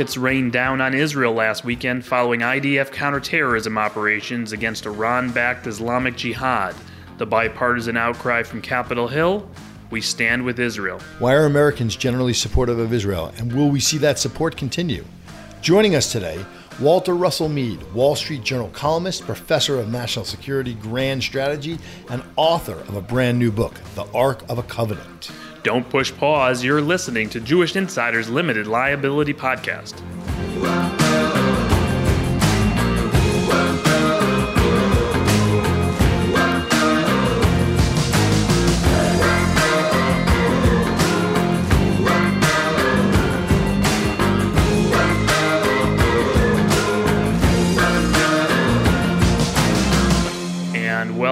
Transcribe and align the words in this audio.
rockets 0.00 0.16
rained 0.16 0.50
down 0.50 0.80
on 0.80 0.94
Israel 0.94 1.34
last 1.34 1.62
weekend 1.62 2.02
following 2.02 2.40
IDF 2.40 2.90
counterterrorism 2.90 3.76
operations 3.76 4.52
against 4.52 4.86
Iran 4.86 5.30
backed 5.30 5.66
Islamic 5.66 6.16
Jihad. 6.16 6.74
The 7.18 7.26
bipartisan 7.26 7.98
outcry 7.98 8.42
from 8.42 8.62
Capitol 8.62 9.08
Hill 9.08 9.46
we 9.90 10.00
stand 10.00 10.42
with 10.42 10.58
Israel. 10.58 11.00
Why 11.18 11.34
are 11.34 11.44
Americans 11.44 11.96
generally 11.96 12.32
supportive 12.32 12.78
of 12.78 12.94
Israel, 12.94 13.30
and 13.36 13.52
will 13.52 13.68
we 13.68 13.78
see 13.78 13.98
that 13.98 14.18
support 14.18 14.56
continue? 14.56 15.04
Joining 15.60 15.94
us 15.94 16.10
today, 16.10 16.42
Walter 16.80 17.14
Russell 17.14 17.50
Mead, 17.50 17.82
Wall 17.92 18.16
Street 18.16 18.42
Journal 18.42 18.70
columnist, 18.72 19.26
professor 19.26 19.78
of 19.78 19.90
national 19.90 20.24
security, 20.24 20.72
grand 20.72 21.22
strategy, 21.22 21.78
and 22.08 22.22
author 22.36 22.80
of 22.88 22.96
a 22.96 23.02
brand 23.02 23.38
new 23.38 23.52
book, 23.52 23.74
The 23.96 24.06
Arc 24.14 24.48
of 24.48 24.56
a 24.56 24.62
Covenant. 24.62 25.30
Don't 25.62 25.88
push 25.88 26.14
pause. 26.16 26.64
You're 26.64 26.80
listening 26.80 27.28
to 27.30 27.40
Jewish 27.40 27.76
Insiders 27.76 28.28
Limited 28.30 28.66
Liability 28.66 29.34
Podcast. 29.34 30.00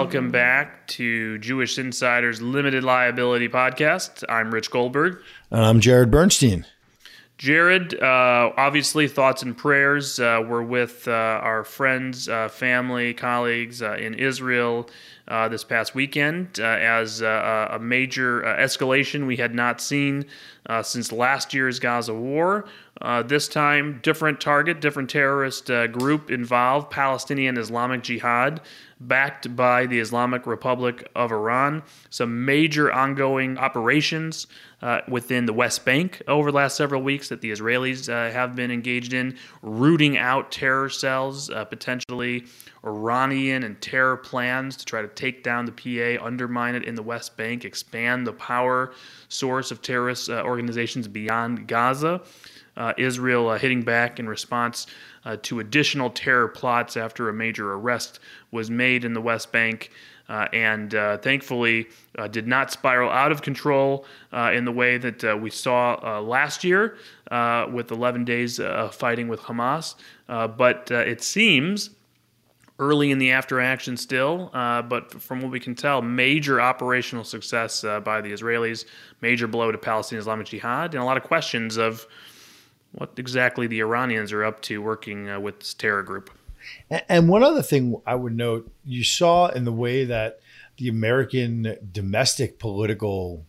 Welcome 0.09 0.31
back 0.31 0.87
to 0.87 1.37
Jewish 1.37 1.79
Insiders 1.79 2.41
Limited 2.41 2.83
Liability 2.83 3.51
Podcast. 3.51 4.25
I'm 4.27 4.51
Rich 4.55 4.71
Goldberg. 4.71 5.19
And 5.51 5.61
I'm 5.61 5.81
Jarrod 5.83 6.11
Bernstein. 6.11 6.65
Jarrod, 7.37 7.95
uh, 8.03 8.53
obviously, 8.57 9.07
thoughts 9.07 9.43
and 9.43 9.55
prayers. 9.55 10.19
Uh, 10.19 10.43
we're 10.49 10.63
with 10.63 11.07
uh, 11.07 11.13
our 11.13 11.63
friends, 11.63 12.27
uh, 12.27 12.49
family, 12.49 13.13
colleagues 13.13 13.83
uh, 13.83 13.97
in 13.97 14.15
Israel 14.15 14.89
uh, 15.29 15.47
this 15.49 15.63
past 15.63 15.95
weekend 15.95 16.59
as 16.59 17.21
a 17.21 17.79
major 17.79 18.41
escalation 18.41 19.27
we 19.27 19.37
had 19.37 19.55
not 19.55 19.79
seen 19.81 20.25
since 20.83 21.13
last 21.13 21.53
year's 21.53 21.79
Gaza 21.79 22.15
war. 22.15 22.65
this 23.27 23.47
time, 23.47 24.01
different 24.03 24.41
target, 24.41 24.81
different 24.81 25.11
terrorist 25.11 25.67
group 25.93 26.31
involved, 26.31 26.91
Palestinian 26.91 27.59
Islamic 27.59 28.03
Jihad 28.03 28.63
backed 29.01 29.55
by 29.55 29.87
the 29.87 30.01
Islamic 30.01 30.47
Republic 30.47 31.09
of 31.15 31.33
Iran. 31.33 31.83
Some 32.11 32.45
major 32.45 32.93
ongoing 32.93 33.59
operations 33.59 34.47
uh, 34.81 35.01
within 35.09 35.47
the 35.47 35.53
West 35.53 35.85
Bank 35.85 36.23
over 36.29 36.51
the 36.51 36.57
last 36.57 36.77
several 36.77 37.03
weeks 37.03 37.29
that 37.29 37.41
the 37.41 37.51
Israelis 37.51 38.09
uh, 38.09 38.33
have 38.33 38.55
been 38.55 38.71
engaged 38.71 39.13
in, 39.13 39.37
rooting 39.63 40.17
out 40.17 40.53
terror 40.53 40.89
cells, 40.89 41.51
uh, 41.51 41.65
potentially 41.65 42.45
Iranian 42.85 43.65
and 43.65 43.81
terror 43.81 44.17
plans 44.17 44.77
to 44.77 44.85
try 44.85 45.03
to 45.03 45.09
take 45.09 45.43
down 45.43 45.67
the 45.67 45.73
PA, 45.73 46.25
undermine 46.25 46.75
it 46.75 46.85
in 46.85 46.95
the 46.95 47.03
West 47.03 47.37
Bank, 47.37 47.65
expand 47.65 48.27
the 48.27 48.33
power 48.33 48.93
source 49.29 49.71
of 49.71 49.83
terrorist 49.83 50.31
uh, 50.31 50.43
organizations 50.45 51.09
beyond 51.09 51.67
Gaza. 51.67 52.23
Uh, 52.77 52.93
Israel 52.97 53.49
uh, 53.49 53.59
hitting 53.59 53.83
back 53.83 54.21
in 54.21 54.29
response 54.29 54.87
to 55.43 55.61
additional 55.61 56.09
terror 56.09 56.49
plots 56.49 56.97
after 56.97 57.29
a 57.29 57.35
major 57.35 57.75
arrest 57.75 58.19
was 58.51 58.71
made 58.71 59.05
in 59.05 59.13
the 59.13 59.21
West 59.21 59.53
Bank. 59.53 59.91
Uh, 60.29 60.47
and 60.53 60.95
uh, 60.95 61.17
thankfully 61.19 61.89
uh, 62.19 62.29
did 62.29 62.47
not 62.47 62.71
spiral 62.71 63.11
out 63.11 63.33
of 63.33 63.41
control 63.41 64.05
uh, 64.33 64.51
in 64.53 64.67
the 64.67 64.73
way 64.73 64.99
that 64.99 65.25
uh, 65.25 65.35
we 65.35 65.49
saw 65.49 66.21
last 66.21 66.65
year 66.65 66.99
with 67.73 67.91
11 67.91 68.25
days 68.25 68.61
fighting 68.93 69.29
with 69.29 69.41
Hamas. 69.41 69.95
but 70.27 70.91
it 70.91 71.23
seems 71.23 71.91
early 72.79 73.11
in 73.11 73.19
the 73.19 73.33
after 73.33 73.61
action 73.61 73.97
still, 73.97 74.51
but 74.53 75.11
from 75.21 75.41
what 75.41 75.51
we 75.51 75.59
can 75.59 75.75
tell, 75.75 76.03
major 76.03 76.61
operational 76.61 77.25
success 77.25 77.83
by 78.05 78.21
the 78.21 78.31
Israelis, 78.31 78.85
major 79.21 79.47
blow 79.47 79.73
to 79.73 79.79
Palestinian 79.79 80.21
Islamic 80.21 80.47
Jihad, 80.47 80.95
and 80.95 81.03
a 81.03 81.07
lot 81.07 81.17
of 81.17 81.23
questions 81.23 81.77
of 81.79 82.07
what 82.93 83.13
exactly 83.17 83.67
the 83.67 83.81
Iranians 83.81 84.33
are 84.33 84.45
up 84.45 84.61
to 84.63 84.83
working 84.83 85.29
uh, 85.29 85.41
with 85.41 85.61
this 85.61 85.75
terror 85.75 86.03
group. 86.03 86.31
And 87.09 87.29
one 87.29 87.43
other 87.43 87.63
thing 87.63 88.01
I 88.07 88.15
would 88.15 88.37
note, 88.37 88.71
you 88.85 89.05
saw 89.05 89.49
in 89.49 89.65
the 89.65 89.73
way 89.73 90.05
that 90.05 90.41
the 90.77 90.89
American 90.89 91.77
domestic 91.93 92.59
political 92.59 93.45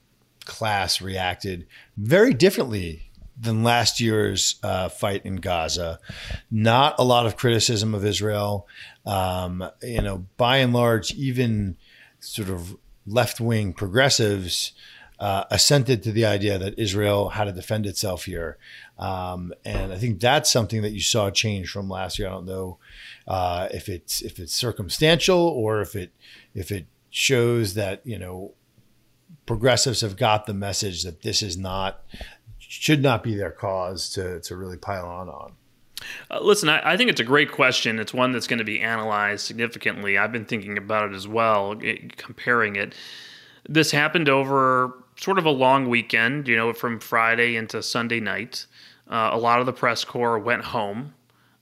class 0.46 1.02
reacted 1.02 1.68
very 1.96 2.34
differently 2.34 3.10
than 3.40 3.64
last 3.64 4.00
year's 4.00 4.56
uh, 4.64 4.90
fight 4.90 5.26
in 5.26 5.38
Gaza. 5.38 6.00
Not 6.52 6.96
a 7.00 7.04
lot 7.04 7.26
of 7.26 7.38
criticism 7.38 7.96
of 7.96 8.04
Israel. 8.04 8.68
Um, 9.06 9.70
you 9.82 10.02
know, 10.02 10.26
by 10.38 10.58
and 10.58 10.74
large, 10.74 11.14
even 11.14 11.78
sort 12.20 12.50
of 12.50 12.76
left 13.08 13.40
wing 13.40 13.74
progressives 13.74 14.74
uh, 15.20 15.44
assented 15.52 16.02
to 16.04 16.12
the 16.12 16.26
idea 16.26 16.58
that 16.58 16.80
Israel 16.80 17.30
had 17.30 17.46
to 17.46 17.52
defend 17.52 17.86
itself 17.86 18.26
here. 18.26 18.58
Um, 18.98 19.54
and 19.66 19.92
I 19.92 19.98
think 19.98 20.20
that's 20.20 20.50
something 20.50 20.82
that 20.82 20.92
you 20.92 21.02
saw 21.02 21.30
change 21.30 21.70
from 21.70 21.90
last 21.90 22.18
year. 22.18 22.30
I 22.30 22.32
don't 22.32 22.46
know 22.46 22.78
uh, 23.28 23.68
if 23.72 23.90
it's 23.90 24.22
if 24.22 24.40
it's 24.40 24.54
circumstantial 24.54 25.40
or 25.40 25.82
if 25.82 25.96
it 25.96 26.12
if 26.54 26.72
it 26.72 26.88
shows 27.10 27.74
that 27.74 28.02
you 28.06 28.18
know 28.18 28.54
progressives 29.46 30.02
have 30.02 30.16
got 30.16 30.46
the 30.46 30.54
message 30.54 31.04
that 31.04 31.22
this 31.22 31.42
is 31.42 31.58
not 31.58 32.04
should 32.58 33.02
not 33.02 33.24
be 33.24 33.36
their 33.36 33.52
cause 33.52 34.10
to 34.12 34.40
to 34.42 34.56
really 34.56 34.78
pile 34.78 35.08
on 35.08 35.28
on. 35.28 35.54
Uh, 36.32 36.40
listen, 36.42 36.70
I, 36.70 36.94
I, 36.94 36.98
think 36.98 37.10
it's 37.10 37.20
a 37.20 37.26
great 37.26 37.52
question. 37.52 38.00
It's 38.00 38.14
one 38.14 38.32
that's 38.32 38.48
going 38.48 38.60
to 38.60 38.64
be 38.64 38.80
analyzed 38.80 39.46
significantly. 39.46 40.18
I've 40.18 40.32
been 40.32 40.46
thinking 40.46 40.78
about 40.78 41.12
it 41.12 41.16
as 41.16 41.28
well, 41.28 41.78
it, 41.82 42.16
comparing 42.16 42.78
it. 42.78 42.96
This 43.68 43.92
happened 43.92 44.30
over 44.30 44.99
sort 45.20 45.38
of 45.38 45.46
a 45.46 45.52
long 45.52 45.90
weekend, 45.90 46.48
you 46.48 46.56
know, 46.56 46.74
from 46.74 47.00
Friday 47.00 47.56
into 47.56 47.84
Sunday 47.84 48.20
night. 48.20 48.66
Uh, 49.10 49.32
a 49.34 49.38
lot 49.38 49.60
of 49.60 49.66
the 49.66 49.74
press 49.74 50.06
corps 50.06 50.40
went 50.40 50.64
home, 50.64 51.14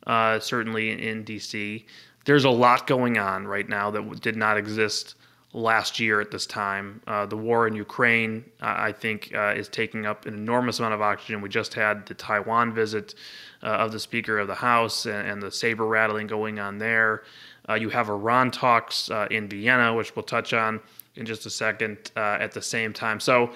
uh, 0.06 0.40
certainly 0.40 0.92
in 1.08 1.24
DC. 1.24 1.86
There's 2.26 2.44
a 2.44 2.50
lot 2.50 2.88
going 2.88 3.18
on 3.18 3.48
right 3.48 3.68
now 3.68 3.90
that 3.92 4.22
did 4.22 4.36
not 4.36 4.58
exist 4.58 5.16
last 5.54 6.00
year 6.00 6.20
at 6.20 6.30
this 6.30 6.46
time. 6.46 7.02
Uh, 7.08 7.26
the 7.26 7.38
war 7.38 7.68
in 7.68 7.74
Ukraine, 7.74 8.44
I 8.62 8.92
think, 8.92 9.32
uh, 9.34 9.54
is 9.56 9.70
taking 9.70 10.06
up 10.06 10.26
an 10.26 10.34
enormous 10.34 10.80
amount 10.80 10.94
of 10.94 11.02
oxygen. 11.02 11.42
We 11.42 11.50
just 11.50 11.74
had 11.74 12.06
the 12.06 12.14
Taiwan 12.14 12.74
visit 12.74 13.16
uh, 13.64 13.68
of 13.68 13.92
the 13.94 14.00
Speaker 14.00 14.38
of 14.40 14.48
the 14.48 14.56
House 14.56 15.06
and, 15.06 15.28
and 15.28 15.42
the 15.42 15.52
saber 15.52 15.86
rattling 15.88 16.28
going 16.28 16.60
on 16.60 16.78
there. 16.78 17.24
Uh, 17.68 17.76
you 17.76 17.90
have 17.90 18.10
Iran 18.10 18.52
talks 18.52 19.10
in 19.32 19.48
Vienna, 19.48 19.94
which 19.94 20.16
we'll 20.16 20.24
touch 20.24 20.54
on 20.54 20.82
in 21.18 21.26
just 21.26 21.46
a 21.46 21.50
second 21.50 22.12
uh, 22.16 22.38
at 22.40 22.52
the 22.52 22.62
same 22.62 22.94
time. 22.94 23.20
So 23.20 23.52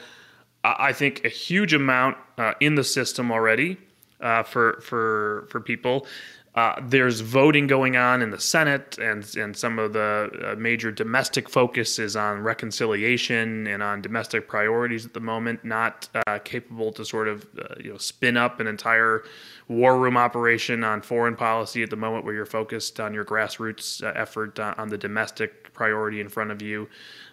I 0.63 0.93
think 0.93 1.25
a 1.25 1.29
huge 1.29 1.73
amount 1.73 2.17
uh, 2.37 2.53
in 2.59 2.75
the 2.75 2.83
system 2.83 3.31
already 3.31 3.77
uh, 4.19 4.43
for 4.43 4.79
for 4.81 5.47
for 5.49 5.59
people. 5.59 6.05
Uh, 6.53 6.75
there's 6.85 7.21
voting 7.21 7.65
going 7.65 7.95
on 7.95 8.21
in 8.21 8.29
the 8.29 8.39
Senate, 8.39 8.97
and 8.99 9.25
and 9.37 9.55
some 9.55 9.79
of 9.79 9.93
the 9.93 10.29
uh, 10.43 10.55
major 10.59 10.91
domestic 10.91 11.49
focus 11.49 11.97
is 11.97 12.15
on 12.15 12.41
reconciliation 12.41 13.65
and 13.67 13.81
on 13.81 14.01
domestic 14.01 14.49
priorities 14.49 15.05
at 15.05 15.13
the 15.13 15.19
moment. 15.19 15.63
Not 15.63 16.09
uh, 16.27 16.39
capable 16.39 16.91
to 16.91 17.05
sort 17.05 17.27
of 17.27 17.47
you 17.79 17.93
know 17.93 17.97
spin 17.97 18.37
up 18.37 18.59
an 18.59 18.67
entire 18.67 19.23
war 19.67 19.97
room 19.97 20.17
operation 20.17 20.83
on 20.83 21.01
foreign 21.01 21.37
policy 21.37 21.81
at 21.83 21.89
the 21.89 21.95
moment, 21.95 22.25
where 22.25 22.33
you're 22.33 22.45
focused 22.45 22.99
on 22.99 23.13
your 23.13 23.25
grassroots 23.25 24.03
effort 24.15 24.59
on 24.59 24.89
the 24.89 24.97
domestic 24.97 25.73
priority 25.73 26.19
in 26.19 26.27
front 26.27 26.51
of 26.51 26.61
you 26.61 26.87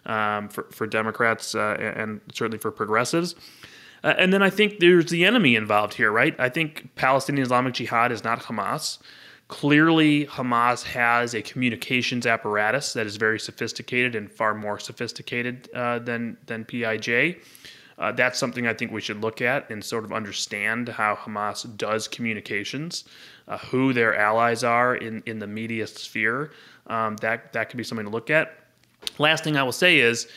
um, 0.09 0.49
for, 0.49 0.65
for 0.65 0.87
Democrats 0.87 1.55
uh, 1.55 1.77
and 1.97 2.21
certainly 2.33 2.59
for 2.59 2.71
progressives. 2.71 3.35
Uh, 4.03 4.15
and 4.19 4.33
then 4.33 4.43
I 4.43 4.51
think 4.51 4.79
there's 4.79 5.07
the 5.07 5.25
enemy 5.25 5.57
involved 5.57 5.95
here, 5.95 6.11
right? 6.11 6.35
I 6.39 6.49
think 6.49 6.95
Palestinian 6.95 7.45
Islamic 7.45 7.75
Jihad 7.75 8.13
is 8.13 8.25
not 8.25 8.41
Hamas. 8.43 8.99
Clearly, 9.49 10.27
Hamas 10.27 10.83
has 10.85 11.35
a 11.35 11.43
communications 11.43 12.27
apparatus 12.27 12.93
that 12.93 13.07
is 13.07 13.17
very 13.17 13.41
sophisticated 13.41 14.15
and 14.15 14.31
far 14.31 14.55
more 14.55 14.79
sophisticated 14.79 15.71
uh, 15.75 15.99
than 16.01 16.37
than 16.47 16.65
PIJ. 16.65 17.41
Uh, 17.99 18.13
that's 18.13 18.39
something 18.39 18.67
I 18.67 18.75
think 18.75 18.93
we 18.93 19.01
should 19.01 19.21
look 19.21 19.43
at 19.43 19.69
and 19.71 19.85
sort 19.85 20.05
of 20.05 20.13
understand 20.13 20.89
how 20.89 21.17
Hamas 21.17 21.77
does 21.77 22.07
communications, 22.07 23.05
uh, 23.49 23.59
who 23.59 23.93
their 23.93 24.17
allies 24.17 24.63
are 24.63 24.95
in, 24.95 25.21
in 25.27 25.41
the 25.41 25.49
media 25.49 25.87
sphere. 25.87 26.53
Um, 26.87 27.17
that 27.17 27.53
that 27.55 27.71
could 27.71 27.77
be 27.79 27.85
something 27.85 28.07
to 28.07 28.13
look 28.13 28.31
at. 28.31 28.68
Last 29.19 29.45
thing 29.45 29.57
I 29.57 29.63
will 29.63 29.73
say 29.73 29.99
is 29.99 30.29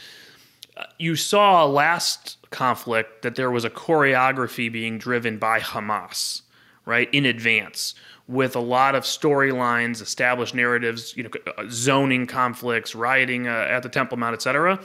uh, 0.78 0.86
you 0.98 1.16
saw 1.16 1.66
last 1.66 2.38
conflict 2.50 3.22
that 3.22 3.36
there 3.36 3.52
was 3.52 3.66
a 3.66 3.69
choreography 3.69 4.72
being 4.72 4.98
driven 4.98 5.38
by 5.38 5.60
Hamas, 5.60 6.42
right, 6.86 7.10
in 7.13 7.25
advance 7.25 7.96
with 8.28 8.56
a 8.56 8.60
lot 8.60 8.96
of 8.96 9.04
storylines, 9.04 10.02
established 10.02 10.56
narratives, 10.56 11.16
you 11.18 11.24
know, 11.24 11.30
uh, 11.58 11.63
zoning 11.69 12.25
conflicts, 12.25 12.96
rioting 12.96 13.48
uh, 13.48 13.68
at 13.69 13.84
the 13.84 13.90
Temple 13.90 14.18
Mount, 14.18 14.34
etc. 14.34 14.80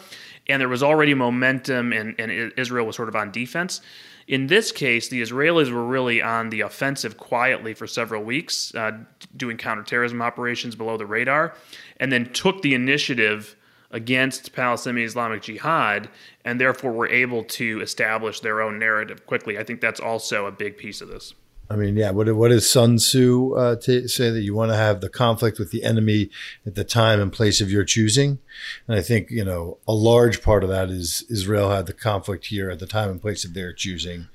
And 0.49 0.61
there 0.61 0.69
was 0.69 0.83
already 0.83 1.15
momentum, 1.15 1.93
and, 1.93 2.19
and 2.19 2.53
Israel 2.57 2.87
was 2.87 2.97
sort 2.97 3.09
of 3.09 3.15
on 3.15 3.31
defense. 3.31 3.81
In 4.27 4.49
this 4.49 4.73
case, 4.73 5.09
the 5.09 5.23
Israelis 5.23 5.71
were 5.71 5.85
really 5.85 6.21
on 6.21 6.51
the 6.51 6.63
offensive 6.63 7.17
quietly 7.17 7.75
for 7.75 7.87
several 7.87 8.25
weeks, 8.25 8.75
uh, 8.75 8.99
doing 9.37 9.57
counterterrorism 9.57 10.21
operations 10.21 10.75
below 10.75 10.97
the 10.97 11.07
radar, 11.07 11.55
and 11.99 12.11
then 12.11 12.33
took 12.33 12.63
the 12.63 12.75
initiative 12.75 13.55
against 13.97 14.53
Palestinian 14.53 15.07
Islamic 15.07 15.41
Jihad, 15.43 16.11
and 16.45 16.61
therefore 16.61 16.93
were 16.93 17.09
able 17.09 17.43
to 17.45 17.81
establish 17.81 18.41
their 18.41 18.61
own 18.61 18.79
narrative 18.79 19.25
quickly. 19.25 19.59
I 19.59 19.65
think 19.65 19.81
that's 19.81 20.01
also 20.01 20.45
a 20.45 20.53
big 20.53 20.77
piece 20.77 21.01
of 21.01 21.09
this. 21.09 21.35
I 21.69 21.77
mean, 21.77 21.97
yeah. 21.97 22.11
What 22.11 22.33
what 22.37 22.49
does 22.49 22.71
Sun 22.71 22.99
Tzu 22.99 23.55
uh, 23.55 23.77
t- 23.77 24.07
say 24.07 24.31
that 24.31 24.43
you 24.43 24.55
want 24.55 24.71
to 24.71 24.77
have 24.77 25.01
the 25.01 25.09
conflict 25.09 25.59
with 25.59 25.71
the 25.71 25.83
enemy 25.83 26.31
at 26.65 26.77
the 26.77 26.85
time 26.85 27.21
and 27.21 27.33
place 27.33 27.61
of 27.61 27.73
your 27.73 27.85
choosing? 27.85 28.39
And 28.87 28.97
I 28.97 29.03
think 29.03 29.31
you 29.31 29.45
know 29.45 29.79
a 29.89 29.95
large 29.95 30.43
part 30.43 30.63
of 30.63 30.71
that 30.71 30.91
is 30.91 31.25
Israel 31.29 31.71
had 31.71 31.87
the 31.87 31.93
conflict 31.93 32.47
here 32.47 32.71
at 32.71 32.79
the 32.79 32.87
time 32.87 33.11
and 33.11 33.21
place 33.21 33.45
of 33.45 33.55
their 33.55 33.73
choosing. 33.73 34.29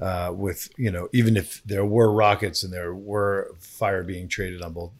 Uh, 0.00 0.32
with 0.34 0.68
you 0.76 0.90
know, 0.90 1.08
even 1.12 1.36
if 1.36 1.62
there 1.64 1.84
were 1.84 2.12
rockets 2.12 2.64
and 2.64 2.72
there 2.72 2.92
were 2.92 3.54
fire 3.60 4.02
being 4.02 4.26
traded 4.26 4.60
on 4.60 4.72
both, 4.72 4.90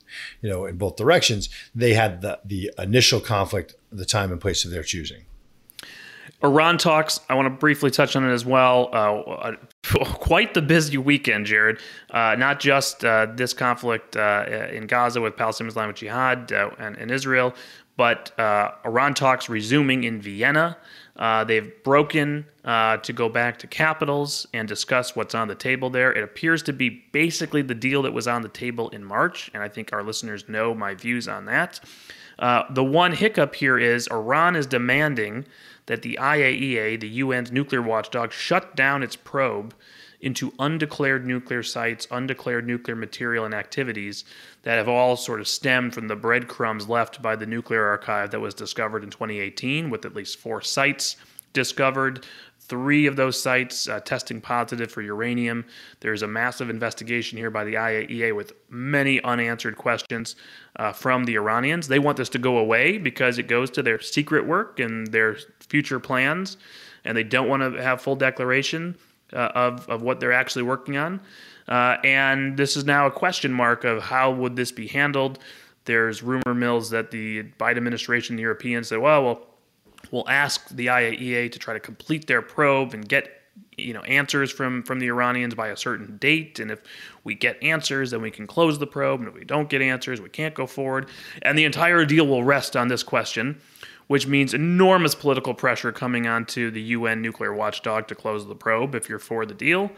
you 0.40 0.48
know, 0.48 0.66
in 0.66 0.76
both 0.76 0.94
directions, 0.96 1.48
they 1.74 1.94
had 1.94 2.20
the 2.20 2.38
the 2.44 2.70
initial 2.78 3.20
conflict, 3.20 3.74
the 3.90 4.04
time 4.04 4.30
and 4.30 4.40
place 4.40 4.64
of 4.64 4.70
their 4.70 4.84
choosing. 4.84 5.24
Iran 6.44 6.76
talks. 6.76 7.20
I 7.28 7.34
want 7.34 7.46
to 7.46 7.50
briefly 7.50 7.90
touch 7.90 8.16
on 8.16 8.28
it 8.28 8.32
as 8.32 8.44
well. 8.44 8.90
Uh, 8.92 9.52
quite 10.04 10.52
the 10.52 10.62
busy 10.62 10.98
weekend, 10.98 11.46
Jarrod. 11.46 11.80
Uh, 12.10 12.36
not 12.38 12.60
just 12.60 13.04
uh, 13.04 13.26
this 13.34 13.54
conflict 13.54 14.16
uh, 14.16 14.44
in 14.70 14.86
Gaza 14.86 15.20
with 15.20 15.36
Palestinian 15.36 15.70
Islamic 15.70 15.96
Jihad 15.96 16.52
uh, 16.52 16.70
and, 16.78 16.96
and, 16.96 17.10
Israel, 17.10 17.54
but 17.96 18.38
uh, 18.38 18.72
Iran 18.84 19.14
talks 19.14 19.48
resuming 19.48 20.04
in 20.04 20.20
Vienna. 20.20 20.76
Uh, 21.16 21.44
they've 21.44 21.72
broken 21.84 22.44
uh, 22.64 22.96
to 22.98 23.12
go 23.12 23.28
back 23.28 23.58
to 23.58 23.66
capitals 23.66 24.46
and 24.52 24.66
discuss 24.66 25.14
what's 25.14 25.34
on 25.34 25.46
the 25.46 25.54
table 25.54 25.88
there. 25.88 26.12
It 26.12 26.24
appears 26.24 26.62
to 26.64 26.72
be 26.72 27.04
basically 27.12 27.62
the 27.62 27.74
deal 27.74 28.02
that 28.02 28.12
was 28.12 28.26
on 28.26 28.42
the 28.42 28.48
table 28.48 28.88
in 28.90 29.04
March, 29.04 29.50
and 29.54 29.62
I 29.62 29.68
think 29.68 29.92
our 29.92 30.02
listeners 30.02 30.48
know 30.48 30.74
my 30.74 30.94
views 30.94 31.28
on 31.28 31.44
that. 31.46 31.80
Uh, 32.38 32.64
the 32.70 32.82
one 32.82 33.12
hiccup 33.12 33.54
here 33.54 33.78
is 33.78 34.08
Iran 34.08 34.56
is 34.56 34.66
demanding 34.66 35.46
that 35.86 36.02
the 36.02 36.18
IAEA, 36.20 36.98
the 36.98 37.20
UN's 37.20 37.52
nuclear 37.52 37.82
watchdog, 37.82 38.32
shut 38.32 38.74
down 38.74 39.02
its 39.02 39.14
probe 39.14 39.74
into 40.24 40.54
undeclared 40.58 41.26
nuclear 41.26 41.62
sites, 41.62 42.08
undeclared 42.10 42.66
nuclear 42.66 42.96
material 42.96 43.44
and 43.44 43.52
activities 43.52 44.24
that 44.62 44.78
have 44.78 44.88
all 44.88 45.16
sort 45.16 45.38
of 45.38 45.46
stemmed 45.46 45.92
from 45.92 46.08
the 46.08 46.16
breadcrumbs 46.16 46.88
left 46.88 47.20
by 47.20 47.36
the 47.36 47.44
nuclear 47.44 47.84
archive 47.84 48.30
that 48.30 48.40
was 48.40 48.54
discovered 48.54 49.04
in 49.04 49.10
2018, 49.10 49.90
with 49.90 50.06
at 50.06 50.14
least 50.14 50.38
four 50.38 50.62
sites 50.62 51.16
discovered 51.52 52.24
three 52.58 53.04
of 53.04 53.16
those 53.16 53.40
sites 53.40 53.86
uh, 53.86 54.00
testing 54.00 54.40
positive 54.40 54.90
for 54.90 55.02
uranium. 55.02 55.62
There's 56.00 56.22
a 56.22 56.26
massive 56.26 56.70
investigation 56.70 57.36
here 57.36 57.50
by 57.50 57.64
the 57.64 57.74
IAEA 57.74 58.34
with 58.34 58.54
many 58.70 59.22
unanswered 59.22 59.76
questions 59.76 60.36
uh, 60.76 60.92
from 60.92 61.24
the 61.24 61.34
Iranians. 61.34 61.88
They 61.88 61.98
want 61.98 62.16
this 62.16 62.30
to 62.30 62.38
go 62.38 62.56
away 62.56 62.96
because 62.96 63.36
it 63.36 63.46
goes 63.46 63.70
to 63.72 63.82
their 63.82 64.00
secret 64.00 64.46
work 64.46 64.80
and 64.80 65.06
their 65.08 65.36
future 65.60 66.00
plans, 66.00 66.56
and 67.04 67.14
they 67.14 67.24
don't 67.24 67.48
want 67.48 67.62
to 67.62 67.82
have 67.82 68.00
full 68.00 68.16
declaration 68.16 68.96
uh, 69.34 69.50
of, 69.54 69.88
of 69.88 70.02
what 70.02 70.20
they're 70.20 70.32
actually 70.32 70.62
working 70.62 70.96
on. 70.96 71.20
Uh, 71.68 71.96
and 72.04 72.56
this 72.56 72.76
is 72.76 72.84
now 72.84 73.06
a 73.06 73.10
question 73.10 73.52
mark 73.52 73.84
of 73.84 74.02
how 74.02 74.30
would 74.30 74.56
this 74.56 74.72
be 74.72 74.86
handled. 74.86 75.38
There's 75.86 76.22
rumor 76.22 76.54
mills 76.54 76.90
that 76.90 77.10
the 77.10 77.44
Biden 77.58 77.76
administration, 77.76 78.36
the 78.36 78.42
Europeans 78.42 78.88
said, 78.88 78.98
well, 78.98 79.24
well, 79.24 79.46
will 80.10 80.28
ask 80.28 80.68
the 80.68 80.86
IAEA 80.86 81.50
to 81.52 81.58
try 81.58 81.74
to 81.74 81.80
complete 81.80 82.26
their 82.26 82.42
probe 82.42 82.94
and 82.94 83.08
get 83.08 83.40
you 83.76 83.92
know 83.92 84.02
answers 84.02 84.50
from 84.50 84.82
from 84.82 84.98
the 85.00 85.06
Iranians 85.06 85.54
by 85.54 85.68
a 85.68 85.76
certain 85.76 86.16
date 86.18 86.60
and 86.60 86.70
if 86.70 86.80
we 87.24 87.34
get 87.34 87.60
answers 87.62 88.10
then 88.10 88.22
we 88.22 88.30
can 88.30 88.46
close 88.46 88.78
the 88.78 88.86
probe 88.86 89.20
and 89.20 89.28
if 89.28 89.34
we 89.34 89.44
don't 89.44 89.68
get 89.68 89.82
answers 89.82 90.20
we 90.20 90.28
can't 90.28 90.54
go 90.54 90.66
forward 90.66 91.08
and 91.42 91.58
the 91.58 91.64
entire 91.64 92.04
deal 92.04 92.26
will 92.26 92.44
rest 92.44 92.76
on 92.76 92.88
this 92.88 93.02
question 93.02 93.60
which 94.06 94.26
means 94.26 94.54
enormous 94.54 95.14
political 95.14 95.54
pressure 95.54 95.92
coming 95.92 96.26
onto 96.26 96.70
the 96.70 96.80
UN 96.80 97.22
nuclear 97.22 97.54
watchdog 97.54 98.06
to 98.08 98.14
close 98.14 98.46
the 98.46 98.54
probe 98.54 98.94
if 98.94 99.08
you're 99.08 99.18
for 99.18 99.46
the 99.46 99.54
deal. 99.54 99.90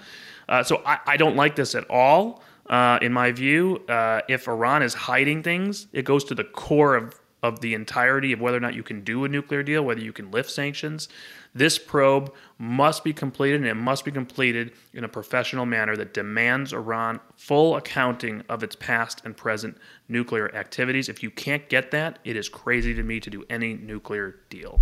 Uh, 0.48 0.62
so 0.62 0.82
I, 0.86 0.98
I, 1.06 1.16
don't 1.16 1.34
like 1.34 1.56
this 1.56 1.74
at 1.74 1.88
all 1.90 2.42
uh, 2.66 2.98
in 3.02 3.12
my 3.12 3.32
view. 3.32 3.82
Uh, 3.88 4.20
if 4.28 4.46
Iran 4.46 4.82
is 4.82 4.94
hiding 4.94 5.42
things 5.42 5.88
it 5.92 6.04
goes 6.04 6.24
to 6.24 6.34
the 6.34 6.44
core 6.44 6.94
of 6.94 7.14
of 7.46 7.60
the 7.60 7.74
entirety 7.74 8.32
of 8.32 8.40
whether 8.40 8.56
or 8.56 8.60
not 8.60 8.74
you 8.74 8.82
can 8.82 9.02
do 9.02 9.24
a 9.24 9.28
nuclear 9.28 9.62
deal, 9.62 9.82
whether 9.82 10.00
you 10.00 10.12
can 10.12 10.30
lift 10.32 10.50
sanctions. 10.50 11.08
This 11.54 11.78
probe 11.78 12.34
must 12.58 13.04
be 13.04 13.12
completed, 13.12 13.60
and 13.60 13.70
it 13.70 13.74
must 13.74 14.04
be 14.04 14.10
completed 14.10 14.72
in 14.92 15.04
a 15.04 15.08
professional 15.08 15.64
manner 15.64 15.96
that 15.96 16.12
demands 16.12 16.72
Iran 16.72 17.20
full 17.36 17.76
accounting 17.76 18.42
of 18.48 18.62
its 18.62 18.74
past 18.74 19.22
and 19.24 19.36
present 19.36 19.78
nuclear 20.08 20.52
activities. 20.54 21.08
If 21.08 21.22
you 21.22 21.30
can't 21.30 21.68
get 21.68 21.92
that, 21.92 22.18
it 22.24 22.36
is 22.36 22.48
crazy 22.48 22.92
to 22.94 23.02
me 23.02 23.20
to 23.20 23.30
do 23.30 23.44
any 23.48 23.74
nuclear 23.74 24.40
deal. 24.50 24.80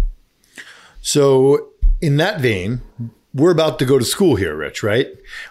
So, 1.03 1.69
in 2.01 2.17
that 2.17 2.41
vein, 2.41 2.81
we're 3.35 3.53
about 3.53 3.79
to 3.81 3.85
go 3.85 3.99
to 3.99 4.05
school 4.05 4.37
here, 4.37 4.57
Rich, 4.57 4.83
right? 4.83 5.09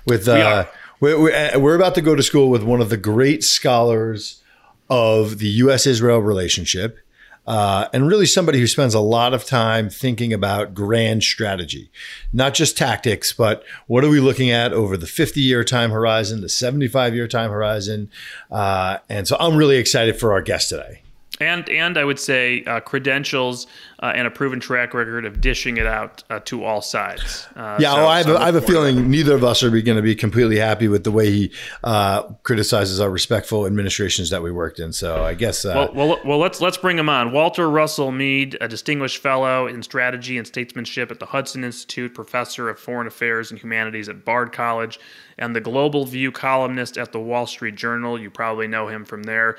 With 0.08 0.28
uh, 0.28 0.66
we 1.00 1.14
we're, 1.16 1.60
we're 1.60 1.76
about 1.76 1.96
to 1.96 2.02
go 2.02 2.16
to 2.16 2.24
school 2.24 2.50
with 2.50 2.64
one 2.64 2.82
of 2.82 2.90
the 2.90 2.98
great 2.98 3.44
scholars 3.44 4.42
of 4.90 5.40
the 5.40 5.48
U.S. 5.48 5.88
Israel 5.88 6.20
relationship. 6.20 7.00
Uh, 7.46 7.88
and 7.94 8.08
really 8.08 8.26
somebody 8.26 8.60
who 8.60 8.68
spends 8.68 8.94
a 8.94 9.00
lot 9.00 9.34
of 9.34 9.46
time 9.46 9.90
thinking 9.90 10.32
about 10.32 10.74
grand 10.74 11.24
strategy, 11.24 11.92
not 12.32 12.54
just 12.54 12.78
tactics, 12.78 13.34
but 13.34 13.64
what 13.88 14.04
are 14.04 14.10
we 14.10 14.20
looking 14.20 14.50
at 14.50 14.74
over 14.74 14.96
the 14.96 15.08
50 15.08 15.42
year 15.42 15.64
time 15.64 15.92
horizon, 15.92 16.42
the 16.42 16.50
75 16.50 17.14
year 17.14 17.28
time 17.28 17.52
horizon. 17.52 18.10
Uh, 18.50 18.98
and 19.10 19.28
so 19.28 19.36
I'm 19.40 19.56
really 19.56 19.78
excited 19.78 20.18
for 20.20 20.32
our 20.32 20.42
guest 20.42 20.70
today 20.70 21.03
and 21.44 21.70
and 21.70 21.98
I 21.98 22.04
would 22.04 22.20
say 22.20 22.64
uh, 22.64 22.80
credentials 22.80 23.68
uh, 24.04 24.12
and 24.16 24.28
a 24.28 24.32
proven 24.32 24.60
track 24.60 24.94
record 24.94 25.26
of 25.26 25.40
dishing 25.40 25.78
it 25.78 25.86
out 25.86 26.24
uh, 26.30 26.40
to 26.40 26.64
all 26.64 26.82
sides. 26.82 27.48
Uh, 27.56 27.78
yeah, 27.80 27.92
so, 27.92 27.98
well, 27.98 28.08
I 28.08 28.18
have, 28.18 28.26
so 28.26 28.36
a, 28.36 28.40
I 28.40 28.46
have 28.48 28.56
a 28.56 28.62
feeling 28.62 29.10
neither 29.10 29.34
of 29.34 29.46
us 29.46 29.64
are 29.64 29.70
going 29.70 29.96
to 29.96 30.02
be 30.02 30.14
completely 30.14 30.58
happy 30.58 30.90
with 30.90 31.06
the 31.06 31.12
way 31.12 31.32
he 31.32 31.52
uh, 31.86 32.24
criticizes 32.44 33.00
our 33.00 33.10
respectful 33.10 33.66
administrations 33.66 34.30
that 34.30 34.44
we 34.44 34.52
worked 34.52 34.80
in. 34.80 34.92
So 34.92 35.24
I 35.24 35.34
guess. 35.34 35.64
Uh, 35.64 35.90
well, 35.94 36.08
well, 36.08 36.20
well, 36.26 36.38
let's 36.38 36.60
let's 36.60 36.78
bring 36.78 37.00
him 37.00 37.08
on. 37.08 37.32
Walter 37.32 37.70
Russell 37.70 38.12
Mead, 38.12 38.58
a 38.60 38.68
distinguished 38.68 39.20
fellow 39.20 39.68
in 39.68 39.82
strategy 39.82 40.38
and 40.38 40.46
statesmanship 40.46 41.10
at 41.10 41.20
the 41.20 41.28
Hudson 41.28 41.64
Institute, 41.64 42.14
professor 42.14 42.70
of 42.70 42.80
foreign 42.80 43.08
affairs 43.08 43.52
and 43.52 43.60
humanities 43.60 44.10
at 44.10 44.26
Bard 44.26 44.52
College, 44.52 45.00
and 45.38 45.56
the 45.56 45.62
Global 45.62 46.06
View 46.06 46.32
columnist 46.32 46.98
at 46.98 47.14
the 47.14 47.20
Wall 47.20 47.48
Street 47.48 47.76
Journal. 47.76 48.20
You 48.20 48.30
probably 48.30 48.68
know 48.68 48.90
him 48.90 49.06
from 49.06 49.24
there. 49.24 49.58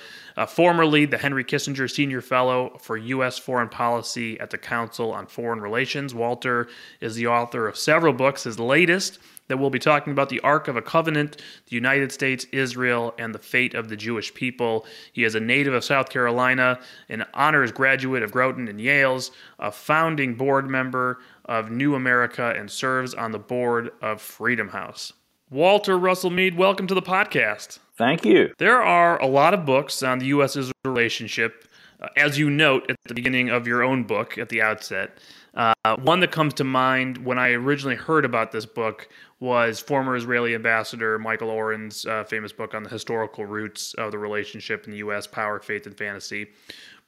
formerly 0.49 1.07
the 1.07 1.19
Henry 1.19 1.45
Kissinger 1.45 1.74
Senior 1.75 2.21
Fellow 2.21 2.77
for 2.81 2.97
U.S. 2.97 3.39
Foreign 3.39 3.69
Policy 3.69 4.39
at 4.39 4.51
the 4.51 4.59
Council 4.59 5.13
on 5.13 5.27
Foreign 5.27 5.61
Relations. 5.61 6.15
Walter 6.15 6.69
is 7.01 7.17
the 7.17 7.27
author 7.27 7.67
of 7.67 7.77
several 7.77 8.13
books. 8.13 8.45
His 8.45 8.59
latest 8.59 9.19
that 9.49 9.59
we'll 9.59 9.71
be 9.71 9.79
talking 9.79 10.13
about 10.13 10.29
the 10.29 10.41
Arc 10.41 10.69
of 10.69 10.77
a 10.77 10.83
Covenant, 10.83 11.43
the 11.67 11.75
United 11.75 12.13
States, 12.13 12.47
Israel, 12.53 13.15
and 13.19 13.35
the 13.35 13.39
fate 13.39 13.75
of 13.75 13.89
the 13.89 13.97
Jewish 13.97 14.33
people. 14.33 14.87
He 15.13 15.25
is 15.25 15.35
a 15.35 15.41
native 15.41 15.75
of 15.75 15.85
South 15.85 16.09
Carolina, 16.09 16.81
an 17.09 17.25
honors 17.35 17.73
graduate 17.73 18.23
of 18.23 18.33
Groton 18.33 18.69
and 18.69 18.81
Yale's, 18.81 19.33
a 19.59 19.71
founding 19.71 20.35
board 20.35 20.69
member 20.69 21.21
of 21.45 21.71
New 21.71 21.95
America, 21.95 22.55
and 22.57 22.71
serves 22.71 23.13
on 23.13 23.33
the 23.33 23.39
board 23.39 23.91
of 24.01 24.23
Freedom 24.23 24.69
House. 24.69 25.13
Walter 25.51 25.99
Russell 25.99 26.31
Mead, 26.31 26.57
welcome 26.57 26.87
to 26.87 26.95
the 26.95 27.03
podcast. 27.03 27.79
Thank 27.97 28.25
you. 28.25 28.53
There 28.59 28.83
are 28.83 29.21
a 29.21 29.27
lot 29.27 29.53
of 29.53 29.67
books 29.67 30.03
on 30.03 30.19
the 30.19 30.27
U.S. 30.27 30.57
Israel 30.57 30.73
relationship 30.85 31.69
uh, 32.01 32.09
as 32.17 32.39
you 32.39 32.51
note 32.51 32.91
at 32.91 32.97
the 33.07 33.15
beginning 33.15 33.51
of 33.51 33.67
your 33.67 33.83
own 33.83 34.05
book 34.05 34.39
at 34.39 34.49
the 34.49 34.63
outset, 34.63 35.19
uh, 35.55 35.75
one 36.03 36.21
that 36.21 36.33
comes 36.33 36.55
to 36.55 36.65
mind 36.65 37.19
when 37.19 37.39
I 37.39 37.51
originally 37.53 37.95
heard 37.95 38.25
about 38.25 38.53
this 38.53 38.67
book 38.67 39.09
was 39.39 39.81
former 39.81 40.17
Israeli 40.17 40.55
ambassador 40.55 41.19
Michael 41.19 41.51
Oren's 41.51 42.07
uh, 42.07 42.25
famous 42.25 42.53
book 42.53 42.75
on 42.75 42.83
the 42.83 42.89
historical 42.89 43.45
roots 43.45 43.95
of 43.95 44.13
the 44.13 44.19
relationship 44.19 44.87
in 44.87 44.93
the 44.93 44.99
U.S. 44.99 45.27
Power, 45.27 45.61
Faith, 45.61 45.87
and 45.87 45.97
Fantasy. 45.97 46.49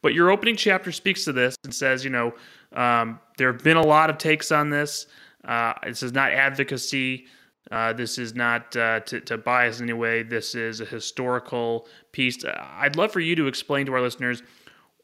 But 0.03 0.15
your 0.15 0.31
opening 0.31 0.57
chapter 0.57 0.93
speaks 0.93 1.25
to 1.25 1.33
this 1.33 1.57
and 1.65 1.75
says, 1.75 2.05
you 2.05 2.11
know, 2.11 2.35
um, 2.75 3.19
there 3.39 3.51
have 3.53 3.65
been 3.65 3.79
a 3.79 3.87
lot 3.87 4.11
of 4.11 4.19
takes 4.19 4.53
on 4.53 4.71
this. 4.71 5.07
Uh, 5.45 5.73
this 5.85 6.03
is 6.03 6.13
not 6.13 6.33
advocacy. 6.33 7.27
Uh, 7.71 7.93
this 7.93 8.19
is 8.19 8.35
not 8.35 8.77
uh, 8.77 9.01
to, 9.01 9.21
to, 9.21 9.37
bias 9.37 9.81
in 9.81 9.87
any 9.87 9.93
way. 9.93 10.23
This 10.23 10.55
is 10.55 10.81
a 10.81 10.85
historical 10.85 11.89
piece. 12.13 12.39
I'd 12.45 12.97
love 12.97 13.13
for 13.13 13.21
you 13.21 13.35
to 13.37 13.49
explain 13.49 13.87
to 13.87 13.93
our 13.95 14.01
listeners 14.01 14.43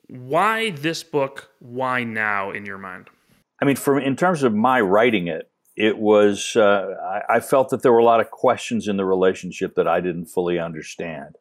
why 0.08 0.70
this 0.70 1.02
book? 1.02 1.50
Why 1.58 2.04
now 2.04 2.50
in 2.50 2.66
your 2.66 2.78
mind? 2.78 3.08
I 3.60 3.64
mean, 3.64 3.76
for 3.76 3.98
in 3.98 4.16
terms 4.16 4.42
of 4.42 4.54
my 4.54 4.80
writing 4.80 5.26
it, 5.26 5.50
it 5.76 5.98
was, 5.98 6.54
uh, 6.54 6.94
I, 7.02 7.36
I, 7.36 7.40
felt 7.40 7.70
that 7.70 7.82
there 7.82 7.92
were 7.92 7.98
a 7.98 8.04
lot 8.04 8.20
of 8.20 8.30
questions 8.30 8.88
in 8.88 8.98
the 8.98 9.06
relationship 9.06 9.74
that 9.76 9.88
I 9.88 10.00
didn't 10.00 10.26
fully 10.26 10.58
understand. 10.58 11.36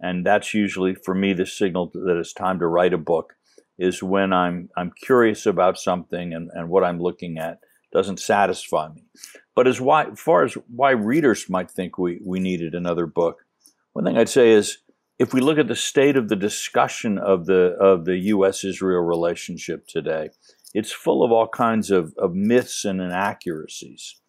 And 0.00 0.24
that's 0.24 0.54
usually, 0.54 0.94
for 0.94 1.14
me, 1.14 1.34
the 1.34 1.44
signal 1.44 1.90
that 1.92 2.16
it's 2.18 2.32
time 2.32 2.58
to 2.60 2.66
write 2.66 2.94
a 2.94 2.98
book 2.98 3.34
is 3.78 4.02
when 4.02 4.32
I'm, 4.32 4.70
I'm 4.76 4.92
curious 4.92 5.44
about 5.44 5.78
something 5.78 6.32
and, 6.32 6.50
and 6.54 6.70
what 6.70 6.84
I'm 6.84 7.00
looking 7.00 7.36
at 7.36 7.58
doesn't 7.92 8.20
satisfy 8.20 8.88
me. 8.88 9.02
But 9.56 9.66
as, 9.66 9.80
why, 9.80 10.04
as 10.04 10.20
far 10.20 10.44
as 10.44 10.54
why 10.68 10.90
readers 10.90 11.48
might 11.48 11.70
think 11.70 11.98
we, 11.98 12.20
we 12.22 12.38
needed 12.38 12.74
another 12.74 13.06
book, 13.06 13.38
one 13.94 14.04
thing 14.04 14.18
I'd 14.18 14.28
say 14.28 14.50
is 14.50 14.78
if 15.18 15.32
we 15.32 15.40
look 15.40 15.58
at 15.58 15.66
the 15.66 15.74
state 15.74 16.16
of 16.16 16.28
the 16.28 16.36
discussion 16.36 17.16
of 17.16 17.46
the 17.46 17.74
of 17.80 18.04
the 18.04 18.16
U.S. 18.16 18.64
Israel 18.64 19.00
relationship 19.00 19.86
today, 19.88 20.28
it's 20.74 20.92
full 20.92 21.24
of 21.24 21.32
all 21.32 21.48
kinds 21.48 21.90
of, 21.90 22.12
of 22.18 22.34
myths 22.34 22.84
and 22.84 23.00
inaccuracies. 23.00 24.20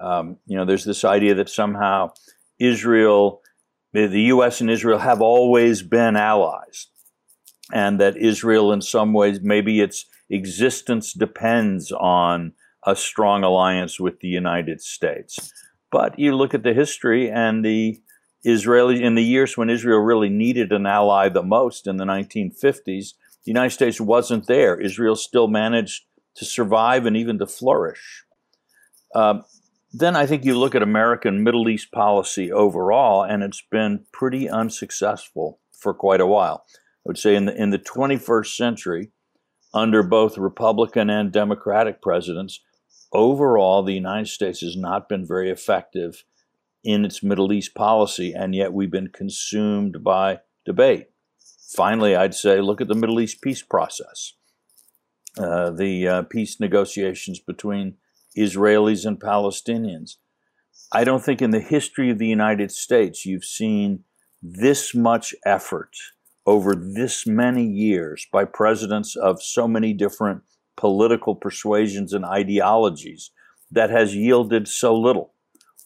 Um, 0.00 0.38
you 0.46 0.56
know, 0.56 0.64
there's 0.64 0.84
this 0.84 1.04
idea 1.04 1.34
that 1.34 1.48
somehow 1.48 2.10
Israel, 2.58 3.40
the 3.92 4.08
U.S. 4.08 4.60
and 4.60 4.68
Israel 4.68 4.98
have 4.98 5.22
always 5.22 5.82
been 5.82 6.16
allies, 6.16 6.88
and 7.72 8.00
that 8.00 8.16
Israel, 8.16 8.72
in 8.72 8.82
some 8.82 9.12
ways, 9.12 9.38
maybe 9.42 9.80
its 9.80 10.06
existence 10.28 11.12
depends 11.12 11.92
on 11.92 12.54
a 12.84 12.96
strong 12.96 13.44
alliance 13.44 14.00
with 14.00 14.20
the 14.20 14.28
United 14.28 14.80
States. 14.80 15.52
But 15.90 16.18
you 16.18 16.34
look 16.34 16.54
at 16.54 16.62
the 16.62 16.74
history 16.74 17.30
and 17.30 17.64
the 17.64 18.00
Israeli 18.44 19.02
in 19.02 19.14
the 19.14 19.22
years 19.22 19.56
when 19.56 19.70
Israel 19.70 20.00
really 20.00 20.28
needed 20.28 20.72
an 20.72 20.86
ally 20.86 21.28
the 21.28 21.42
most 21.42 21.86
in 21.86 21.96
the 21.96 22.04
1950s, 22.04 22.84
the 23.44 23.50
United 23.50 23.70
States 23.70 24.00
wasn't 24.00 24.46
there. 24.46 24.80
Israel 24.80 25.16
still 25.16 25.48
managed 25.48 26.04
to 26.36 26.44
survive 26.44 27.06
and 27.06 27.16
even 27.16 27.38
to 27.38 27.46
flourish. 27.46 28.24
Uh, 29.14 29.40
then 29.92 30.16
I 30.16 30.26
think 30.26 30.44
you 30.44 30.58
look 30.58 30.74
at 30.74 30.82
American 30.82 31.42
Middle 31.42 31.68
East 31.68 31.92
policy 31.92 32.50
overall, 32.50 33.22
and 33.22 33.42
it's 33.42 33.62
been 33.70 34.06
pretty 34.12 34.48
unsuccessful 34.48 35.60
for 35.72 35.92
quite 35.92 36.20
a 36.20 36.26
while. 36.26 36.64
I 36.74 37.08
would 37.08 37.18
say 37.18 37.34
in 37.34 37.44
the 37.44 37.54
in 37.54 37.70
the 37.70 37.78
21st 37.78 38.56
century, 38.56 39.10
under 39.74 40.02
both 40.02 40.38
Republican 40.38 41.10
and 41.10 41.30
Democratic 41.30 42.00
presidents, 42.00 42.60
overall 43.12 43.82
the 43.82 43.94
United 43.94 44.28
States 44.28 44.60
has 44.60 44.76
not 44.76 45.08
been 45.08 45.26
very 45.26 45.50
effective 45.50 46.24
in 46.84 47.04
its 47.04 47.22
Middle 47.22 47.52
East 47.52 47.74
policy, 47.74 48.32
and 48.32 48.54
yet 48.54 48.72
we've 48.72 48.90
been 48.90 49.08
consumed 49.08 50.02
by 50.02 50.40
debate. 50.64 51.08
Finally, 51.74 52.16
I'd 52.16 52.34
say 52.34 52.60
look 52.60 52.80
at 52.80 52.88
the 52.88 52.94
Middle 52.94 53.20
East 53.20 53.40
peace 53.40 53.62
process, 53.62 54.34
uh, 55.38 55.70
the 55.70 56.08
uh, 56.08 56.22
peace 56.22 56.58
negotiations 56.60 57.38
between 57.38 57.94
Israelis 58.36 59.06
and 59.06 59.20
Palestinians. 59.20 60.16
I 60.92 61.04
don't 61.04 61.24
think 61.24 61.40
in 61.40 61.50
the 61.50 61.60
history 61.60 62.10
of 62.10 62.18
the 62.18 62.26
United 62.26 62.70
States 62.70 63.24
you've 63.24 63.44
seen 63.44 64.04
this 64.42 64.94
much 64.94 65.34
effort 65.46 65.96
over 66.44 66.74
this 66.74 67.26
many 67.26 67.64
years 67.64 68.26
by 68.32 68.44
presidents 68.44 69.14
of 69.16 69.42
so 69.42 69.68
many 69.68 69.92
different 69.92 70.42
political 70.76 71.34
persuasions 71.34 72.12
and 72.12 72.24
ideologies 72.24 73.30
that 73.70 73.90
has 73.90 74.14
yielded 74.14 74.68
so 74.68 74.94
little. 74.94 75.32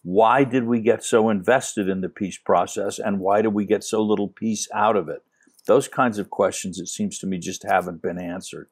Why 0.03 0.45
did 0.45 0.65
we 0.65 0.81
get 0.81 1.03
so 1.03 1.31
invested 1.31 1.89
in 1.89 2.01
the 2.01 2.09
peace 2.09 2.39
process 2.39 2.99
and 2.99 3.21
why 3.21 3.43
did 3.43 3.55
we 3.55 3.65
get 3.65 3.83
so 3.83 4.03
little 4.03 4.29
peace 4.29 4.69
out 4.73 4.97
of 4.97 5.09
it? 5.09 5.23
Those 5.67 5.89
kinds 5.89 6.19
of 6.19 6.31
questions, 6.31 6.79
it 6.79 6.87
seems 6.87 7.19
to 7.19 7.27
me, 7.27 7.39
just 7.39 7.65
haven't 7.65 8.03
been 8.03 8.19
answered. 8.19 8.69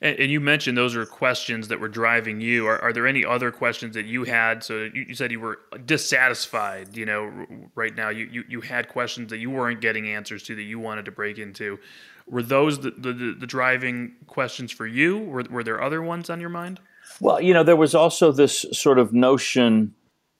And, 0.00 0.18
and, 0.18 0.30
you 0.32 0.40
mentioned 0.40 0.76
those 0.76 0.96
are 0.96 1.04
questions 1.04 1.68
that 1.68 1.78
were 1.78 1.88
driving 1.88 2.40
you. 2.40 2.66
Are, 2.66 2.80
are 2.80 2.92
there 2.92 3.06
any 3.06 3.24
other 3.24 3.52
questions 3.52 3.94
that 3.94 4.06
you 4.06 4.24
had? 4.24 4.64
So 4.64 4.84
you, 4.92 5.04
you, 5.08 5.14
said 5.14 5.30
you 5.30 5.40
were 5.40 5.58
dissatisfied. 5.84 6.96
You 6.96 7.04
know, 7.04 7.46
right 7.74 7.94
now 7.94 8.08
you, 8.08 8.26
you 8.32 8.44
you 8.48 8.60
had 8.62 8.88
questions 8.88 9.28
that 9.30 9.38
you 9.38 9.50
weren't 9.50 9.82
getting 9.82 10.08
answers 10.08 10.42
to 10.44 10.54
that 10.54 10.62
you 10.62 10.78
wanted 10.78 11.04
to 11.04 11.10
break 11.10 11.38
into. 11.38 11.78
Were 12.26 12.42
those 12.42 12.80
the 12.80 12.90
the, 12.90 13.36
the 13.38 13.46
driving 13.46 14.16
questions 14.26 14.72
for 14.72 14.86
you? 14.86 15.18
Were 15.18 15.44
were 15.50 15.64
there 15.64 15.82
other 15.82 16.02
ones 16.02 16.28
on 16.30 16.40
your 16.40 16.50
mind? 16.50 16.80
Well, 17.20 17.40
you 17.40 17.54
know, 17.54 17.62
there 17.62 17.76
was 17.76 17.94
also 17.94 18.32
this 18.32 18.66
sort 18.72 18.98
of 18.98 19.12
notion 19.12 19.94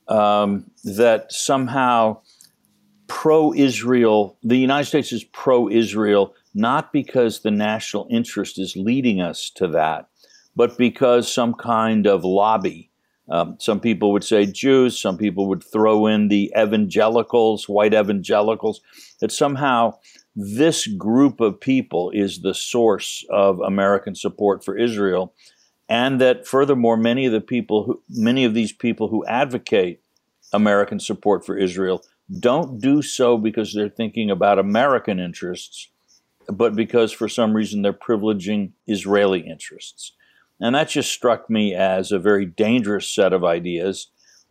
um, 0.08 0.70
that 0.84 1.32
somehow 1.32 2.18
pro 3.06 3.52
Israel, 3.54 4.36
the 4.42 4.56
United 4.56 4.86
States 4.86 5.12
is 5.12 5.24
pro 5.24 5.68
Israel, 5.68 6.34
not 6.54 6.92
because 6.92 7.40
the 7.40 7.50
national 7.50 8.06
interest 8.10 8.58
is 8.58 8.76
leading 8.76 9.20
us 9.20 9.50
to 9.50 9.68
that, 9.68 10.08
but 10.54 10.76
because 10.76 11.32
some 11.32 11.54
kind 11.54 12.06
of 12.06 12.24
lobby. 12.24 12.90
Um, 13.28 13.56
some 13.58 13.80
people 13.80 14.12
would 14.12 14.22
say 14.22 14.46
Jews, 14.46 15.00
some 15.00 15.18
people 15.18 15.48
would 15.48 15.64
throw 15.64 16.06
in 16.06 16.28
the 16.28 16.52
evangelicals, 16.56 17.68
white 17.68 17.92
evangelicals, 17.92 18.80
that 19.20 19.32
somehow 19.32 19.94
this 20.36 20.86
group 20.86 21.40
of 21.40 21.58
people 21.58 22.10
is 22.10 22.42
the 22.42 22.54
source 22.54 23.24
of 23.30 23.58
American 23.60 24.14
support 24.14 24.62
for 24.62 24.76
Israel 24.76 25.34
and 25.88 26.20
that 26.20 26.46
furthermore 26.46 26.96
many 26.96 27.26
of 27.26 27.32
the 27.32 27.40
people 27.40 27.84
who 27.84 28.02
many 28.08 28.44
of 28.44 28.54
these 28.54 28.72
people 28.72 29.08
who 29.08 29.24
advocate 29.26 30.02
American 30.52 31.00
support 31.00 31.44
for 31.44 31.56
Israel 31.56 32.02
don't 32.40 32.80
do 32.80 33.02
so 33.02 33.38
because 33.38 33.72
they're 33.72 33.88
thinking 33.88 34.30
about 34.30 34.58
American 34.58 35.20
interests, 35.20 35.88
but 36.48 36.74
because 36.74 37.12
for 37.12 37.28
some 37.28 37.54
reason 37.54 37.82
they're 37.82 37.92
privileging 37.92 38.72
Israeli 38.86 39.40
interests. 39.40 40.12
And 40.60 40.74
that 40.74 40.88
just 40.88 41.12
struck 41.12 41.48
me 41.48 41.74
as 41.74 42.10
a 42.10 42.18
very 42.18 42.46
dangerous 42.46 43.08
set 43.08 43.32
of 43.32 43.44
ideas. 43.44 44.08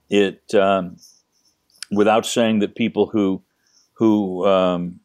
It, 0.09 0.53
um, 0.53 0.97
without 1.91 2.25
saying 2.25 2.59
that 2.59 2.75
people 2.75 3.07
who 3.07 3.43
who 3.93 4.45
um, 4.45 4.99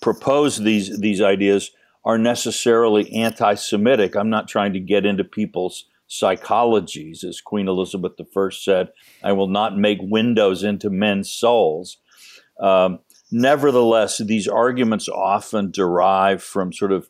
propose 0.00 0.58
these 0.58 0.98
these 0.98 1.20
ideas 1.20 1.70
are 2.04 2.18
necessarily 2.18 3.12
anti-Semitic. 3.12 4.16
I'm 4.16 4.30
not 4.30 4.48
trying 4.48 4.72
to 4.72 4.80
get 4.80 5.04
into 5.04 5.24
people's 5.24 5.84
psychologies, 6.08 7.22
as 7.22 7.40
Queen 7.40 7.68
Elizabeth 7.68 8.12
I 8.18 8.48
said, 8.50 8.88
I 9.22 9.32
will 9.32 9.48
not 9.48 9.78
make 9.78 9.98
windows 10.00 10.64
into 10.64 10.90
men's 10.90 11.30
souls. 11.30 11.98
Um, 12.58 12.98
nevertheless, 13.30 14.18
these 14.18 14.48
arguments 14.48 15.08
often 15.08 15.70
derive 15.70 16.42
from 16.42 16.72
sort 16.72 16.92
of, 16.92 17.08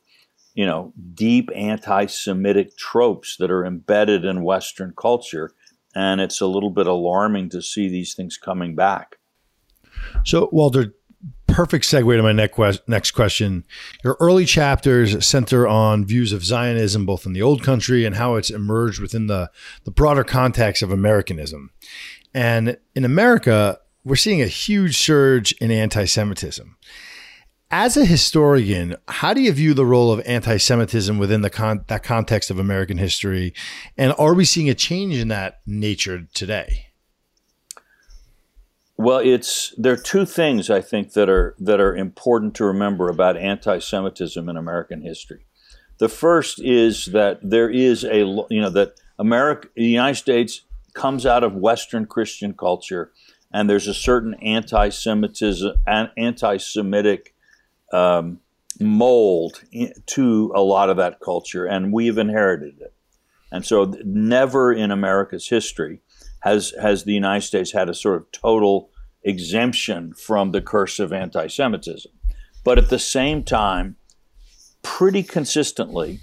you 0.55 0.67
know, 0.67 0.93
deep 1.15 1.51
anti 1.55 2.07
Semitic 2.07 2.77
tropes 2.77 3.37
that 3.39 3.51
are 3.51 3.65
embedded 3.65 4.25
in 4.25 4.43
Western 4.43 4.93
culture. 4.97 5.51
And 5.95 6.21
it's 6.21 6.41
a 6.41 6.47
little 6.47 6.71
bit 6.71 6.87
alarming 6.87 7.49
to 7.51 7.63
see 7.63 7.89
these 7.89 8.15
things 8.15 8.37
coming 8.37 8.77
back. 8.77 9.17
So, 10.25 10.49
Walter, 10.53 10.95
perfect 11.53 11.85
segue 11.85 12.17
to 12.17 12.23
my 12.23 12.79
next 12.87 13.11
question. 13.13 13.65
Your 14.05 14.17
early 14.21 14.45
chapters 14.45 15.25
center 15.27 15.67
on 15.67 16.05
views 16.05 16.33
of 16.33 16.45
Zionism, 16.45 17.07
both 17.07 17.27
in 17.27 17.33
the 17.33 17.43
old 17.43 17.63
country 17.63 18.05
and 18.05 18.17
how 18.17 18.37
it's 18.37 18.51
emerged 18.51 19.01
within 19.01 19.27
the, 19.27 19.51
the 19.85 19.91
broader 19.91 20.25
context 20.25 20.83
of 20.83 20.91
Americanism. 20.91 21.71
And 22.33 22.79
in 22.95 23.05
America, 23.05 23.81
we're 24.05 24.17
seeing 24.17 24.41
a 24.41 24.47
huge 24.47 24.97
surge 24.97 25.53
in 25.61 25.71
anti 25.71 26.05
Semitism. 26.05 26.77
As 27.73 27.97
a 27.97 28.05
historian, 28.05 28.97
how 29.07 29.33
do 29.33 29.41
you 29.41 29.53
view 29.53 29.75
the 29.75 29.87
role 29.87 30.13
of 30.13 30.23
anti 30.27 30.57
Semitism 30.57 31.19
within 31.19 31.43
the 31.43 31.51
con- 31.51 31.85
that 31.89 32.03
context 32.03 32.51
of 32.51 32.59
American 32.59 32.99
history? 32.99 33.55
And 33.97 34.15
are 34.19 34.35
we 34.35 34.45
seeing 34.45 34.71
a 34.71 34.75
change 34.75 35.17
in 35.17 35.29
that 35.29 35.61
nature 35.67 36.27
today? 36.35 36.90
Well, 39.01 39.21
it's 39.21 39.75
there 39.79 39.95
are 39.95 39.97
two 39.97 40.27
things 40.27 40.69
I 40.69 40.83
think 40.83 41.15
that 41.15 41.31
are 41.31 41.55
that 41.59 41.81
are 41.81 41.97
important 41.97 42.55
to 42.57 42.67
remember 42.67 43.09
about 43.09 43.39
anti-Semitism 43.39 44.47
in 44.47 44.59
American 44.59 45.01
history. 45.01 45.47
The 45.99 46.11
first 46.11 46.61
is 46.61 47.07
that 47.07 47.39
there 47.43 47.71
is 47.71 48.05
a 48.05 48.19
you 48.51 48.61
know 48.61 48.69
that 48.69 49.01
America, 49.19 49.69
the 49.75 49.87
United 49.87 50.17
States, 50.17 50.67
comes 50.93 51.25
out 51.25 51.43
of 51.43 51.55
Western 51.55 52.05
Christian 52.05 52.53
culture, 52.53 53.11
and 53.51 53.71
there's 53.71 53.89
a 53.89 53.95
certain 53.95 54.35
anti-Semitism, 54.35 55.77
anti-Semitic 56.19 57.35
um, 57.95 58.41
mold 58.81 59.63
to 60.09 60.53
a 60.55 60.61
lot 60.61 60.91
of 60.91 60.99
that 60.99 61.21
culture, 61.21 61.65
and 61.65 61.91
we've 61.91 62.19
inherited 62.19 62.79
it. 62.83 62.93
And 63.51 63.65
so, 63.65 63.95
never 64.05 64.75
in 64.75 64.91
America's 64.91 65.49
history 65.49 66.03
has 66.41 66.75
has 66.81 67.05
the 67.05 67.15
United 67.15 67.47
States 67.47 67.73
had 67.73 67.89
a 67.89 67.95
sort 67.95 68.17
of 68.17 68.31
total 68.33 68.90
exemption 69.23 70.15
from 70.15 70.53
the 70.53 70.61
curse 70.61 70.99
of 70.99 71.13
anti-Semitism. 71.13 72.13
But 72.65 72.79
at 72.79 72.91
the 72.91 72.99
same 72.99 73.43
time, 73.43 73.97
pretty 74.83 75.23
consistently, 75.23 76.21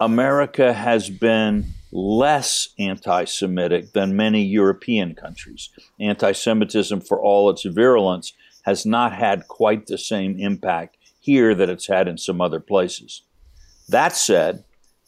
America 0.00 0.72
has 0.72 1.10
been 1.10 1.66
less 1.90 2.68
anti 2.78 3.24
Semitic 3.24 3.92
than 3.92 4.16
many 4.16 4.44
European 4.44 5.14
countries. 5.14 5.70
Anti 5.98 6.32
Semitism, 6.32 7.00
for 7.00 7.20
all 7.20 7.50
its 7.50 7.64
virulence, 7.64 8.32
has 8.62 8.84
not 8.84 9.12
had 9.12 9.48
quite 9.48 9.86
the 9.86 9.98
same 9.98 10.38
impact 10.38 10.96
here 11.20 11.54
that 11.54 11.70
it's 11.70 11.86
had 11.86 12.08
in 12.08 12.18
some 12.18 12.40
other 12.40 12.60
places. 12.60 13.22
That 13.88 14.14
said, 14.14 14.64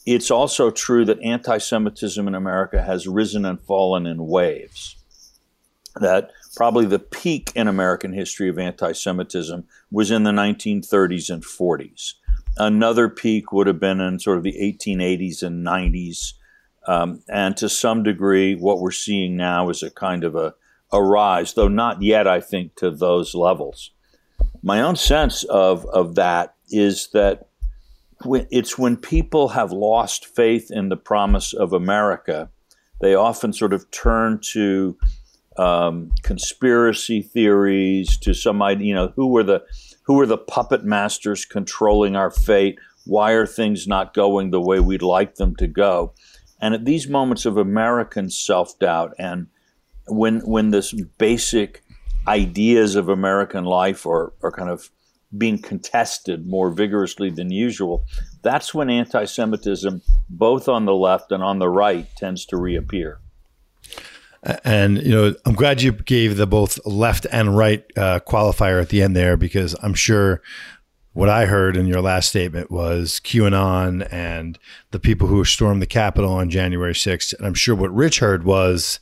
it's 0.07 0.31
also 0.31 0.71
true 0.71 1.05
that 1.05 1.21
anti 1.23 1.59
Semitism 1.59 2.27
in 2.27 2.35
America 2.35 2.83
has 2.83 3.07
risen 3.07 3.45
and 3.45 3.61
fallen 3.61 4.07
in 4.07 4.27
waves. 4.27 4.97
That 6.01 6.31
probably 6.57 6.87
the 6.87 6.99
peak 6.99 7.53
in 7.55 7.69
American 7.69 8.13
history 8.13 8.49
of 8.49 8.59
anti 8.59 8.93
Semitism 8.93 9.65
was 9.91 10.11
in 10.11 10.25
the 10.25 10.31
1930s 10.31 11.31
and 11.31 11.43
40s. 11.43 12.15
Another 12.57 13.09
peak 13.09 13.53
would 13.53 13.67
have 13.67 13.81
been 13.81 14.01
in 14.01 14.19
sort 14.19 14.39
of 14.39 14.45
the 14.45 14.59
1880s 14.61 15.43
and 15.43 15.65
90s. 15.65 16.35
Um, 16.87 17.23
and 17.29 17.57
to 17.59 17.69
some 17.69 18.03
degree, 18.03 18.55
what 18.55 18.81
we're 18.81 18.91
seeing 18.91 19.37
now 19.37 19.69
is 19.69 19.83
a 19.83 19.91
kind 19.91 20.25
of 20.25 20.35
a, 20.35 20.55
a 20.93 21.03
rise, 21.03 21.55
though 21.55 21.69
not 21.69 22.03
yet, 22.03 22.27
I 22.27 22.41
think, 22.41 22.75
to 22.77 22.91
those 22.91 23.35
levels. 23.35 23.91
My 24.63 24.81
own 24.81 24.97
sense 24.97 25.45
of, 25.45 25.87
of 25.87 26.17
that 26.17 26.55
is 26.71 27.09
that 27.13 27.49
it's 28.51 28.79
when 28.79 28.97
people 28.97 29.49
have 29.49 29.73
lost 29.73 30.27
faith 30.27 30.71
in 30.71 30.89
the 30.89 30.97
promise 30.97 31.53
of 31.53 31.73
America, 31.73 32.51
they 33.01 33.15
often 33.15 33.53
sort 33.53 33.73
of 33.73 33.91
turn 33.91 34.41
to 34.53 34.97
um, 35.57 36.13
conspiracy 36.23 37.23
theories, 37.23 38.17
to 38.19 38.35
some 38.35 38.63
idea, 38.63 38.87
you 38.87 38.95
know, 38.95 39.13
who 39.17 39.29
were 39.29 39.43
the 39.43 39.63
who 40.05 40.19
are 40.21 40.27
the 40.27 40.39
puppet 40.39 40.85
masters 40.85 41.45
controlling 41.45 42.17
our 42.17 42.31
fate? 42.31 42.79
Why 43.07 43.33
are 43.33 43.47
things 43.47 43.87
not 43.87 44.15
going 44.15 44.51
the 44.51 44.61
way 44.61 44.81
we'd 44.81 45.03
like 45.03 45.37
them 45.37 45.57
to 45.57 45.67
go? 45.67 46.15
And 46.61 46.75
at 46.75 46.85
these 46.85 47.09
moments 47.09 47.47
of 47.47 47.57
American 47.57 48.31
self 48.31 48.79
doubt, 48.79 49.15
and 49.19 49.49
when 50.07 50.41
when 50.41 50.71
this 50.71 50.93
basic 51.19 51.83
ideas 52.29 52.97
of 52.97 53.09
American 53.09 53.65
life 53.65 54.07
are, 54.07 54.33
are 54.43 54.53
kind 54.53 54.71
of 54.71 54.91
being 55.37 55.61
contested 55.61 56.47
more 56.47 56.71
vigorously 56.71 57.31
than 57.31 57.51
usual, 57.51 58.05
that's 58.43 58.75
when 58.75 58.91
anti 58.91 59.25
Semitism, 59.25 60.03
both 60.29 60.69
on 60.69 60.85
the 60.85 60.95
left 60.95 61.33
and 61.33 61.43
on 61.43 61.59
the 61.59 61.69
right, 61.69 62.07
tends 62.17 62.45
to 62.47 62.57
reappear. 62.57 63.21
And, 64.43 65.03
you 65.03 65.11
know, 65.11 65.35
I'm 65.45 65.55
glad 65.55 65.83
you 65.83 65.93
gave 65.93 66.37
the 66.37 66.47
both 66.47 66.85
left 66.87 67.27
and 67.31 67.57
right 67.57 67.85
uh, 67.97 68.21
qualifier 68.21 68.81
at 68.81 68.89
the 68.89 69.03
end 69.03 69.15
there 69.15 69.37
because 69.37 69.77
I'm 69.83 69.95
sure 69.95 70.41
what 71.13 71.29
I 71.29 71.47
heard 71.47 71.77
in 71.77 71.87
your 71.87 72.01
last 72.01 72.29
statement 72.29 72.71
was 72.71 73.21
QAnon 73.25 74.07
and 74.13 74.59
the 74.93 75.01
people 75.01 75.27
who 75.27 75.45
stormed 75.45 75.83
the 75.83 75.87
Capitol 75.87 76.33
on 76.33 76.51
January 76.51 76.95
6th. 76.95 77.35
And 77.37 77.47
I'm 77.47 77.55
sure 77.55 77.75
what 77.75 77.93
Rich 77.93 78.21
heard 78.21 78.45
was 78.45 79.01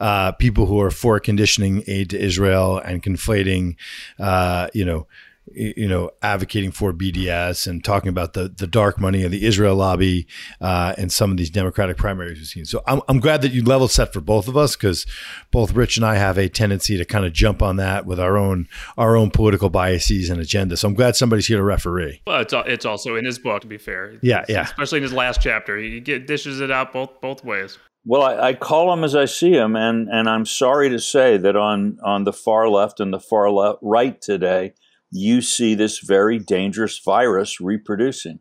uh, 0.00 0.32
people 0.32 0.66
who 0.66 0.80
are 0.80 0.90
for 0.90 1.20
conditioning 1.20 1.84
aid 1.86 2.10
to 2.10 2.18
Israel 2.18 2.78
and 2.78 3.02
conflating, 3.02 3.76
uh, 4.18 4.68
you 4.72 4.84
know, 4.86 5.06
you 5.52 5.88
know, 5.88 6.10
advocating 6.22 6.70
for 6.70 6.92
BDS 6.92 7.66
and 7.66 7.84
talking 7.84 8.08
about 8.08 8.34
the 8.34 8.48
the 8.48 8.66
dark 8.66 9.00
money 9.00 9.24
of 9.24 9.30
the 9.30 9.44
Israel 9.44 9.76
lobby 9.76 10.26
uh, 10.60 10.94
and 10.96 11.12
some 11.12 11.30
of 11.30 11.36
these 11.36 11.50
Democratic 11.50 11.96
primaries 11.96 12.38
we've 12.38 12.46
seen. 12.46 12.64
So 12.64 12.82
I'm, 12.86 13.00
I'm 13.08 13.20
glad 13.20 13.42
that 13.42 13.52
you 13.52 13.62
level 13.62 13.88
set 13.88 14.12
for 14.12 14.20
both 14.20 14.48
of 14.48 14.56
us 14.56 14.76
because 14.76 15.06
both 15.50 15.72
Rich 15.72 15.96
and 15.96 16.06
I 16.06 16.16
have 16.16 16.38
a 16.38 16.48
tendency 16.48 16.96
to 16.96 17.04
kind 17.04 17.24
of 17.24 17.32
jump 17.32 17.62
on 17.62 17.76
that 17.76 18.06
with 18.06 18.20
our 18.20 18.36
own 18.36 18.68
our 18.96 19.16
own 19.16 19.30
political 19.30 19.70
biases 19.70 20.30
and 20.30 20.40
agenda. 20.40 20.76
So 20.76 20.88
I'm 20.88 20.94
glad 20.94 21.16
somebody's 21.16 21.46
here 21.46 21.58
to 21.58 21.64
referee. 21.64 22.22
Well, 22.26 22.40
it's 22.40 22.54
it's 22.56 22.86
also 22.86 23.16
in 23.16 23.24
his 23.24 23.38
book 23.38 23.62
to 23.62 23.66
be 23.66 23.78
fair. 23.78 24.18
Yeah, 24.22 24.44
yeah. 24.48 24.62
Especially 24.62 24.98
in 24.98 25.02
his 25.02 25.12
last 25.12 25.40
chapter, 25.40 25.78
he 25.78 26.00
get, 26.00 26.26
dishes 26.26 26.60
it 26.60 26.70
out 26.70 26.92
both 26.92 27.20
both 27.20 27.44
ways. 27.44 27.78
Well, 28.04 28.22
I, 28.22 28.48
I, 28.48 28.54
call 28.54 28.90
them 28.90 29.04
as 29.04 29.14
I 29.14 29.26
see 29.26 29.52
them, 29.52 29.76
and, 29.76 30.08
and 30.08 30.26
I'm 30.26 30.46
sorry 30.46 30.88
to 30.88 30.98
say 30.98 31.36
that 31.36 31.54
on, 31.54 31.98
on 32.02 32.24
the 32.24 32.32
far 32.32 32.66
left 32.68 32.98
and 32.98 33.12
the 33.12 33.20
far 33.20 33.50
left, 33.50 33.80
right 33.82 34.18
today, 34.18 34.72
you 35.10 35.42
see 35.42 35.74
this 35.74 35.98
very 35.98 36.38
dangerous 36.38 36.98
virus 36.98 37.60
reproducing. 37.60 38.40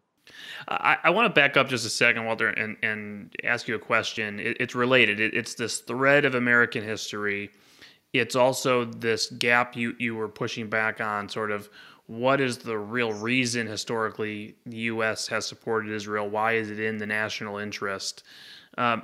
I, 0.68 0.98
I 1.06 1.10
want 1.10 1.26
to 1.26 1.34
back 1.34 1.58
up 1.58 1.68
just 1.68 1.86
a 1.86 1.90
second, 1.90 2.26
Walter, 2.26 2.50
and, 2.50 2.78
and 2.84 3.34
ask 3.44 3.68
you 3.68 3.76
a 3.76 3.80
question. 3.80 4.40
It, 4.40 4.58
it's 4.60 4.76
related. 4.76 5.20
It, 5.20 5.34
it's 5.34 5.56
this 5.56 5.80
thread 5.80 6.26
of 6.26 6.36
American 6.36 6.84
history. 6.84 7.52
It's 8.14 8.36
also 8.36 8.86
this 8.86 9.28
gap 9.28 9.76
you, 9.76 9.96
you 10.00 10.16
were 10.16 10.28
pushing 10.28 10.70
back 10.70 11.02
on, 11.02 11.30
sort 11.30 11.52
of 11.52 11.70
what 12.08 12.42
is 12.42 12.58
the 12.58 12.78
real 12.78 13.14
reason 13.14 13.68
historically 13.68 14.56
the 14.66 14.78
U.S. 14.78 15.28
has 15.28 15.46
supported 15.46 15.92
Israel? 15.92 16.28
Why 16.28 16.54
is 16.54 16.72
it 16.72 16.80
in 16.80 16.98
the 16.98 17.06
national 17.06 17.58
interest? 17.58 18.24
Um, 18.78 19.04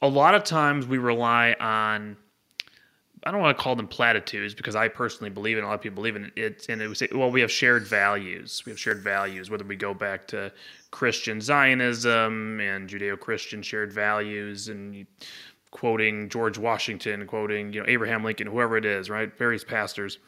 a 0.00 0.08
lot 0.08 0.34
of 0.34 0.42
times 0.42 0.84
we 0.84 0.98
rely 0.98 1.54
on 1.60 2.16
I 3.24 3.30
don't 3.30 3.40
want 3.40 3.56
to 3.56 3.62
call 3.62 3.76
them 3.76 3.86
platitudes 3.86 4.54
because 4.54 4.74
I 4.74 4.88
personally 4.88 5.30
believe 5.30 5.56
in 5.56 5.64
a 5.64 5.66
lot 5.68 5.74
of 5.74 5.80
people 5.80 5.96
believe 5.96 6.16
in 6.16 6.32
it. 6.36 6.66
And 6.68 6.82
it 6.82 6.88
was 6.88 7.02
well, 7.12 7.30
we 7.30 7.40
have 7.40 7.52
shared 7.52 7.86
values. 7.86 8.62
We 8.66 8.70
have 8.70 8.80
shared 8.80 9.00
values, 9.00 9.48
whether 9.48 9.64
we 9.64 9.76
go 9.76 9.94
back 9.94 10.26
to 10.28 10.52
Christian 10.90 11.40
Zionism 11.40 12.60
and 12.60 12.88
Judeo-Christian 12.88 13.62
shared 13.62 13.92
values, 13.92 14.68
and 14.68 15.06
quoting 15.70 16.28
George 16.28 16.58
Washington, 16.58 17.26
quoting 17.26 17.72
you 17.72 17.80
know 17.80 17.86
Abraham 17.88 18.24
Lincoln, 18.24 18.48
whoever 18.48 18.76
it 18.76 18.84
is, 18.84 19.08
right? 19.08 19.36
Various 19.38 19.64
pastors. 19.64 20.18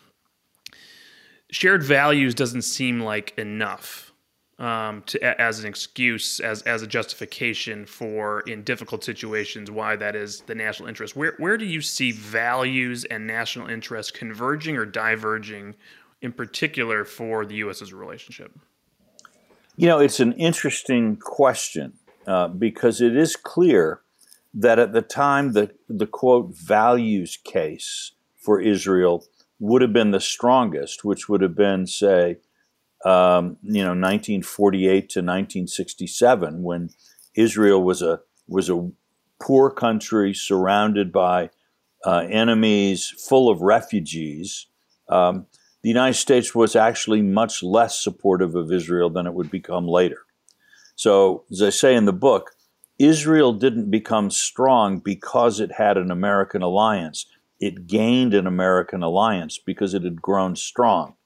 Shared 1.51 1.83
values 1.83 2.35
doesn't 2.35 2.63
seem 2.63 3.01
like 3.01 3.37
enough 3.39 4.14
um, 4.59 5.03
to, 5.07 5.41
as 5.41 5.61
an 5.61 5.67
excuse, 5.67 6.41
as 6.41 6.63
as 6.63 6.83
a 6.83 6.87
justification 6.87 7.87
for 7.87 8.41
in 8.43 8.63
difficult 8.63 9.03
situations 9.03 9.71
why 9.71 9.97
that 9.97 10.15
is 10.15 10.43
the 10.43 10.55
national 10.55 10.89
interest. 10.89 11.17
Where 11.17 11.35
where 11.39 11.57
do 11.57 11.65
you 11.65 11.81
see 11.81 12.13
values 12.13 13.05
and 13.05 13.27
national 13.27 13.69
interest 13.69 14.15
converging 14.15 14.77
or 14.77 14.87
diverging, 14.87 15.75
in 16.23 16.33
particular 16.33 17.05
for 17.05 17.45
the 17.45 17.57
U.S.'s 17.57 17.93
relationship? 17.93 18.53
You 19.77 19.89
know, 19.89 19.99
it's 19.99 20.21
an 20.21 20.33
interesting 20.35 21.17
question 21.17 21.95
uh, 22.27 22.49
because 22.49 23.01
it 23.01 23.17
is 23.17 23.35
clear 23.35 24.03
that 24.55 24.79
at 24.79 24.93
the 24.93 25.03
time 25.03 25.53
the 25.53 25.73
the 25.89 26.07
quote 26.07 26.57
values 26.57 27.37
case 27.43 28.13
for 28.37 28.61
Israel 28.61 29.25
would 29.59 29.83
have 29.83 29.93
been 29.93 30.11
the 30.11 30.21
strongest, 30.21 31.05
which 31.05 31.29
would 31.29 31.41
have 31.41 31.57
been 31.57 31.87
say 31.87 32.37
um, 33.05 33.59
you 33.63 33.83
know, 33.83 33.91
1948 33.91 34.91
to 34.91 35.21
1967, 35.21 36.63
when 36.63 36.91
Israel 37.35 37.83
was 37.83 38.03
a 38.03 38.21
was 38.49 38.71
a 38.71 38.91
poor 39.41 39.71
country 39.71 40.35
surrounded 40.35 41.13
by 41.13 41.51
uh, 42.05 42.27
enemies, 42.31 43.15
full 43.29 43.49
of 43.49 43.61
refugees. 43.61 44.67
Um, 45.09 45.47
the 45.83 45.89
United 45.89 46.15
States 46.15 46.55
was 46.55 46.77
actually 46.77 47.23
much 47.23 47.63
less 47.63 48.03
supportive 48.03 48.55
of 48.55 48.73
Israel 48.73 49.11
than 49.11 49.27
it 49.27 49.35
would 49.35 49.51
become 49.51 49.87
later. 49.87 50.23
So, 50.97 51.45
as 51.51 51.61
I 51.61 51.71
say 51.71 51.95
in 51.95 52.05
the 52.05 52.13
book, 52.13 52.53
Israel 52.99 53.53
didn't 53.53 53.91
become 53.91 54.31
strong 54.31 54.99
because 54.99 55.61
it 55.61 55.73
had 55.73 55.99
an 55.99 56.11
American 56.11 56.63
alliance. 56.63 57.27
It 57.61 57.87
gained 57.87 58.35
an 58.35 58.47
American 58.47 59.03
alliance 59.03 59.59
because 59.59 59.95
it 59.95 60.05
had 60.05 60.23
grown 60.23 60.55
strong. 60.57 61.17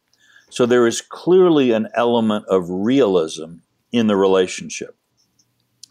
So 0.51 0.67
there 0.67 0.87
is 0.87 1.01
clearly 1.01 1.73
an 1.73 1.89
element 1.95 2.47
of 2.47 2.69
realism 2.69 3.57
in 3.93 4.07
the 4.07 4.17
relationship. 4.17 4.97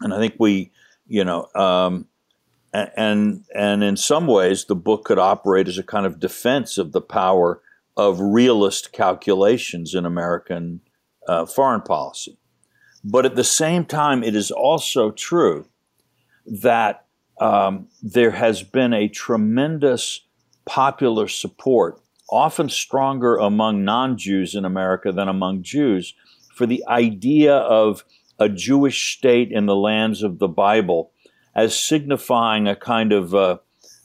And 0.00 0.12
I 0.14 0.18
think 0.18 0.34
we, 0.38 0.72
you 1.06 1.24
know, 1.24 1.48
um, 1.54 2.06
and 2.72 3.44
and 3.54 3.82
in 3.82 3.96
some 3.96 4.26
ways 4.26 4.66
the 4.66 4.76
book 4.76 5.04
could 5.04 5.18
operate 5.18 5.68
as 5.68 5.78
a 5.78 5.82
kind 5.82 6.06
of 6.06 6.20
defense 6.20 6.78
of 6.78 6.92
the 6.92 7.00
power 7.00 7.60
of 7.96 8.20
realist 8.20 8.92
calculations 8.92 9.94
in 9.94 10.04
American 10.04 10.80
uh, 11.26 11.46
foreign 11.46 11.80
policy. 11.80 12.38
But 13.02 13.24
at 13.26 13.36
the 13.36 13.44
same 13.44 13.84
time, 13.84 14.22
it 14.22 14.36
is 14.36 14.50
also 14.50 15.10
true 15.10 15.66
that 16.46 17.06
um, 17.40 17.88
there 18.02 18.32
has 18.32 18.62
been 18.62 18.92
a 18.92 19.08
tremendous 19.08 20.20
popular 20.64 21.28
support 21.28 22.00
often 22.30 22.68
stronger 22.68 23.36
among 23.36 23.84
non 23.84 24.16
Jews 24.16 24.54
in 24.54 24.64
America 24.64 25.12
than 25.12 25.28
among 25.28 25.62
Jews, 25.62 26.14
for 26.54 26.66
the 26.66 26.84
idea 26.88 27.56
of 27.56 28.04
a 28.38 28.48
Jewish 28.48 29.16
state 29.16 29.50
in 29.50 29.66
the 29.66 29.76
lands 29.76 30.22
of 30.22 30.38
the 30.38 30.48
Bible 30.48 31.12
as 31.54 31.78
signifying 31.78 32.68
a 32.68 32.76
kind 32.76 33.12
of, 33.12 33.34
uh, 33.34 33.58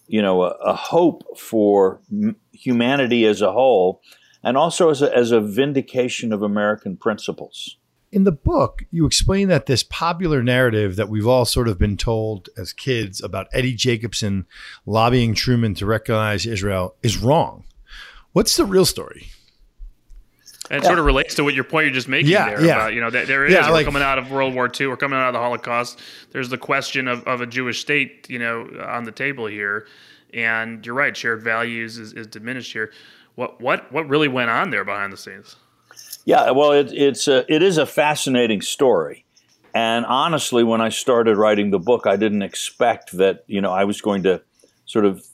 you 0.07 0.21
know, 0.21 0.43
a, 0.43 0.49
a 0.65 0.73
hope 0.73 1.37
for 1.37 2.01
m- 2.11 2.35
humanity 2.51 3.25
as 3.25 3.41
a 3.41 3.51
whole, 3.51 4.01
and 4.43 4.57
also 4.57 4.89
as 4.89 5.01
a, 5.01 5.15
as 5.15 5.31
a 5.31 5.41
vindication 5.41 6.33
of 6.33 6.41
American 6.41 6.97
principles. 6.97 7.77
In 8.11 8.25
the 8.25 8.31
book, 8.31 8.83
you 8.91 9.07
explain 9.07 9.47
that 9.47 9.65
this 9.65 9.83
popular 9.83 10.43
narrative 10.43 10.97
that 10.97 11.09
we've 11.09 11.27
all 11.27 11.45
sort 11.45 11.67
of 11.67 11.79
been 11.79 11.97
told 11.97 12.47
as 12.55 12.71
kids 12.71 13.21
about 13.23 13.47
Eddie 13.53 13.73
Jacobson 13.73 14.45
lobbying 14.85 15.33
Truman 15.33 15.73
to 15.75 15.87
recognize 15.87 16.45
Israel 16.45 16.95
is 17.01 17.17
wrong. 17.17 17.63
What's 18.33 18.57
the 18.57 18.65
real 18.65 18.85
story? 18.85 19.27
And 20.69 20.79
it 20.79 20.83
yeah. 20.83 20.87
sort 20.87 20.99
of 20.99 21.05
relates 21.05 21.35
to 21.35 21.43
what 21.43 21.53
your 21.53 21.63
point 21.63 21.85
you're 21.85 21.93
just 21.93 22.07
making 22.07 22.31
yeah, 22.31 22.49
there. 22.49 22.65
Yeah. 22.65 22.75
About, 22.75 22.93
you 22.93 23.01
know, 23.01 23.09
there, 23.09 23.25
there 23.25 23.45
is. 23.45 23.53
Yeah, 23.53 23.67
we're 23.67 23.73
like, 23.73 23.85
coming 23.85 24.01
out 24.01 24.17
of 24.17 24.31
World 24.31 24.55
War 24.55 24.69
II. 24.79 24.87
We're 24.87 24.97
coming 24.97 25.19
out 25.19 25.27
of 25.27 25.33
the 25.33 25.39
Holocaust. 25.39 25.99
There's 26.31 26.49
the 26.49 26.57
question 26.57 27.07
of, 27.07 27.23
of 27.27 27.41
a 27.41 27.45
Jewish 27.45 27.81
state, 27.81 28.29
you 28.29 28.39
know, 28.39 28.67
on 28.85 29.03
the 29.03 29.11
table 29.11 29.45
here. 29.45 29.87
And 30.33 30.85
you're 30.85 30.95
right. 30.95 31.15
Shared 31.15 31.43
values 31.43 31.97
is, 31.97 32.13
is 32.13 32.27
diminished 32.27 32.73
here. 32.73 32.91
What 33.35 33.59
what 33.61 33.91
what 33.91 34.07
really 34.07 34.27
went 34.27 34.49
on 34.49 34.69
there 34.69 34.85
behind 34.85 35.11
the 35.11 35.17
scenes? 35.17 35.55
Yeah, 36.25 36.51
well, 36.51 36.71
it, 36.71 36.91
it's 36.93 37.27
a, 37.27 37.45
it 37.53 37.61
is 37.61 37.77
a 37.77 37.85
fascinating 37.85 38.61
story, 38.61 39.25
And 39.73 40.05
honestly, 40.05 40.63
when 40.63 40.81
I 40.81 40.89
started 40.89 41.35
writing 41.35 41.71
the 41.71 41.79
book, 41.79 42.05
I 42.05 42.15
didn't 42.15 42.43
expect 42.43 43.17
that, 43.17 43.43
you 43.47 43.59
know, 43.59 43.71
I 43.71 43.83
was 43.85 44.01
going 44.01 44.23
to 44.23 44.41
sort 44.85 45.05
of 45.05 45.25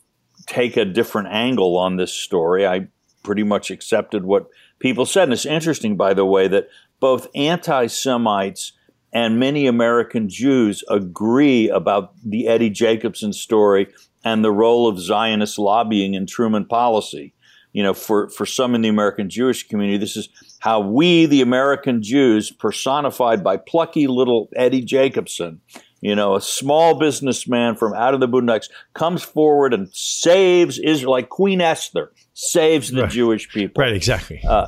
take 0.49 0.75
a 0.77 0.85
different 0.85 1.29
angle 1.29 1.77
on 1.77 1.95
this 1.95 2.11
story. 2.11 2.65
I 2.65 2.87
pretty 3.23 3.43
much 3.43 3.69
accepted 3.69 4.25
what 4.25 4.47
people 4.79 5.05
said. 5.05 5.23
And 5.23 5.33
it's 5.33 5.45
interesting, 5.45 5.95
by 5.95 6.13
the 6.13 6.25
way, 6.25 6.47
that 6.47 6.67
both 6.99 7.27
anti 7.35 7.87
Semites 7.87 8.73
and 9.13 9.39
many 9.39 9.67
American 9.67 10.27
Jews 10.27 10.83
agree 10.89 11.69
about 11.69 12.13
the 12.23 12.47
Eddie 12.47 12.69
Jacobson 12.69 13.31
story 13.31 13.87
and 14.23 14.43
the 14.43 14.51
role 14.51 14.87
of 14.87 14.99
Zionist 14.99 15.57
lobbying 15.59 16.15
in 16.15 16.25
Truman 16.25 16.65
policy. 16.65 17.33
You 17.71 17.83
know, 17.83 17.93
for, 17.93 18.29
for 18.29 18.47
some 18.47 18.73
in 18.73 18.81
the 18.81 18.89
American 18.89 19.29
Jewish 19.29 19.67
community, 19.67 19.97
this 19.97 20.17
is 20.17 20.29
how 20.59 20.79
we, 20.79 21.27
the 21.27 21.41
American 21.41 22.01
Jews, 22.01 22.49
personified 22.49 23.43
by 23.43 23.57
plucky 23.57 24.07
little 24.07 24.49
Eddie 24.55 24.81
Jacobson, 24.81 25.61
you 26.01 26.15
know, 26.15 26.35
a 26.35 26.41
small 26.41 26.97
businessman 26.97 27.75
from 27.75 27.93
out 27.93 28.13
of 28.13 28.19
the 28.19 28.27
boondocks, 28.27 28.69
comes 28.93 29.23
forward 29.23 29.73
and 29.73 29.93
saves 29.93 30.79
Israel, 30.79 31.11
like 31.11 31.29
Queen 31.29 31.61
Esther, 31.61 32.11
saves 32.33 32.91
the 32.91 33.03
right. 33.03 33.11
Jewish 33.11 33.49
people. 33.49 33.81
Right, 33.81 33.93
exactly. 33.93 34.41
Uh, 34.47 34.67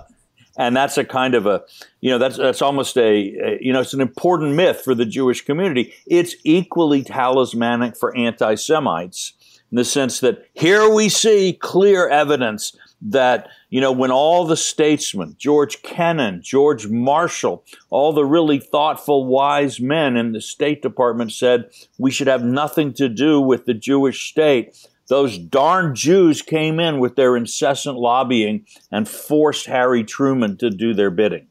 and 0.57 0.75
that's 0.75 0.97
a 0.97 1.05
kind 1.05 1.33
of 1.33 1.45
a 1.45 1.63
you 2.01 2.09
know 2.09 2.17
that's 2.17 2.37
that's 2.37 2.61
almost 2.61 2.97
a, 2.97 3.01
a, 3.01 3.57
you 3.61 3.71
know 3.71 3.81
it's 3.81 3.93
an 3.93 4.01
important 4.01 4.55
myth 4.55 4.81
for 4.83 4.93
the 4.93 5.05
Jewish 5.05 5.43
community. 5.43 5.93
It's 6.05 6.35
equally 6.43 7.03
talismanic 7.03 7.95
for 7.97 8.15
anti-Semites 8.15 9.33
in 9.71 9.77
the 9.77 9.85
sense 9.85 10.19
that 10.19 10.45
here 10.53 10.93
we 10.93 11.09
see 11.09 11.53
clear 11.53 12.09
evidence 12.09 12.75
that 13.01 13.49
you 13.69 13.81
know 13.81 13.91
when 13.91 14.11
all 14.11 14.45
the 14.45 14.57
statesmen, 14.57 15.35
George 15.37 15.81
Kennan, 15.81 16.41
George 16.43 16.87
Marshall, 16.87 17.63
all 17.89 18.13
the 18.13 18.25
really 18.25 18.59
thoughtful, 18.59 19.25
wise 19.25 19.79
men 19.79 20.15
in 20.17 20.33
the 20.33 20.41
State 20.41 20.81
Department 20.81 21.31
said 21.31 21.69
we 21.97 22.11
should 22.11 22.27
have 22.27 22.43
nothing 22.43 22.93
to 22.93 23.09
do 23.09 23.41
with 23.41 23.65
the 23.65 23.73
Jewish 23.73 24.29
state 24.29 24.75
those 25.11 25.37
darn 25.37 25.93
Jews 25.93 26.41
came 26.41 26.79
in 26.79 26.97
with 26.97 27.17
their 27.17 27.35
incessant 27.35 27.97
lobbying 27.97 28.65
and 28.89 29.09
forced 29.09 29.65
Harry 29.65 30.05
Truman 30.05 30.55
to 30.55 30.69
do 30.69 30.93
their 30.93 31.11
bidding. 31.11 31.47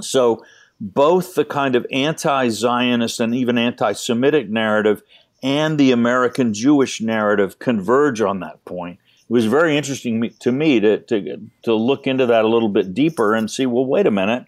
So, 0.00 0.44
both 0.80 1.36
the 1.36 1.44
kind 1.44 1.76
of 1.76 1.86
anti 1.92 2.48
Zionist 2.48 3.20
and 3.20 3.32
even 3.32 3.58
anti 3.58 3.92
Semitic 3.92 4.50
narrative 4.50 5.04
and 5.40 5.78
the 5.78 5.92
American 5.92 6.52
Jewish 6.52 7.00
narrative 7.00 7.60
converge 7.60 8.20
on 8.20 8.40
that 8.40 8.64
point. 8.64 8.98
It 9.28 9.32
was 9.32 9.46
very 9.46 9.76
interesting 9.76 10.30
to 10.40 10.52
me 10.52 10.80
to, 10.80 10.98
to, 10.98 11.40
to 11.62 11.74
look 11.74 12.06
into 12.06 12.26
that 12.26 12.44
a 12.44 12.48
little 12.48 12.68
bit 12.68 12.92
deeper 12.92 13.34
and 13.34 13.50
see 13.50 13.64
well, 13.64 13.86
wait 13.86 14.06
a 14.06 14.10
minute. 14.10 14.44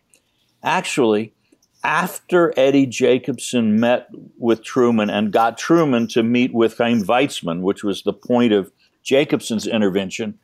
Actually, 0.63 1.33
after 1.83 2.53
Eddie 2.57 2.87
Jacobson 2.87 3.81
met 3.81 4.09
with 4.39 4.63
Truman 4.63 5.09
and 5.09 5.33
got 5.33 5.57
Truman 5.57 6.09
to 6.09 6.23
meet 6.23 6.53
with 6.53 6.77
Chaim 6.77 7.03
Weizmann, 7.05 7.61
which 7.61 7.85
was 7.85 8.03
the 8.03 8.13
point 8.13 8.53
of 8.53 8.71
Jacobson's 9.03 9.67
intervention, 9.67 10.39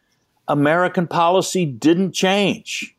American 0.49 1.07
policy 1.07 1.67
didn't 1.67 2.13
change. 2.13 2.97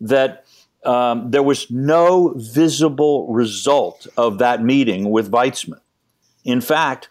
That 0.00 0.44
um, 0.84 1.30
there 1.30 1.42
was 1.42 1.70
no 1.70 2.34
visible 2.36 3.32
result 3.32 4.06
of 4.16 4.38
that 4.38 4.62
meeting 4.62 5.10
with 5.10 5.30
Weizmann. 5.30 5.80
In 6.44 6.60
fact, 6.60 7.08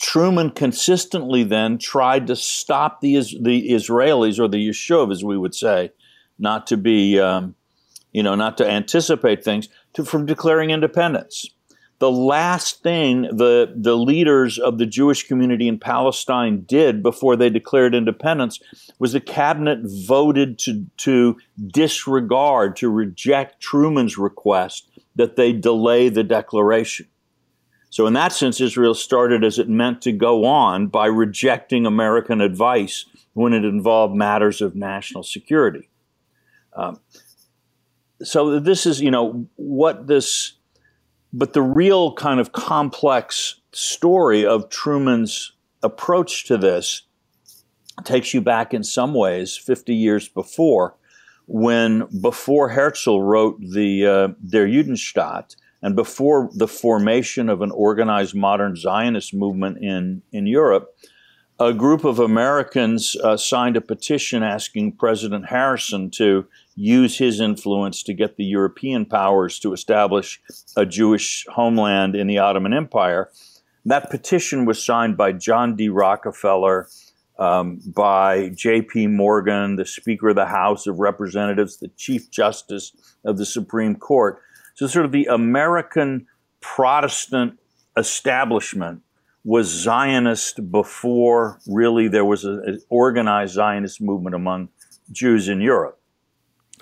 Truman 0.00 0.50
consistently 0.50 1.42
then 1.42 1.78
tried 1.78 2.26
to 2.26 2.36
stop 2.36 3.00
the, 3.00 3.14
the 3.40 3.70
Israelis, 3.70 4.38
or 4.38 4.48
the 4.48 4.68
Yishuv, 4.68 5.10
as 5.12 5.24
we 5.24 5.38
would 5.38 5.54
say, 5.54 5.92
not 6.38 6.66
to 6.66 6.76
be 6.76 7.18
um, 7.18 7.54
you 8.16 8.22
know, 8.22 8.34
not 8.34 8.56
to 8.56 8.66
anticipate 8.66 9.44
things, 9.44 9.68
to, 9.92 10.02
from 10.02 10.24
declaring 10.24 10.70
independence. 10.70 11.50
The 11.98 12.10
last 12.10 12.82
thing 12.82 13.22
the, 13.24 13.70
the 13.76 13.94
leaders 13.94 14.58
of 14.58 14.78
the 14.78 14.86
Jewish 14.86 15.28
community 15.28 15.68
in 15.68 15.78
Palestine 15.78 16.62
did 16.62 17.02
before 17.02 17.36
they 17.36 17.50
declared 17.50 17.94
independence 17.94 18.58
was 18.98 19.12
the 19.12 19.20
cabinet 19.20 19.80
voted 19.82 20.58
to, 20.60 20.86
to 20.96 21.36
disregard, 21.66 22.76
to 22.76 22.88
reject 22.88 23.60
Truman's 23.60 24.16
request 24.16 24.88
that 25.14 25.36
they 25.36 25.52
delay 25.52 26.08
the 26.08 26.24
declaration. 26.24 27.08
So, 27.90 28.06
in 28.06 28.12
that 28.14 28.32
sense, 28.32 28.60
Israel 28.60 28.94
started 28.94 29.44
as 29.44 29.58
it 29.58 29.68
meant 29.68 30.02
to 30.02 30.12
go 30.12 30.44
on 30.44 30.88
by 30.88 31.06
rejecting 31.06 31.86
American 31.86 32.40
advice 32.40 33.06
when 33.32 33.52
it 33.52 33.64
involved 33.64 34.14
matters 34.14 34.60
of 34.60 34.74
national 34.74 35.22
security. 35.22 35.88
Um, 36.74 37.00
so 38.22 38.58
this 38.60 38.86
is 38.86 39.00
you 39.00 39.10
know 39.10 39.46
what 39.56 40.06
this 40.06 40.54
but 41.32 41.52
the 41.52 41.62
real 41.62 42.14
kind 42.14 42.40
of 42.40 42.52
complex 42.52 43.60
story 43.72 44.46
of 44.46 44.70
Truman's 44.70 45.52
approach 45.82 46.46
to 46.46 46.56
this 46.56 47.02
takes 48.04 48.32
you 48.32 48.40
back 48.40 48.72
in 48.72 48.82
some 48.82 49.12
ways 49.14 49.56
50 49.56 49.94
years 49.94 50.28
before 50.28 50.96
when 51.46 52.08
before 52.20 52.70
Herzl 52.70 53.20
wrote 53.20 53.60
the 53.60 54.06
uh, 54.06 54.28
Der 54.48 54.66
Judenstaat 54.66 55.56
and 55.82 55.94
before 55.94 56.50
the 56.54 56.68
formation 56.68 57.48
of 57.48 57.62
an 57.62 57.70
organized 57.70 58.34
modern 58.34 58.76
Zionist 58.76 59.34
movement 59.34 59.78
in 59.78 60.22
in 60.32 60.46
Europe 60.46 60.94
a 61.58 61.72
group 61.72 62.04
of 62.04 62.18
Americans 62.18 63.16
uh, 63.16 63.36
signed 63.36 63.76
a 63.76 63.80
petition 63.80 64.42
asking 64.42 64.92
President 64.92 65.46
Harrison 65.46 66.10
to 66.10 66.46
use 66.74 67.16
his 67.16 67.40
influence 67.40 68.02
to 68.02 68.12
get 68.12 68.36
the 68.36 68.44
European 68.44 69.06
powers 69.06 69.58
to 69.60 69.72
establish 69.72 70.40
a 70.76 70.84
Jewish 70.84 71.46
homeland 71.48 72.14
in 72.14 72.26
the 72.26 72.38
Ottoman 72.38 72.74
Empire. 72.74 73.30
That 73.86 74.10
petition 74.10 74.66
was 74.66 74.84
signed 74.84 75.16
by 75.16 75.32
John 75.32 75.76
D. 75.76 75.88
Rockefeller, 75.88 76.88
um, 77.38 77.80
by 77.86 78.50
J.P. 78.50 79.06
Morgan, 79.08 79.76
the 79.76 79.86
Speaker 79.86 80.30
of 80.30 80.36
the 80.36 80.46
House 80.46 80.86
of 80.86 80.98
Representatives, 80.98 81.78
the 81.78 81.88
Chief 81.96 82.30
Justice 82.30 82.92
of 83.24 83.38
the 83.38 83.46
Supreme 83.46 83.96
Court. 83.96 84.42
So, 84.76 84.86
sort 84.86 85.06
of 85.06 85.12
the 85.12 85.26
American 85.26 86.26
Protestant 86.60 87.58
establishment 87.96 89.02
was 89.42 89.68
Zionist 89.68 90.70
before 90.70 91.58
really 91.66 92.08
there 92.08 92.26
was 92.26 92.44
an 92.44 92.80
organized 92.90 93.54
Zionist 93.54 94.02
movement 94.02 94.36
among 94.36 94.68
Jews 95.10 95.48
in 95.48 95.60
Europe. 95.60 95.98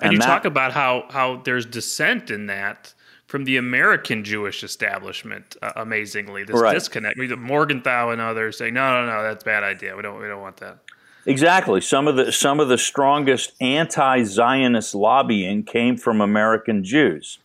And, 0.00 0.06
and 0.06 0.12
you 0.14 0.18
that, 0.18 0.26
talk 0.26 0.44
about 0.44 0.72
how 0.72 1.06
how 1.10 1.40
there's 1.44 1.66
dissent 1.66 2.30
in 2.32 2.46
that 2.46 2.94
from 3.28 3.44
the 3.44 3.58
American 3.58 4.24
Jewish 4.24 4.64
establishment. 4.64 5.56
Uh, 5.62 5.72
amazingly, 5.76 6.42
this 6.42 6.60
right. 6.60 6.74
disconnect. 6.74 7.16
Morgenthau 7.16 8.10
and 8.10 8.20
others 8.20 8.58
say, 8.58 8.72
"No, 8.72 9.04
no, 9.04 9.06
no, 9.06 9.22
that's 9.22 9.44
a 9.44 9.46
bad 9.46 9.62
idea. 9.62 9.94
We 9.94 10.02
don't, 10.02 10.20
we 10.20 10.26
don't 10.26 10.42
want 10.42 10.56
that." 10.56 10.78
Exactly. 11.26 11.80
Some 11.80 12.08
of 12.08 12.16
the 12.16 12.32
some 12.32 12.58
of 12.58 12.68
the 12.68 12.78
strongest 12.78 13.52
anti-Zionist 13.60 14.96
lobbying 14.96 15.62
came 15.62 15.96
from 15.96 16.20
American 16.20 16.82
Jews. 16.82 17.38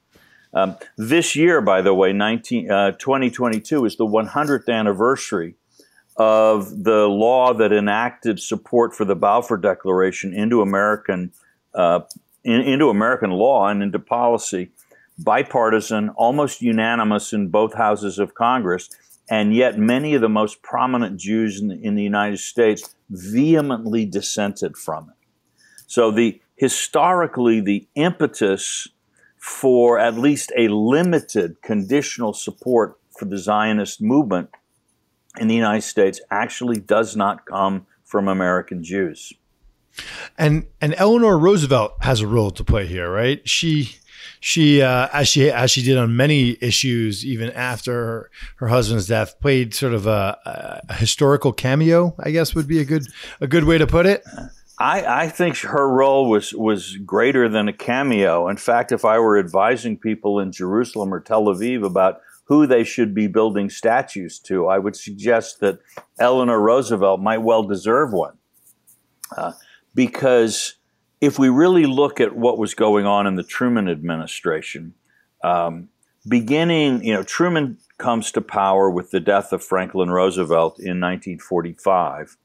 Um, 0.53 0.77
this 0.97 1.35
year, 1.35 1.61
by 1.61 1.81
the 1.81 1.93
way, 1.93 2.11
19, 2.11 2.71
uh, 2.71 2.91
2022 2.93 3.85
is 3.85 3.97
the 3.97 4.05
100th 4.05 4.67
anniversary 4.67 5.55
of 6.17 6.83
the 6.83 7.07
law 7.07 7.53
that 7.53 7.71
enacted 7.71 8.39
support 8.39 8.93
for 8.93 9.05
the 9.05 9.15
Balfour 9.15 9.57
Declaration 9.57 10.33
into 10.33 10.61
American 10.61 11.31
uh, 11.73 12.01
in, 12.43 12.61
into 12.61 12.89
American 12.89 13.31
law 13.31 13.67
and 13.67 13.83
into 13.83 13.99
policy, 13.99 14.71
bipartisan, 15.17 16.09
almost 16.09 16.61
unanimous 16.61 17.31
in 17.31 17.49
both 17.49 17.75
houses 17.75 18.17
of 18.17 18.33
Congress, 18.33 18.89
and 19.29 19.53
yet 19.53 19.77
many 19.77 20.15
of 20.15 20.21
the 20.21 20.29
most 20.29 20.61
prominent 20.63 21.19
Jews 21.19 21.61
in 21.61 21.67
the, 21.67 21.75
in 21.75 21.95
the 21.95 22.03
United 22.03 22.39
States 22.39 22.95
vehemently 23.09 24.05
dissented 24.05 24.77
from 24.77 25.09
it. 25.09 25.15
So 25.87 26.11
the 26.11 26.41
historically 26.55 27.61
the 27.61 27.87
impetus 27.95 28.87
for 29.39 29.97
at 29.97 30.15
least 30.15 30.51
a 30.57 30.67
limited 30.67 31.61
conditional 31.61 32.33
support 32.33 32.99
for 33.17 33.25
the 33.25 33.37
Zionist 33.37 34.01
movement 34.01 34.49
in 35.39 35.47
the 35.47 35.55
United 35.55 35.81
States 35.81 36.19
actually 36.29 36.79
does 36.79 37.15
not 37.15 37.45
come 37.45 37.87
from 38.03 38.27
American 38.27 38.83
Jews. 38.83 39.33
And 40.37 40.67
and 40.81 40.93
Eleanor 40.97 41.37
Roosevelt 41.37 41.93
has 42.01 42.21
a 42.21 42.27
role 42.27 42.51
to 42.51 42.63
play 42.63 42.85
here, 42.85 43.11
right? 43.11 43.47
She 43.47 43.99
she 44.39 44.81
uh, 44.81 45.07
as 45.13 45.27
she 45.27 45.49
as 45.49 45.71
she 45.71 45.81
did 45.81 45.97
on 45.97 46.15
many 46.15 46.57
issues 46.61 47.25
even 47.25 47.51
after 47.51 47.93
her, 47.93 48.31
her 48.57 48.67
husband's 48.67 49.07
death 49.07 49.39
played 49.41 49.73
sort 49.73 49.93
of 49.93 50.07
a, 50.07 50.81
a, 50.87 50.93
historical 50.93 51.51
cameo 51.51 52.15
i 52.19 52.31
guess 52.31 52.55
would 52.55 52.67
be 52.67 52.79
a 52.79 52.85
good 52.85 53.05
a 53.41 53.47
good 53.47 53.63
way 53.63 53.77
to 53.77 53.87
put 53.87 54.05
it 54.05 54.23
I, 54.79 55.23
I 55.23 55.29
think 55.29 55.57
her 55.57 55.89
role 55.89 56.29
was 56.29 56.53
was 56.53 56.95
greater 56.97 57.49
than 57.49 57.67
a 57.67 57.73
cameo. 57.73 58.47
In 58.47 58.55
fact, 58.55 58.91
if 58.91 59.03
I 59.03 59.19
were 59.19 59.37
advising 59.37 59.97
people 59.97 60.39
in 60.39 60.53
Jerusalem 60.53 61.13
or 61.13 61.19
Tel 61.19 61.45
Aviv 61.45 61.85
about 61.85 62.21
who 62.45 62.65
they 62.65 62.83
should 62.83 63.13
be 63.13 63.27
building 63.27 63.69
statues 63.69 64.39
to, 64.39 64.67
I 64.67 64.79
would 64.79 64.95
suggest 64.95 65.59
that 65.59 65.79
Eleanor 66.17 66.59
Roosevelt 66.59 67.19
might 67.19 67.39
well 67.39 67.63
deserve 67.63 68.13
one. 68.13 68.37
Uh, 69.35 69.51
because 69.93 70.75
if 71.21 71.37
we 71.37 71.49
really 71.49 71.85
look 71.85 72.19
at 72.19 72.35
what 72.35 72.57
was 72.57 72.73
going 72.73 73.05
on 73.05 73.27
in 73.27 73.35
the 73.35 73.43
Truman 73.43 73.89
administration, 73.89 74.93
um, 75.43 75.89
beginning, 76.27 77.03
you 77.03 77.13
know, 77.13 77.21
Truman 77.21 77.77
comes 77.97 78.31
to 78.31 78.41
power 78.41 78.89
with 78.89 79.11
the 79.11 79.19
death 79.19 79.51
of 79.51 79.63
Franklin 79.63 80.09
Roosevelt 80.09 80.79
in 80.79 80.99
1945. 80.99 82.37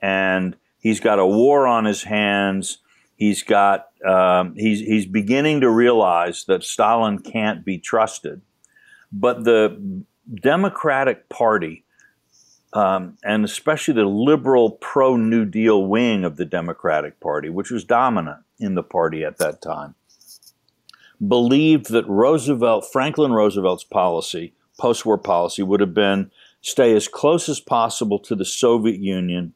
And 0.00 0.56
he's 0.84 1.00
got 1.00 1.18
a 1.18 1.26
war 1.26 1.66
on 1.66 1.86
his 1.86 2.04
hands. 2.04 2.78
He's 3.16 3.42
got 3.42 3.88
um, 4.06 4.54
he's 4.54 4.80
he's 4.80 5.06
beginning 5.06 5.62
to 5.62 5.70
realize 5.70 6.44
that 6.44 6.62
Stalin 6.62 7.18
can't 7.18 7.64
be 7.64 7.78
trusted. 7.78 8.42
But 9.10 9.44
the 9.44 10.04
Democratic 10.42 11.28
Party, 11.28 11.84
um, 12.72 13.16
and 13.24 13.44
especially 13.44 13.94
the 13.94 14.04
liberal 14.04 14.72
pro 14.72 15.16
New 15.16 15.44
Deal 15.44 15.84
wing 15.84 16.24
of 16.24 16.36
the 16.36 16.44
Democratic 16.44 17.18
Party, 17.18 17.48
which 17.48 17.70
was 17.70 17.84
dominant 17.84 18.40
in 18.58 18.74
the 18.74 18.82
party 18.82 19.24
at 19.24 19.38
that 19.38 19.62
time, 19.62 19.94
believed 21.26 21.90
that 21.90 22.08
Roosevelt, 22.08 22.86
Franklin 22.92 23.32
Roosevelt's 23.32 23.84
policy, 23.84 24.54
post 24.78 25.06
war 25.06 25.18
policy, 25.18 25.62
would 25.62 25.80
have 25.80 25.94
been 25.94 26.32
stay 26.60 26.94
as 26.94 27.06
close 27.06 27.48
as 27.48 27.60
possible 27.60 28.18
to 28.18 28.34
the 28.34 28.44
Soviet 28.44 28.98
Union 28.98 29.54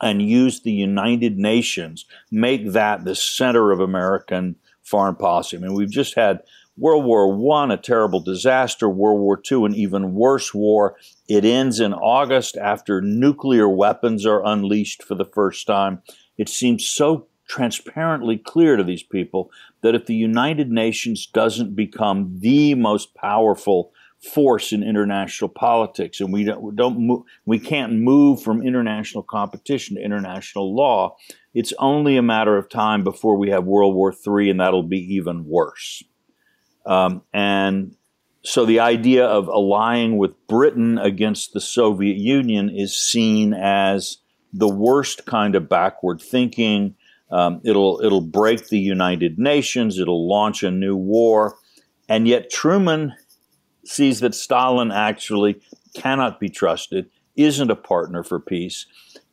and 0.00 0.22
use 0.22 0.60
the 0.60 0.72
United 0.72 1.38
Nations, 1.38 2.04
make 2.30 2.72
that 2.72 3.04
the 3.04 3.14
center 3.14 3.72
of 3.72 3.80
American 3.80 4.56
foreign 4.82 5.16
policy. 5.16 5.56
I 5.56 5.60
mean, 5.60 5.74
we've 5.74 5.90
just 5.90 6.14
had 6.14 6.42
World 6.78 7.04
War 7.04 7.34
One, 7.34 7.70
a 7.70 7.76
terrible 7.76 8.20
disaster, 8.20 8.88
World 8.88 9.20
War 9.20 9.36
Two, 9.36 9.64
an 9.64 9.74
even 9.74 10.14
worse 10.14 10.52
war. 10.52 10.96
It 11.28 11.44
ends 11.44 11.80
in 11.80 11.94
August 11.94 12.56
after 12.56 13.00
nuclear 13.00 13.68
weapons 13.68 14.26
are 14.26 14.44
unleashed 14.44 15.02
for 15.02 15.14
the 15.14 15.24
first 15.24 15.66
time. 15.66 16.02
It 16.36 16.48
seems 16.48 16.86
so 16.86 17.28
transparently 17.48 18.36
clear 18.36 18.76
to 18.76 18.84
these 18.84 19.02
people 19.02 19.50
that 19.80 19.94
if 19.94 20.06
the 20.06 20.14
United 20.14 20.70
Nations 20.70 21.26
doesn't 21.26 21.74
become 21.74 22.40
the 22.40 22.74
most 22.74 23.14
powerful 23.14 23.92
force 24.22 24.72
in 24.72 24.82
international 24.82 25.48
politics, 25.48 26.20
and 26.20 26.32
we 26.32 26.44
don't, 26.44 26.74
don't 26.76 26.98
move, 26.98 27.22
we 27.44 27.58
can't 27.58 27.92
move 27.92 28.42
from 28.42 28.62
international 28.62 29.22
competition 29.22 29.96
to 29.96 30.02
international 30.02 30.74
law. 30.74 31.16
It's 31.54 31.72
only 31.78 32.16
a 32.16 32.22
matter 32.22 32.56
of 32.56 32.68
time 32.68 33.04
before 33.04 33.36
we 33.36 33.50
have 33.50 33.64
World 33.64 33.94
War 33.94 34.12
III, 34.12 34.50
and 34.50 34.60
that'll 34.60 34.82
be 34.82 35.14
even 35.14 35.46
worse. 35.46 36.02
Um, 36.86 37.22
and 37.32 37.96
so 38.42 38.64
the 38.64 38.80
idea 38.80 39.26
of 39.26 39.48
allying 39.48 40.18
with 40.18 40.46
Britain 40.46 40.98
against 40.98 41.52
the 41.52 41.60
Soviet 41.60 42.16
Union 42.16 42.70
is 42.70 42.96
seen 42.96 43.52
as 43.52 44.18
the 44.52 44.68
worst 44.68 45.26
kind 45.26 45.54
of 45.56 45.68
backward 45.68 46.20
thinking. 46.20 46.94
Um, 47.30 47.60
it'll 47.64 48.00
it'll 48.04 48.20
break 48.20 48.68
the 48.68 48.78
United 48.78 49.36
Nations. 49.38 49.98
It'll 49.98 50.28
launch 50.28 50.62
a 50.62 50.70
new 50.70 50.96
war, 50.96 51.56
and 52.08 52.28
yet 52.28 52.50
Truman 52.50 53.14
sees 53.86 54.20
that 54.20 54.34
Stalin 54.34 54.90
actually 54.90 55.60
cannot 55.94 56.40
be 56.40 56.48
trusted, 56.48 57.10
isn't 57.36 57.70
a 57.70 57.76
partner 57.76 58.22
for 58.22 58.40
peace, 58.40 58.86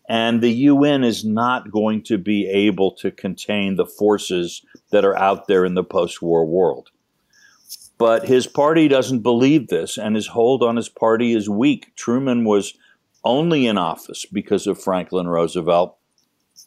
and 0.07 0.41
the 0.41 0.51
UN 0.51 1.03
is 1.03 1.23
not 1.23 1.71
going 1.71 2.03
to 2.03 2.17
be 2.17 2.47
able 2.47 2.91
to 2.95 3.11
contain 3.11 3.75
the 3.75 3.85
forces 3.85 4.61
that 4.91 5.05
are 5.05 5.17
out 5.17 5.47
there 5.47 5.65
in 5.65 5.75
the 5.75 5.83
post 5.83 6.21
war 6.21 6.45
world. 6.45 6.91
But 7.97 8.27
his 8.27 8.47
party 8.47 8.87
doesn't 8.87 9.19
believe 9.19 9.67
this, 9.67 9.97
and 9.97 10.15
his 10.15 10.27
hold 10.27 10.61
on 10.63 10.75
his 10.75 10.89
party 10.89 11.33
is 11.33 11.49
weak. 11.49 11.95
Truman 11.95 12.43
was 12.43 12.73
only 13.23 13.65
in 13.65 13.77
office 13.77 14.25
because 14.25 14.67
of 14.67 14.81
Franklin 14.81 15.27
Roosevelt. 15.27 15.97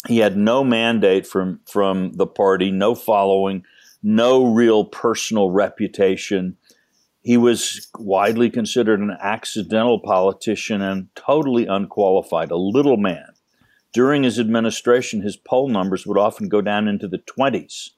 He 0.07 0.19
had 0.19 0.37
no 0.37 0.65
mandate 0.65 1.27
from, 1.27 1.61
from 1.67 2.13
the 2.13 2.27
party, 2.27 2.71
no 2.71 2.95
following, 2.95 3.65
no 4.03 4.47
real 4.47 4.85
personal 4.85 5.51
reputation. 5.51 6.57
He 7.27 7.37
was 7.37 7.89
widely 7.99 8.51
considered 8.51 9.01
an 9.01 9.17
accidental 9.21 9.99
politician 9.99 10.81
and 10.81 11.09
totally 11.17 11.67
unqualified, 11.67 12.53
a 12.53 12.57
little 12.57 12.97
man. 12.97 13.33
During 13.93 14.23
his 14.23 14.39
administration, 14.39 15.23
his 15.23 15.37
poll 15.37 15.69
numbers 15.69 16.07
would 16.07 16.19
often 16.19 16.49
go 16.49 16.61
down 16.61 16.87
into 16.87 17.09
the 17.09 17.19
20s. 17.19 17.91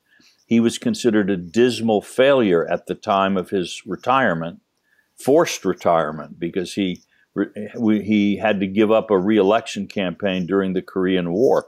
He 0.46 0.60
was 0.60 0.78
considered 0.78 1.28
a 1.28 1.36
dismal 1.36 2.00
failure 2.00 2.66
at 2.70 2.86
the 2.86 2.94
time 2.94 3.36
of 3.36 3.50
his 3.50 3.82
retirement, 3.84 4.62
forced 5.14 5.66
retirement, 5.66 6.40
because 6.40 6.72
he, 6.72 7.02
he 7.76 8.38
had 8.38 8.60
to 8.60 8.66
give 8.66 8.90
up 8.90 9.10
a 9.10 9.18
reelection 9.18 9.88
campaign 9.88 10.46
during 10.46 10.72
the 10.72 10.80
Korean 10.80 11.32
War. 11.32 11.66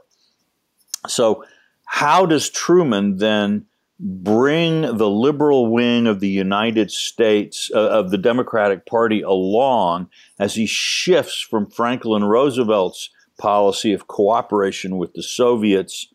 So, 1.07 1.45
how 1.85 2.25
does 2.25 2.49
Truman 2.49 3.17
then 3.17 3.67
bring 4.03 4.81
the 4.81 5.09
liberal 5.09 5.71
wing 5.71 6.07
of 6.07 6.19
the 6.19 6.29
United 6.29 6.89
States, 6.89 7.69
uh, 7.73 7.89
of 7.89 8.09
the 8.09 8.17
Democratic 8.17 8.87
Party, 8.87 9.21
along 9.21 10.09
as 10.39 10.55
he 10.55 10.65
shifts 10.65 11.39
from 11.39 11.69
Franklin 11.69 12.23
Roosevelt's 12.23 13.11
policy 13.37 13.93
of 13.93 14.07
cooperation 14.07 14.97
with 14.97 15.13
the 15.13 15.21
Soviets 15.21 16.07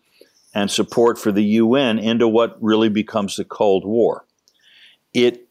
and 0.53 0.69
support 0.69 1.17
for 1.17 1.31
the 1.31 1.45
UN 1.45 1.99
into 1.99 2.27
what 2.27 2.61
really 2.61 2.89
becomes 2.89 3.37
the 3.37 3.45
Cold 3.45 3.87
War. 3.87 4.25
It, 5.15 5.49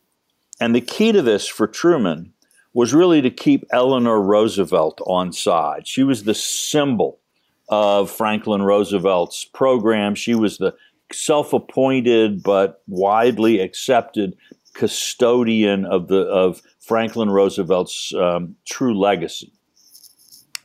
and 0.60 0.76
the 0.76 0.82
key 0.82 1.14
to 1.14 1.22
this 1.22 1.48
for 1.48 1.68
Truman 1.68 2.34
was 2.74 2.94
really 2.94 3.22
to 3.22 3.30
keep 3.30 3.64
Eleanor 3.72 4.22
Roosevelt 4.22 5.00
on 5.08 5.32
side. 5.32 5.88
She 5.88 6.04
was 6.04 6.24
the 6.24 6.34
symbol 6.34 7.20
of 7.70 8.12
Franklin 8.12 8.62
Roosevelt's 8.62 9.46
program. 9.46 10.16
She 10.16 10.36
was 10.36 10.58
the 10.58 10.76
self 11.16 11.54
appointed 11.54 12.44
but 12.44 12.82
widely 12.88 13.60
accepted 13.60 14.36
custodian 14.74 15.86
of 15.86 16.08
the 16.08 16.22
of 16.22 16.62
Franklin 16.80 17.30
Roosevelt's 17.30 18.14
um, 18.14 18.56
true 18.66 18.98
legacy. 18.98 19.52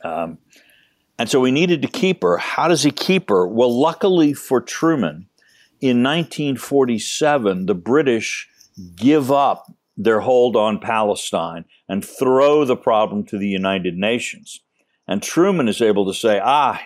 Um, 0.03 0.37
and 1.17 1.29
so 1.29 1.39
we 1.39 1.51
needed 1.51 1.81
to 1.83 1.87
keep 1.87 2.23
her. 2.23 2.37
How 2.37 2.67
does 2.67 2.83
he 2.83 2.91
keep 2.91 3.29
her? 3.29 3.47
Well, 3.47 3.79
luckily 3.79 4.33
for 4.33 4.59
Truman, 4.59 5.27
in 5.79 6.03
1947, 6.03 7.65
the 7.65 7.75
British 7.75 8.49
give 8.95 9.31
up 9.31 9.71
their 9.97 10.21
hold 10.21 10.55
on 10.55 10.79
Palestine 10.79 11.65
and 11.87 12.03
throw 12.03 12.65
the 12.65 12.75
problem 12.75 13.23
to 13.25 13.37
the 13.37 13.47
United 13.47 13.97
Nations. 13.97 14.61
And 15.07 15.21
Truman 15.21 15.67
is 15.67 15.81
able 15.81 16.05
to 16.05 16.13
say, 16.13 16.39
ah, 16.43 16.81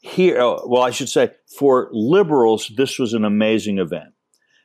here, 0.00 0.40
oh, 0.40 0.64
well, 0.66 0.82
I 0.82 0.90
should 0.90 1.08
say, 1.08 1.30
for 1.58 1.88
liberals, 1.92 2.70
this 2.76 2.98
was 2.98 3.14
an 3.14 3.24
amazing 3.24 3.78
event. 3.78 4.14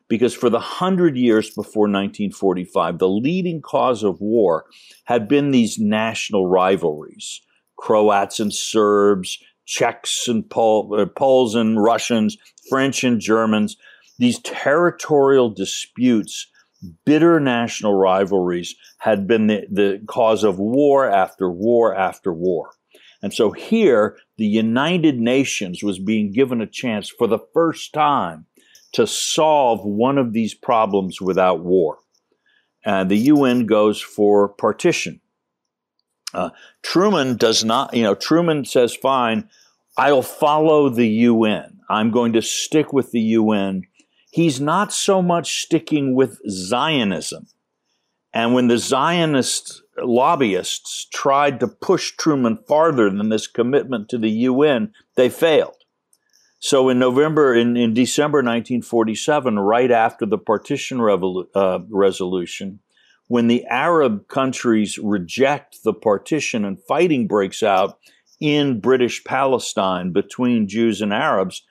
Because 0.10 0.34
for 0.34 0.50
the 0.50 0.60
hundred 0.60 1.18
years 1.18 1.50
before 1.50 1.84
1945, 1.84 3.00
the 3.00 3.08
leading 3.08 3.62
cause 3.62 4.04
of 4.04 4.20
war 4.20 4.66
had 5.06 5.28
been 5.28 5.52
these 5.52 5.80
national 5.80 6.48
rivalries. 6.48 7.42
Croats 7.78 8.40
and 8.40 8.54
Serbs, 8.54 9.40
Czechs 9.66 10.28
and 10.28 10.48
Pol- 10.48 10.94
uh, 11.00 11.06
Poles 11.06 11.56
and 11.56 11.82
Russians, 11.82 12.38
French 12.70 13.04
and 13.04 13.20
Germans, 13.20 13.78
these 14.20 14.40
territorial 14.40 15.50
disputes, 15.50 16.48
bitter 17.06 17.40
national 17.40 17.96
rivalries 17.96 18.76
had 19.00 19.26
been 19.26 19.48
the, 19.48 19.66
the 19.72 20.02
cause 20.08 20.44
of 20.44 20.60
war 20.60 21.10
after 21.10 21.50
war 21.50 21.96
after 21.96 22.34
war. 22.34 22.72
And 23.24 23.34
so 23.34 23.52
here, 23.52 24.18
the 24.38 24.46
United 24.46 25.18
Nations 25.18 25.82
was 25.82 25.98
being 25.98 26.34
given 26.34 26.60
a 26.60 26.68
chance 26.68 27.10
for 27.10 27.26
the 27.26 27.40
first 27.54 27.94
time 27.94 28.46
to 28.92 29.08
solve 29.08 29.84
one 29.86 30.18
of 30.18 30.34
these 30.34 30.54
problems 30.54 31.22
without 31.22 31.62
war. 31.62 32.00
And 32.86 33.10
the 33.10 33.18
UN 33.18 33.66
goes 33.66 34.02
for 34.02 34.50
partition. 34.50 35.22
Uh, 36.34 36.50
Truman 36.82 37.38
does 37.38 37.64
not, 37.64 37.94
you 37.94 38.04
know, 38.04 38.14
Truman 38.14 38.66
says, 38.66 38.94
fine, 38.94 39.50
I'll 39.98 40.22
follow 40.22 40.90
the 40.90 41.08
UN. 41.08 41.80
I'm 41.90 42.12
going 42.12 42.34
to 42.34 42.42
stick 42.42 42.92
with 42.92 43.12
the 43.12 43.22
UN. 43.22 43.84
He's 44.32 44.60
not 44.60 44.92
so 44.92 45.22
much 45.22 45.62
sticking 45.62 46.14
with 46.14 46.40
Zionism. 46.50 47.48
And 48.34 48.54
when 48.54 48.68
the 48.68 48.80
Zionist 48.80 49.83
lobbyists 49.98 51.08
tried 51.14 51.60
to 51.60 51.68
push 51.68 52.12
Truman 52.12 52.58
farther 52.68 53.10
than 53.10 53.30
this 53.30 53.48
commitment 53.48 54.10
to 54.10 54.18
the 54.18 54.30
UN, 54.30 54.94
they 55.16 55.30
failed. 55.30 55.76
So 56.60 56.88
in 56.88 56.98
November, 56.98 57.54
in, 57.54 57.76
in 57.76 57.94
December 57.94 58.38
1947, 58.38 59.60
right 59.60 59.92
after 59.92 60.26
the 60.26 60.38
partition 60.38 61.00
revolu- 61.00 61.48
uh, 61.54 61.80
resolution, 61.90 62.80
when 63.28 63.48
the 63.48 63.66
Arab 63.66 64.28
countries 64.28 64.98
reject 64.98 65.84
the 65.84 65.94
partition 65.94 66.64
and 66.64 66.82
fighting 66.88 67.28
breaks 67.28 67.64
out 67.64 67.98
in 68.40 68.80
British 68.80 69.24
Palestine 69.24 70.12
between 70.12 70.68
Jews 70.68 71.02
and 71.02 71.14
Arabs, 71.14 71.64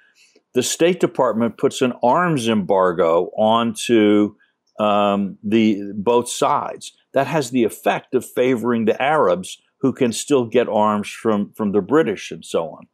the 0.55 0.63
State 0.63 1.01
Department 1.01 1.57
puts 1.57 1.81
an 1.81 1.95
arms 2.03 2.49
embargo 2.49 3.31
onto 3.37 4.35
um, 4.79 5.39
the 5.43 5.93
both 5.95 6.29
sides. 6.29 6.93
That 7.13 7.27
has 7.27 7.51
the 7.51 7.65
effect 7.65 8.15
of 8.15 8.25
favoring 8.25 8.85
the 8.85 9.01
Arabs 9.01 9.61
who 9.79 9.93
can 9.93 10.13
still 10.13 10.47
get 10.47 10.69
arms 10.69 11.09
from, 11.09 11.53
from 11.53 11.73
the 11.73 11.83
British 11.83 12.31
and 12.31 12.45
so 12.45 12.71
on. 12.71 12.87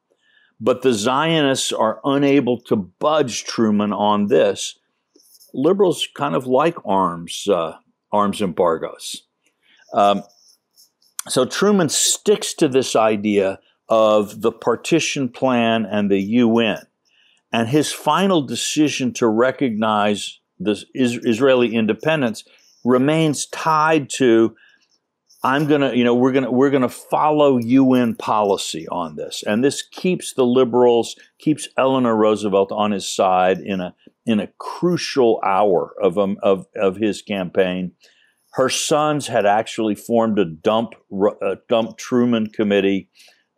But 0.61 0.83
the 0.83 0.93
Zionists 0.93 1.73
are 1.73 2.01
unable 2.05 2.61
to 2.63 2.77
budge 2.77 3.45
Truman 3.45 3.93
on 3.93 4.27
this. 4.27 4.79
Liberals 5.55 6.09
kind 6.17 6.35
of 6.35 6.47
like 6.47 6.77
arms 6.85 7.47
uh, 7.49 7.75
arms 8.11 8.41
embargoes. 8.43 9.23
Um, 9.93 10.23
so 11.29 11.45
Truman 11.45 11.89
sticks 11.89 12.55
to 12.55 12.69
this 12.69 12.97
idea 12.97 13.61
of 13.89 14.41
the 14.41 14.53
partition 14.53 15.29
plan 15.29 15.87
and 15.87 16.11
the 16.11 16.21
UN. 16.21 16.83
And 17.53 17.69
his 17.69 17.93
final 17.93 18.43
decision 18.43 19.13
to 19.15 19.27
recognize 19.27 20.41
the 20.59 20.83
Israeli 20.95 21.75
independence 21.75 22.45
remains 22.89 23.47
tied 23.47 24.11
to 24.17 24.57
I'm 25.43 25.67
going 25.67 25.83
to, 25.83 25.97
you 25.97 26.03
know, 26.03 26.15
we're 26.15 26.33
going 26.33 26.45
to 26.45 26.51
we're 26.51 26.71
going 26.71 26.83
to 26.83 26.89
follow 26.89 27.59
UN 27.59 28.17
policy 28.17 28.89
on 28.89 29.15
this. 29.15 29.45
And 29.47 29.63
this 29.63 29.83
keeps 29.83 30.35
the 30.35 30.45
liberals, 30.45 31.15
keeps 31.39 31.69
Eleanor 31.77 32.17
Roosevelt 32.17 32.73
on 32.73 32.91
his 32.91 33.09
side 33.09 33.61
in 33.61 33.81
a 33.81 33.95
in 34.27 34.41
a 34.41 34.49
crucial 34.59 35.41
hour 35.45 35.95
of 36.03 36.19
um, 36.19 36.39
of 36.43 36.67
of 36.75 36.97
his 36.97 37.23
campaign. 37.23 37.93
Her 38.55 38.69
sons 38.69 39.29
had 39.29 39.47
actually 39.47 39.95
formed 39.95 40.41
a 40.41 40.45
dump 40.45 40.95
a 41.41 41.59
dump 41.69 41.99
Truman 41.99 42.49
committee. 42.49 43.09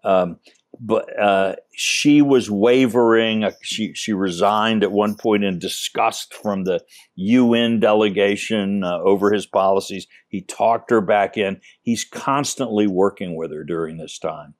Um, 0.04 0.38
but 0.82 1.20
uh, 1.20 1.56
she 1.72 2.22
was 2.22 2.50
wavering. 2.50 3.44
Uh, 3.44 3.52
she 3.62 3.92
she 3.94 4.14
resigned 4.14 4.82
at 4.82 4.90
one 4.90 5.14
point 5.14 5.44
in 5.44 5.58
disgust 5.58 6.32
from 6.32 6.64
the 6.64 6.82
UN 7.16 7.80
delegation 7.80 8.82
uh, 8.82 8.98
over 9.00 9.30
his 9.30 9.44
policies. 9.44 10.06
He 10.28 10.40
talked 10.40 10.90
her 10.90 11.02
back 11.02 11.36
in. 11.36 11.60
He's 11.82 12.04
constantly 12.04 12.86
working 12.86 13.36
with 13.36 13.52
her 13.52 13.62
during 13.62 13.98
this 13.98 14.18
time. 14.18 14.54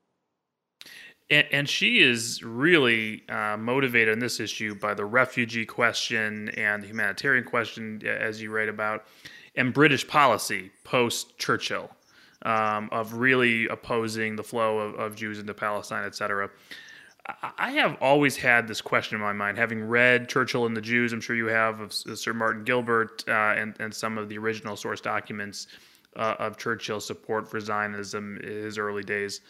And, 1.31 1.47
and 1.53 1.69
she 1.69 2.01
is 2.01 2.43
really 2.43 3.23
uh, 3.29 3.57
motivated 3.57 4.13
in 4.13 4.19
this 4.19 4.41
issue 4.41 4.75
by 4.75 4.93
the 4.95 5.07
refugee 5.07 5.65
question 5.65 6.51
and 6.51 6.83
the 6.83 6.89
humanitarian 6.89 7.45
question, 7.45 8.03
as 8.05 8.43
you 8.43 8.51
write 8.51 8.69
about, 8.69 9.07
and 9.55 9.73
British 9.73 10.07
policy 10.07 10.71
post 10.85 11.39
Churchill 11.39 11.91
um, 12.43 12.89
of 12.93 13.15
really 13.15 13.67
opposing 13.69 14.37
the 14.37 14.45
flow 14.45 14.79
of, 14.79 14.95
of 14.95 15.17
Jews 15.17 15.39
into 15.39 15.55
Palestine, 15.55 16.05
etc. 16.05 16.51
I 17.59 17.73
have 17.73 17.97
always 18.01 18.37
had 18.37 18.67
this 18.67 18.81
question 18.81 19.17
in 19.17 19.21
my 19.21 19.33
mind, 19.33 19.59
having 19.59 19.83
read 19.83 20.29
Churchill 20.29 20.67
and 20.67 20.77
the 20.77 20.81
Jews. 20.81 21.13
I'm 21.13 21.21
sure 21.21 21.37
you 21.37 21.47
have 21.47 21.81
of 21.81 21.93
Sir 21.93 22.33
Martin 22.33 22.65
Gilbert 22.65 23.25
uh, 23.29 23.55
and 23.57 23.75
and 23.79 23.95
some 23.95 24.19
of 24.19 24.29
the 24.29 24.39
original 24.39 24.77
source 24.77 25.01
documents 25.01 25.67
uh, 26.17 26.35
of 26.39 26.57
Churchill's 26.57 27.07
support 27.07 27.49
for 27.49 27.61
Zionism 27.61 28.39
in 28.39 28.49
his 28.49 28.79
early 28.79 29.03
days. 29.03 29.43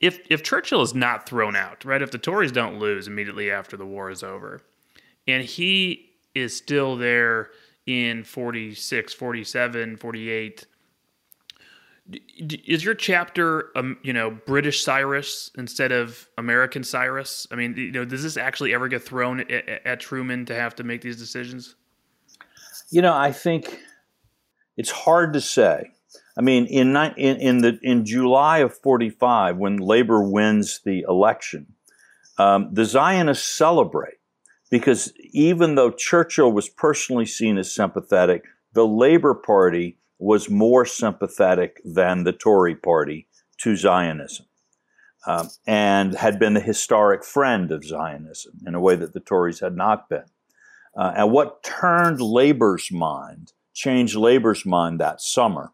If 0.00 0.20
if 0.30 0.42
Churchill 0.42 0.82
is 0.82 0.94
not 0.94 1.28
thrown 1.28 1.56
out, 1.56 1.84
right? 1.84 2.02
If 2.02 2.10
the 2.10 2.18
Tories 2.18 2.52
don't 2.52 2.78
lose 2.78 3.06
immediately 3.06 3.50
after 3.50 3.76
the 3.76 3.86
war 3.86 4.10
is 4.10 4.22
over, 4.22 4.62
and 5.26 5.44
he 5.44 6.10
is 6.34 6.56
still 6.56 6.96
there 6.96 7.50
in 7.86 8.24
46, 8.24 9.14
47, 9.14 9.96
48 9.96 10.66
is 12.38 12.84
your 12.84 12.94
chapter 12.94 13.76
um, 13.76 13.96
you 14.02 14.12
know 14.12 14.30
british 14.46 14.84
cyrus 14.84 15.50
instead 15.56 15.92
of 15.92 16.28
american 16.38 16.84
cyrus? 16.84 17.46
I 17.50 17.56
mean 17.56 17.76
you 17.76 17.92
know 17.92 18.04
does 18.04 18.22
this 18.22 18.36
actually 18.36 18.74
ever 18.74 18.88
get 18.88 19.02
thrown 19.02 19.40
at, 19.40 19.68
at, 19.84 20.00
truman 20.00 20.46
to 20.46 20.54
have 20.54 20.74
to 20.76 20.84
make 20.84 21.00
these 21.00 21.16
decisions? 21.16 21.74
You 22.90 23.02
know 23.02 23.14
i 23.14 23.32
think 23.32 23.80
it's 24.76 24.90
hard 24.90 25.32
to 25.32 25.40
say. 25.40 25.90
I 26.36 26.42
mean 26.42 26.66
in 26.66 26.94
in, 26.96 27.36
in 27.38 27.58
the 27.58 27.78
in 27.82 28.04
july 28.04 28.58
of 28.58 28.76
45 28.78 29.56
when 29.56 29.78
labor 29.78 30.22
wins 30.22 30.80
the 30.84 31.04
election 31.08 31.74
um, 32.38 32.68
the 32.72 32.84
zionists 32.84 33.48
celebrate 33.48 34.18
because 34.70 35.12
even 35.32 35.74
though 35.74 35.90
churchill 35.90 36.52
was 36.52 36.68
personally 36.68 37.26
seen 37.26 37.58
as 37.58 37.72
sympathetic 37.72 38.44
the 38.74 38.86
labor 38.86 39.34
party 39.34 39.96
was 40.18 40.50
more 40.50 40.84
sympathetic 40.84 41.80
than 41.84 42.24
the 42.24 42.32
Tory 42.32 42.74
party 42.74 43.28
to 43.58 43.76
Zionism 43.76 44.46
um, 45.26 45.50
and 45.66 46.14
had 46.14 46.38
been 46.38 46.54
the 46.54 46.60
historic 46.60 47.24
friend 47.24 47.72
of 47.72 47.84
Zionism 47.84 48.52
in 48.66 48.74
a 48.74 48.80
way 48.80 48.96
that 48.96 49.12
the 49.12 49.20
Tories 49.20 49.60
had 49.60 49.76
not 49.76 50.08
been. 50.08 50.24
Uh, 50.96 51.12
and 51.16 51.32
what 51.32 51.62
turned 51.62 52.20
Labor's 52.20 52.90
mind, 52.90 53.52
changed 53.74 54.16
Labor's 54.16 54.64
mind 54.64 55.00
that 55.00 55.20
summer, 55.20 55.72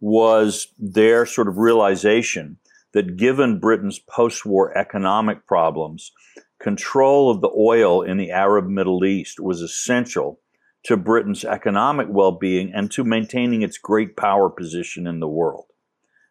was 0.00 0.68
their 0.78 1.26
sort 1.26 1.48
of 1.48 1.58
realization 1.58 2.58
that 2.92 3.16
given 3.16 3.60
Britain's 3.60 3.98
post 3.98 4.44
war 4.44 4.76
economic 4.76 5.46
problems, 5.46 6.12
control 6.60 7.30
of 7.30 7.40
the 7.40 7.50
oil 7.56 8.02
in 8.02 8.16
the 8.16 8.30
Arab 8.30 8.66
Middle 8.66 9.04
East 9.04 9.38
was 9.38 9.60
essential 9.60 10.40
to 10.84 10.96
Britain's 10.96 11.44
economic 11.44 12.06
well 12.10 12.32
being 12.32 12.72
and 12.72 12.90
to 12.92 13.04
maintaining 13.04 13.62
its 13.62 13.78
great 13.78 14.16
power 14.16 14.48
position 14.50 15.06
in 15.06 15.20
the 15.20 15.28
world. 15.28 15.66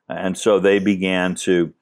And 0.08 0.38
so 0.38 0.60
they 0.60 0.80
began 0.80 1.36
to, 1.36 1.74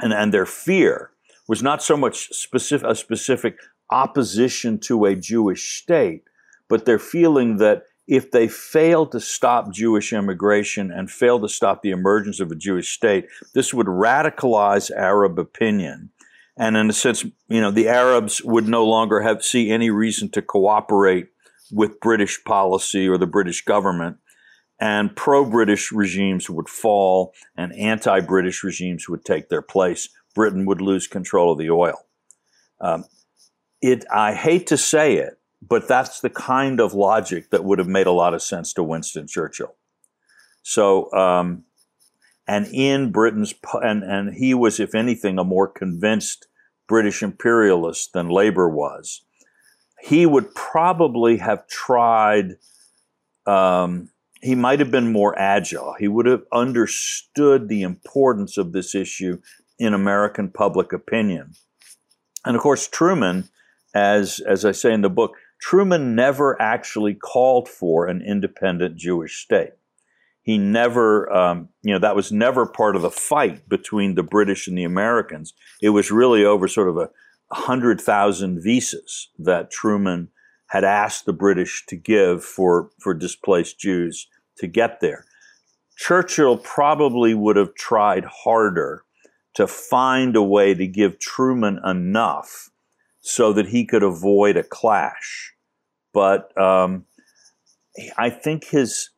and, 0.00 0.12
and 0.12 0.32
their 0.32 0.46
fear 0.46 1.10
was 1.48 1.62
not 1.62 1.82
so 1.82 1.96
much 1.96 2.28
specific, 2.30 2.88
a 2.88 2.94
specific 2.94 3.58
opposition 3.90 4.78
to 4.80 5.04
a 5.04 5.14
Jewish 5.14 5.80
state, 5.80 6.24
but 6.68 6.86
their 6.86 6.98
feeling 6.98 7.58
that 7.58 7.84
if 8.08 8.30
they 8.30 8.48
failed 8.48 9.12
to 9.12 9.20
stop 9.20 9.72
Jewish 9.72 10.12
immigration 10.12 10.90
and 10.90 11.10
failed 11.10 11.42
to 11.42 11.48
stop 11.48 11.82
the 11.82 11.90
emergence 11.90 12.40
of 12.40 12.50
a 12.50 12.56
Jewish 12.56 12.92
state, 12.92 13.26
this 13.54 13.74
would 13.74 13.86
radicalize 13.86 14.90
Arab 14.90 15.38
opinion. 15.38 16.10
And 16.56 16.76
in 16.76 16.88
a 16.88 16.92
sense, 16.92 17.24
you 17.48 17.60
know, 17.60 17.70
the 17.70 17.88
Arabs 17.88 18.42
would 18.42 18.66
no 18.66 18.84
longer 18.84 19.20
have 19.20 19.44
see 19.44 19.70
any 19.70 19.90
reason 19.90 20.30
to 20.30 20.42
cooperate 20.42 21.28
with 21.70 22.00
British 22.00 22.42
policy 22.44 23.08
or 23.08 23.18
the 23.18 23.26
British 23.26 23.64
government, 23.64 24.18
and 24.80 25.16
pro 25.16 25.44
British 25.44 25.90
regimes 25.90 26.50
would 26.50 26.68
fall 26.68 27.32
and 27.56 27.74
anti 27.74 28.20
British 28.20 28.62
regimes 28.62 29.08
would 29.08 29.24
take 29.24 29.48
their 29.48 29.62
place. 29.62 30.08
Britain 30.34 30.66
would 30.66 30.82
lose 30.82 31.06
control 31.06 31.52
of 31.52 31.58
the 31.58 31.70
oil. 31.70 32.06
Um, 32.80 33.04
it, 33.80 34.04
I 34.12 34.34
hate 34.34 34.66
to 34.68 34.76
say 34.76 35.14
it, 35.14 35.38
but 35.66 35.88
that's 35.88 36.20
the 36.20 36.30
kind 36.30 36.80
of 36.80 36.92
logic 36.92 37.50
that 37.50 37.64
would 37.64 37.78
have 37.78 37.88
made 37.88 38.06
a 38.06 38.12
lot 38.12 38.34
of 38.34 38.42
sense 38.42 38.72
to 38.74 38.82
Winston 38.82 39.26
Churchill. 39.26 39.74
So, 40.62 41.10
um, 41.12 41.64
and 42.46 42.66
in 42.66 43.12
Britain's, 43.12 43.54
and, 43.82 44.02
and 44.02 44.34
he 44.34 44.52
was, 44.52 44.78
if 44.78 44.94
anything, 44.94 45.38
a 45.38 45.44
more 45.44 45.68
convinced 45.68 46.48
British 46.86 47.22
imperialist 47.22 48.12
than 48.12 48.28
Labour 48.28 48.68
was 48.68 49.22
he 50.06 50.24
would 50.24 50.54
probably 50.54 51.38
have 51.38 51.66
tried. 51.66 52.56
Um, 53.44 54.10
he 54.40 54.54
might 54.54 54.78
have 54.78 54.90
been 54.90 55.10
more 55.10 55.36
agile. 55.36 55.94
He 55.98 56.06
would 56.06 56.26
have 56.26 56.44
understood 56.52 57.68
the 57.68 57.82
importance 57.82 58.56
of 58.56 58.72
this 58.72 58.94
issue 58.94 59.40
in 59.78 59.94
American 59.94 60.50
public 60.50 60.92
opinion. 60.92 61.54
And 62.44 62.54
of 62.54 62.62
course, 62.62 62.86
Truman, 62.86 63.48
as 63.94 64.38
as 64.40 64.64
I 64.64 64.72
say 64.72 64.92
in 64.92 65.00
the 65.00 65.10
book, 65.10 65.32
Truman 65.60 66.14
never 66.14 66.60
actually 66.62 67.14
called 67.14 67.68
for 67.68 68.06
an 68.06 68.22
independent 68.22 68.96
Jewish 68.96 69.42
state. 69.42 69.72
He 70.42 70.56
never, 70.56 71.32
um, 71.32 71.70
you 71.82 71.92
know, 71.92 71.98
that 71.98 72.14
was 72.14 72.30
never 72.30 72.64
part 72.66 72.94
of 72.94 73.02
the 73.02 73.10
fight 73.10 73.68
between 73.68 74.14
the 74.14 74.22
British 74.22 74.68
and 74.68 74.78
the 74.78 74.84
Americans. 74.84 75.52
It 75.82 75.88
was 75.88 76.12
really 76.12 76.44
over 76.44 76.68
sort 76.68 76.88
of 76.88 76.96
a 76.96 77.10
100,000 77.48 78.62
visas 78.62 79.28
that 79.38 79.70
Truman 79.70 80.28
had 80.68 80.84
asked 80.84 81.26
the 81.26 81.32
British 81.32 81.84
to 81.86 81.96
give 81.96 82.44
for, 82.44 82.90
for 82.98 83.14
displaced 83.14 83.78
Jews 83.78 84.28
to 84.58 84.66
get 84.66 85.00
there. 85.00 85.24
Churchill 85.96 86.58
probably 86.58 87.34
would 87.34 87.56
have 87.56 87.74
tried 87.74 88.24
harder 88.24 89.04
to 89.54 89.66
find 89.66 90.36
a 90.36 90.42
way 90.42 90.74
to 90.74 90.86
give 90.86 91.18
Truman 91.18 91.80
enough 91.84 92.70
so 93.20 93.52
that 93.52 93.68
he 93.68 93.84
could 93.86 94.02
avoid 94.02 94.56
a 94.56 94.62
clash. 94.62 95.54
But 96.12 96.56
um, 96.60 97.06
I 98.18 98.30
think 98.30 98.64
his, 98.64 99.10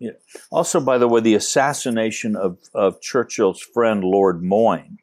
also, 0.50 0.80
by 0.80 0.98
the 0.98 1.08
way, 1.08 1.20
the 1.20 1.34
assassination 1.34 2.36
of, 2.36 2.58
of 2.74 3.00
Churchill's 3.00 3.60
friend, 3.60 4.04
Lord 4.04 4.42
Moyne, 4.42 4.98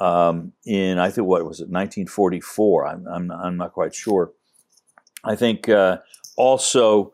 um, 0.00 0.52
in 0.64 0.98
I 0.98 1.10
think 1.10 1.26
what 1.26 1.44
was 1.44 1.60
it 1.60 1.68
1944. 1.68 2.86
I'm 2.86 3.06
I'm, 3.06 3.30
I'm 3.30 3.56
not 3.56 3.72
quite 3.72 3.94
sure. 3.94 4.32
I 5.22 5.36
think 5.36 5.68
uh, 5.68 5.98
also 6.36 7.12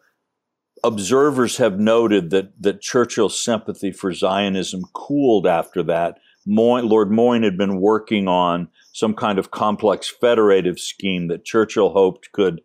observers 0.84 1.56
have 1.56 1.78
noted 1.78 2.30
that 2.30 2.60
that 2.62 2.80
Churchill's 2.80 3.42
sympathy 3.42 3.90
for 3.90 4.12
Zionism 4.12 4.84
cooled 4.94 5.46
after 5.46 5.82
that. 5.84 6.18
Moyne, 6.46 6.88
Lord 6.88 7.10
Moyne 7.10 7.42
had 7.42 7.58
been 7.58 7.80
working 7.80 8.28
on 8.28 8.68
some 8.92 9.14
kind 9.14 9.38
of 9.38 9.50
complex 9.50 10.08
federative 10.08 10.78
scheme 10.78 11.26
that 11.26 11.44
Churchill 11.44 11.92
hoped 11.92 12.30
could 12.30 12.60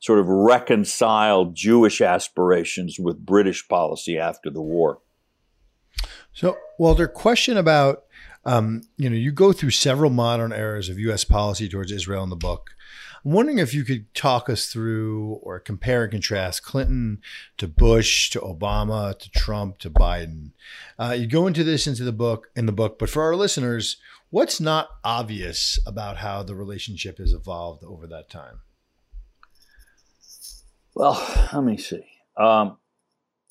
sort 0.00 0.18
of 0.18 0.26
reconcile 0.28 1.46
Jewish 1.46 2.00
aspirations 2.00 2.98
with 2.98 3.24
British 3.26 3.68
policy 3.68 4.18
after 4.18 4.50
the 4.50 4.62
war. 4.62 5.00
So, 6.32 6.56
Walter, 6.78 7.08
question 7.08 7.56
about 7.56 8.04
um, 8.46 8.82
you 8.96 9.10
know, 9.10 9.16
you 9.16 9.32
go 9.32 9.52
through 9.52 9.70
several 9.70 10.08
modern 10.08 10.52
eras 10.52 10.88
of 10.88 11.00
U.S. 11.00 11.24
policy 11.24 11.68
towards 11.68 11.90
Israel 11.90 12.22
in 12.22 12.30
the 12.30 12.36
book. 12.36 12.70
I'm 13.24 13.32
wondering 13.32 13.58
if 13.58 13.74
you 13.74 13.82
could 13.82 14.14
talk 14.14 14.48
us 14.48 14.68
through 14.68 15.40
or 15.42 15.58
compare 15.58 16.04
and 16.04 16.12
contrast 16.12 16.62
Clinton 16.62 17.20
to 17.58 17.66
Bush 17.66 18.30
to 18.30 18.40
Obama 18.40 19.18
to 19.18 19.30
Trump 19.32 19.78
to 19.78 19.90
Biden. 19.90 20.52
Uh, 20.96 21.16
you 21.18 21.26
go 21.26 21.48
into 21.48 21.64
this 21.64 21.88
into 21.88 22.04
the 22.04 22.12
book 22.12 22.46
in 22.54 22.66
the 22.66 22.72
book, 22.72 23.00
but 23.00 23.10
for 23.10 23.24
our 23.24 23.34
listeners, 23.34 23.96
what's 24.30 24.60
not 24.60 24.90
obvious 25.02 25.80
about 25.84 26.18
how 26.18 26.44
the 26.44 26.54
relationship 26.54 27.18
has 27.18 27.32
evolved 27.32 27.82
over 27.82 28.06
that 28.06 28.30
time? 28.30 28.60
Well, 30.94 31.20
let 31.52 31.64
me 31.64 31.78
see. 31.78 32.06
Um, 32.36 32.78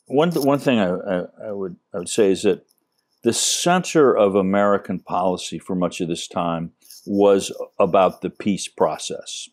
one 0.06 0.32
one 0.32 0.60
thing 0.60 0.80
I, 0.80 0.88
I, 0.88 1.26
I, 1.48 1.52
would 1.52 1.76
I 1.94 1.98
would 1.98 2.10
say 2.10 2.32
is 2.32 2.44
that 2.44 2.66
the 3.26 3.34
center 3.34 4.16
of 4.16 4.36
American 4.36 5.00
policy 5.00 5.58
for 5.58 5.76
much 5.76 6.00
of 6.00 6.08
this 6.08 6.28
time 6.28 6.72
was 7.08 7.52
about 7.80 8.22
the 8.22 8.30
peace 8.30 8.68
process 8.68 9.50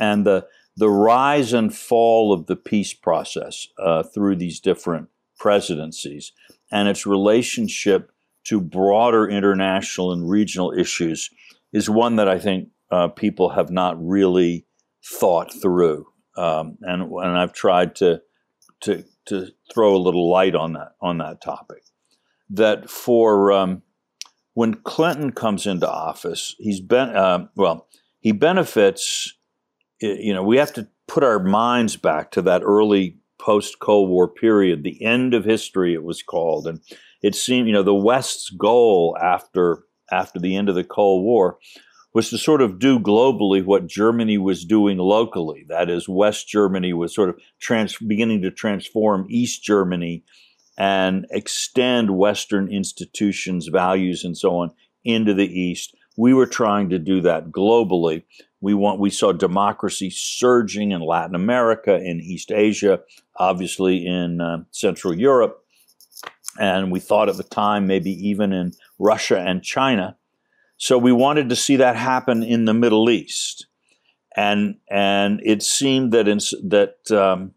and 0.00 0.24
the 0.24 0.46
the 0.76 0.88
rise 0.88 1.52
and 1.52 1.74
fall 1.74 2.32
of 2.32 2.46
the 2.46 2.54
peace 2.54 2.94
process 2.94 3.66
uh, 3.80 4.04
through 4.04 4.36
these 4.36 4.60
different 4.60 5.08
presidencies 5.40 6.30
and 6.70 6.86
its 6.86 7.04
relationship 7.04 8.12
to 8.44 8.60
broader 8.60 9.28
international 9.28 10.12
and 10.12 10.30
regional 10.30 10.72
issues 10.72 11.30
is 11.72 11.90
one 11.90 12.14
that 12.14 12.28
I 12.28 12.38
think 12.38 12.68
uh, 12.92 13.08
people 13.08 13.48
have 13.48 13.70
not 13.70 13.96
really 14.00 14.66
thought 15.04 15.52
through, 15.52 16.06
um, 16.36 16.78
and 16.82 17.02
and 17.02 17.36
I've 17.36 17.52
tried 17.52 17.96
to 17.96 18.22
to 18.82 19.04
to 19.26 19.48
throw 19.74 19.96
a 19.96 19.98
little 19.98 20.30
light 20.30 20.54
on 20.54 20.74
that 20.74 20.92
on 21.02 21.18
that 21.18 21.42
topic. 21.42 21.82
That 22.50 22.88
for 22.88 23.52
um, 23.52 23.82
when 24.54 24.74
Clinton 24.74 25.32
comes 25.32 25.66
into 25.66 25.90
office, 25.90 26.54
he's 26.58 26.80
been 26.80 27.10
uh, 27.10 27.46
well. 27.54 27.88
He 28.20 28.32
benefits. 28.32 29.34
You 30.00 30.32
know, 30.32 30.42
we 30.42 30.56
have 30.58 30.72
to 30.74 30.88
put 31.06 31.24
our 31.24 31.42
minds 31.42 31.96
back 31.96 32.30
to 32.32 32.42
that 32.42 32.62
early 32.62 33.18
post 33.38 33.78
Cold 33.80 34.10
War 34.10 34.28
period, 34.28 34.82
the 34.82 35.02
end 35.04 35.34
of 35.34 35.44
history, 35.44 35.94
it 35.94 36.02
was 36.02 36.22
called, 36.22 36.66
and 36.66 36.80
it 37.22 37.34
seemed 37.34 37.66
you 37.66 37.72
know 37.72 37.82
the 37.82 37.94
West's 37.94 38.50
goal 38.50 39.16
after 39.20 39.84
after 40.10 40.38
the 40.38 40.56
end 40.56 40.68
of 40.68 40.74
the 40.74 40.84
Cold 40.84 41.24
War 41.24 41.58
was 42.14 42.30
to 42.30 42.38
sort 42.38 42.62
of 42.62 42.78
do 42.78 42.98
globally 42.98 43.64
what 43.64 43.86
Germany 43.86 44.38
was 44.38 44.64
doing 44.64 44.98
locally. 44.98 45.64
That 45.68 45.90
is, 45.90 46.08
West 46.08 46.48
Germany 46.48 46.92
was 46.92 47.14
sort 47.14 47.28
of 47.28 47.38
trans- 47.60 47.98
beginning 47.98 48.42
to 48.42 48.50
transform 48.50 49.26
East 49.28 49.62
Germany 49.62 50.24
and 50.78 51.26
extend 51.30 52.16
Western 52.16 52.68
institutions, 52.68 53.66
values, 53.66 54.22
and 54.24 54.38
so 54.38 54.56
on 54.56 54.70
into 55.04 55.34
the 55.34 55.46
East. 55.46 55.94
We 56.16 56.32
were 56.32 56.46
trying 56.46 56.88
to 56.90 57.00
do 57.00 57.20
that 57.22 57.50
globally. 57.50 58.22
We 58.60 58.74
want 58.74 59.00
we 59.00 59.10
saw 59.10 59.32
democracy 59.32 60.10
surging 60.10 60.92
in 60.92 61.00
Latin 61.00 61.34
America, 61.34 61.96
in 61.96 62.20
East 62.20 62.52
Asia, 62.52 63.00
obviously 63.36 64.06
in 64.06 64.40
uh, 64.40 64.58
Central 64.70 65.14
Europe, 65.14 65.64
and 66.58 66.92
we 66.92 67.00
thought 67.00 67.28
at 67.28 67.36
the 67.36 67.44
time 67.44 67.86
maybe 67.86 68.10
even 68.10 68.52
in 68.52 68.72
Russia 68.98 69.38
and 69.38 69.62
China. 69.62 70.16
So 70.76 70.96
we 70.96 71.12
wanted 71.12 71.48
to 71.48 71.56
see 71.56 71.76
that 71.76 71.96
happen 71.96 72.44
in 72.44 72.64
the 72.66 72.74
Middle 72.74 73.10
East, 73.10 73.66
and 74.36 74.76
and 74.88 75.40
it 75.44 75.62
seemed 75.64 76.12
that 76.12 76.28
in, 76.28 76.38
that 76.68 77.10
um, 77.10 77.54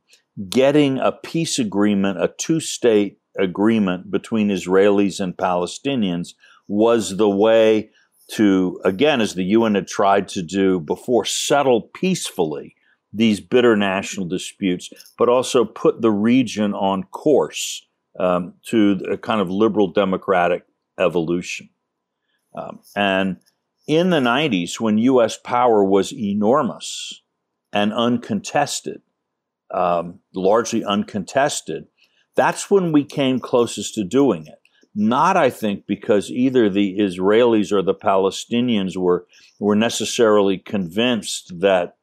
getting 0.49 0.97
a 0.97 1.11
peace 1.11 1.59
agreement, 1.59 2.21
a 2.21 2.33
two-state 2.37 3.19
agreement 3.37 4.11
between 4.11 4.49
Israelis 4.49 5.19
and 5.19 5.35
Palestinians, 5.35 6.33
was 6.67 7.17
the 7.17 7.29
way 7.29 7.89
to 8.33 8.79
again, 8.85 9.19
as 9.19 9.33
the 9.33 9.43
UN 9.43 9.75
had 9.75 9.87
tried 9.87 10.27
to 10.29 10.41
do 10.41 10.79
before, 10.79 11.25
settle 11.25 11.81
peacefully 11.81 12.75
these 13.13 13.41
bitter 13.41 13.75
national 13.75 14.27
disputes, 14.27 14.89
but 15.17 15.27
also 15.27 15.65
put 15.65 16.01
the 16.01 16.11
region 16.11 16.73
on 16.73 17.03
course 17.03 17.85
um, 18.19 18.53
to 18.67 19.01
a 19.11 19.17
kind 19.17 19.41
of 19.41 19.49
liberal 19.49 19.91
democratic 19.91 20.65
evolution. 20.97 21.69
Um, 22.55 22.79
and 22.95 23.37
in 23.87 24.09
the 24.09 24.19
90s, 24.19 24.79
when 24.79 24.97
US 24.97 25.37
power 25.37 25.83
was 25.83 26.13
enormous 26.13 27.21
and 27.73 27.91
uncontested, 27.93 29.01
um, 29.73 30.19
largely 30.33 30.83
uncontested, 30.83 31.87
that's 32.35 32.69
when 32.69 32.91
we 32.91 33.03
came 33.03 33.39
closest 33.39 33.95
to 33.95 34.03
doing 34.03 34.47
it. 34.47 34.59
Not, 34.93 35.37
I 35.37 35.49
think, 35.49 35.85
because 35.87 36.29
either 36.29 36.69
the 36.69 36.97
Israelis 36.99 37.71
or 37.71 37.81
the 37.81 37.95
Palestinians 37.95 38.97
were, 38.97 39.25
were 39.59 39.75
necessarily 39.75 40.57
convinced 40.57 41.59
that 41.61 41.95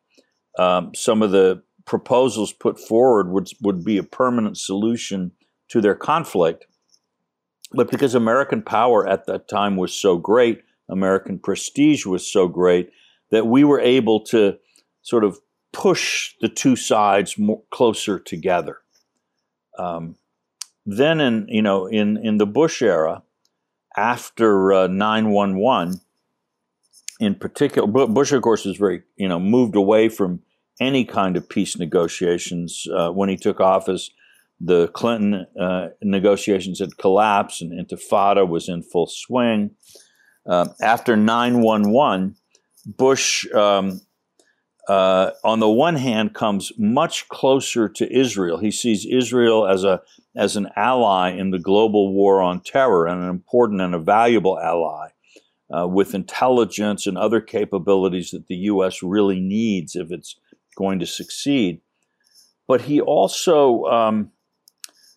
um, 0.59 0.93
some 0.95 1.23
of 1.23 1.31
the 1.31 1.63
proposals 1.85 2.53
put 2.53 2.79
forward 2.79 3.31
would, 3.31 3.49
would 3.63 3.85
be 3.85 3.99
a 3.99 4.03
permanent 4.03 4.59
solution 4.59 5.33
to 5.69 5.81
their 5.81 5.95
conflict, 5.95 6.67
but 7.73 7.91
because 7.91 8.15
American 8.15 8.63
power 8.63 9.07
at 9.07 9.27
that 9.27 9.49
time 9.49 9.77
was 9.77 9.93
so 9.93 10.17
great, 10.17 10.63
American 10.89 11.39
prestige 11.39 12.07
was 12.07 12.31
so 12.31 12.49
great 12.49 12.91
that 13.31 13.47
we 13.47 13.65
were 13.65 13.81
able 13.81 14.21
to 14.25 14.57
sort 15.03 15.25
of 15.25 15.39
push 15.79 16.35
the 16.41 16.49
two 16.49 16.77
sides 16.77 17.39
more 17.39 17.63
closer 17.71 18.19
together. 18.19 18.79
Um, 19.79 20.17
then, 20.85 21.21
in 21.21 21.47
you 21.49 21.63
know, 21.63 21.87
in 21.87 22.19
in 22.19 22.39
the 22.39 22.47
Bush 22.47 22.83
era, 22.83 23.23
after 23.97 24.73
uh, 24.73 24.87
nine 24.89 25.31
one 25.31 25.57
one, 25.57 26.01
in 27.21 27.35
particular, 27.35 27.87
Bush 27.89 28.33
of 28.33 28.43
course 28.43 28.65
was 28.65 28.77
very 28.77 29.03
you 29.17 29.29
know 29.29 29.39
moved 29.39 29.77
away 29.77 30.09
from 30.11 30.43
any 30.81 31.05
kind 31.05 31.37
of 31.37 31.49
peace 31.49 31.79
negotiations 31.79 32.87
uh, 32.95 33.11
when 33.11 33.29
he 33.29 33.37
took 33.37 33.61
office 33.61 34.11
the 34.61 34.89
Clinton 34.89 35.47
uh, 35.61 35.89
negotiations 36.03 36.81
had 36.81 36.99
collapsed 36.99 37.63
and 37.63 37.73
Intifada 37.73 38.49
was 38.49 38.69
in 38.69 38.83
full 38.83 39.07
swing. 39.07 39.71
Uh, 40.47 40.69
after 40.81 41.17
911, 41.17 42.35
Bush, 42.87 43.47
um, 43.53 44.01
uh, 44.89 45.33
on 45.45 45.61
the 45.61 45.69
one 45.69 45.97
hand, 45.97 46.35
comes 46.35 46.73
much 46.79 47.29
closer 47.29 47.89
to 47.91 48.13
Israel. 48.13 48.59
He 48.59 48.71
sees 48.71 49.05
Israel 49.05 49.67
as 49.67 49.85
a 49.85 50.01
as 50.35 50.57
an 50.57 50.69
ally 50.77 51.31
in 51.31 51.51
the 51.51 51.59
global 51.59 52.13
war 52.13 52.41
on 52.41 52.61
terror 52.61 53.07
and 53.07 53.23
an 53.23 53.29
important 53.29 53.81
and 53.81 53.95
a 53.95 53.99
valuable 53.99 54.59
ally 54.59 55.09
uh, 55.77 55.87
with 55.87 56.15
intelligence 56.15 57.07
and 57.07 57.19
other 57.19 57.41
capabilities 57.41 58.31
that 58.31 58.47
the 58.47 58.57
U.S. 58.57 59.03
really 59.03 59.41
needs 59.41 59.95
if 59.95 60.11
it's 60.11 60.37
going 60.77 61.01
to 61.01 61.07
succeed. 61.07 61.81
But 62.67 62.83
he 62.83 63.01
also 63.01 63.85
um, 63.85 64.31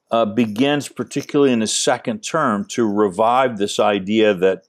uh, 0.10 0.26
begins, 0.26 0.90
particularly 0.90 1.54
in 1.54 1.62
his 1.62 1.78
second 1.78 2.22
term, 2.22 2.66
to 2.70 2.86
revive 2.86 3.58
this 3.58 3.80
idea 3.80 4.34
that 4.34 4.64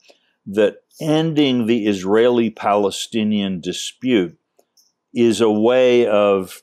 that 0.47 0.77
ending 1.01 1.67
the 1.67 1.87
Israeli-Palestinian 1.87 3.61
dispute 3.61 4.37
is 5.15 5.41
a 5.41 5.51
way 5.51 6.07
of 6.07 6.63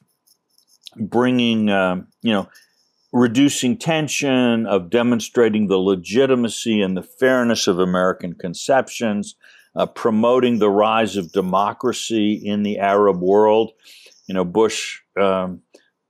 bringing, 0.96 1.70
uh, 1.70 2.02
you 2.22 2.34
know, 2.34 2.50
reducing 3.12 3.78
tension, 3.78 4.66
of 4.66 4.90
demonstrating 4.90 5.68
the 5.68 5.78
legitimacy 5.78 6.82
and 6.82 6.96
the 6.96 7.04
fairness 7.04 7.68
of 7.68 7.80
American 7.80 8.34
conceptions, 8.34 9.36
uh, 9.76 9.86
promoting 9.86 10.60
the 10.60 10.70
rise 10.70 11.16
of 11.16 11.32
democracy 11.32 12.34
in 12.34 12.64
the 12.64 12.78
Arab 12.78 13.20
world. 13.22 13.72
You 14.28 14.36
know, 14.36 14.46
Bush 14.46 15.00
um, 15.20 15.62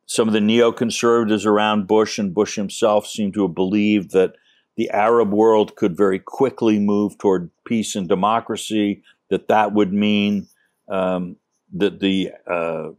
some 0.10 0.28
of 0.28 0.34
the 0.34 0.40
neoconservatives 0.40 1.46
around 1.46 1.86
Bush 1.86 2.18
and 2.18 2.34
Bush 2.34 2.56
himself 2.56 3.06
seem 3.06 3.32
to 3.34 3.44
have 3.44 3.54
believed 3.54 4.10
that 4.12 4.34
the 4.76 4.90
Arab 4.90 5.32
world 5.32 5.76
could 5.76 5.96
very 5.96 6.18
quickly 6.18 6.80
move 6.80 7.16
toward 7.20 7.52
peace 7.64 7.96
and 7.96 8.10
democracy, 8.10 9.04
that 9.30 9.50
that 9.50 9.74
would 9.74 9.94
mean 9.94 10.48
um, 10.90 11.36
that 11.74 12.00
the 12.00 12.32
uh, 12.50 12.90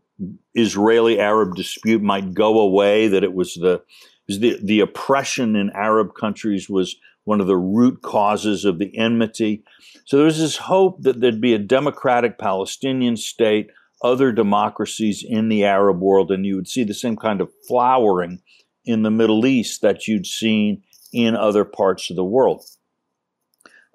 Israeli 0.54 1.18
Arab 1.18 1.54
dispute 1.54 2.02
might 2.02 2.34
go 2.34 2.60
away, 2.60 3.08
that 3.08 3.24
it 3.24 3.34
was 3.34 3.54
the, 3.54 3.82
the, 4.28 4.58
the 4.62 4.80
oppression 4.80 5.56
in 5.56 5.70
Arab 5.70 6.14
countries 6.14 6.68
was 6.68 6.96
one 7.24 7.40
of 7.40 7.46
the 7.46 7.56
root 7.56 8.02
causes 8.02 8.64
of 8.64 8.78
the 8.78 8.96
enmity. 8.96 9.62
So 10.04 10.16
there 10.16 10.26
was 10.26 10.38
this 10.38 10.56
hope 10.56 11.02
that 11.02 11.20
there'd 11.20 11.40
be 11.40 11.54
a 11.54 11.58
democratic 11.58 12.38
Palestinian 12.38 13.16
state 13.16 13.70
other 14.02 14.32
democracies 14.32 15.24
in 15.26 15.48
the 15.48 15.64
Arab 15.64 16.00
world, 16.00 16.30
and 16.30 16.46
you 16.46 16.56
would 16.56 16.68
see 16.68 16.84
the 16.84 16.94
same 16.94 17.16
kind 17.16 17.40
of 17.40 17.50
flowering 17.68 18.40
in 18.84 19.02
the 19.02 19.10
Middle 19.10 19.44
East 19.44 19.82
that 19.82 20.08
you'd 20.08 20.26
seen 20.26 20.82
in 21.12 21.36
other 21.36 21.64
parts 21.64 22.08
of 22.10 22.16
the 22.16 22.24
world. 22.24 22.64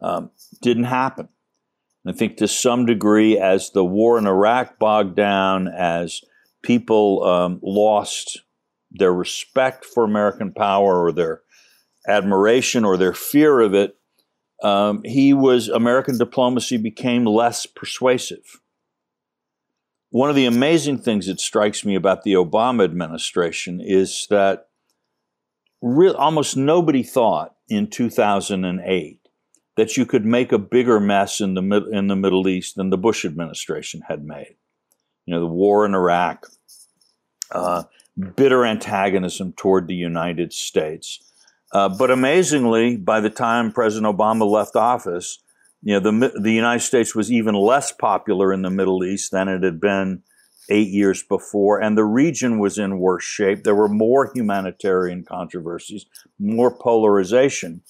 Um, 0.02 0.30
didn't 0.62 0.84
happen. 0.86 1.30
I 2.08 2.12
think 2.12 2.38
to 2.38 2.48
some 2.48 2.86
degree, 2.86 3.38
as 3.40 3.72
the 3.72 3.84
war 3.84 4.18
in 4.18 4.28
Iraq 4.28 4.78
bogged 4.78 5.16
down, 5.16 5.68
as 5.68 6.22
people 6.64 7.24
um, 7.24 7.60
lost 7.64 8.42
their 8.92 9.14
respect 9.14 9.86
for 9.86 10.04
American 10.04 10.52
power 10.54 11.04
or 11.04 11.12
their 11.12 11.42
admiration 12.08 12.86
or 12.86 12.98
their 12.98 13.14
fear 13.14 13.60
of 13.60 13.74
it, 13.74 13.98
um, 14.64 15.02
he 15.04 15.34
was 15.34 15.68
American 15.68 16.18
diplomacy 16.18 16.78
became 16.78 17.26
less 17.26 17.66
persuasive. 17.66 18.62
One 20.12 20.30
of 20.30 20.36
the 20.36 20.46
amazing 20.46 21.00
things 21.00 21.26
that 21.28 21.40
strikes 21.40 21.84
me 21.84 21.96
about 21.96 22.24
the 22.24 22.34
Obama 22.34 22.84
administration 22.84 23.82
is 23.84 24.28
that 24.30 24.68
almost 25.82 26.56
nobody 26.56 27.04
thought 27.04 27.56
in 27.68 27.90
2008 27.90 29.25
that 29.76 29.98
you 29.98 30.06
could 30.06 30.26
make 30.26 30.52
a 30.52 30.58
bigger 30.58 31.00
mess 31.00 31.42
in 31.42 31.54
the 31.54 31.90
in 31.92 32.08
the 32.08 32.16
Middle 32.16 32.48
East 32.48 32.76
than 32.76 32.90
the 32.90 32.98
Bush 32.98 33.26
administration 33.26 34.02
had 34.08 34.24
made. 34.24 34.56
You 35.26 35.34
know, 35.34 35.42
the 35.42 35.48
war 35.48 35.86
in 35.86 35.96
Iraq, 35.96 36.48
uh, 37.52 37.84
bitter 38.36 38.66
antagonism 38.66 39.54
toward 39.54 39.88
the 39.88 39.96
United 39.96 40.54
States. 40.54 41.20
Uh, 41.72 41.90
but 41.90 42.12
amazingly, 42.12 42.96
by 42.96 43.20
the 43.20 43.30
time 43.30 43.72
President 43.72 44.16
Obama 44.16 44.50
left 44.50 44.76
office, 44.76 45.40
you 45.82 45.94
know, 45.94 46.00
the, 46.00 46.40
the 46.40 46.54
United 46.54 46.84
States 46.84 47.14
was 47.14 47.32
even 47.32 47.54
less 47.54 47.92
popular 47.92 48.54
in 48.54 48.62
the 48.62 48.70
Middle 48.70 49.04
East 49.04 49.32
than 49.32 49.48
it 49.48 49.64
had 49.64 49.80
been 49.80 50.24
eight 50.70 50.88
years 50.88 51.22
before, 51.22 51.82
and 51.82 51.98
the 51.98 52.06
region 52.06 52.60
was 52.60 52.78
in 52.78 53.00
worse 53.00 53.24
shape. 53.24 53.64
There 53.64 53.76
were 53.76 53.90
more 53.90 54.32
humanitarian 54.34 55.24
controversies, 55.24 56.06
more 56.40 56.76
polarization. 56.76 57.82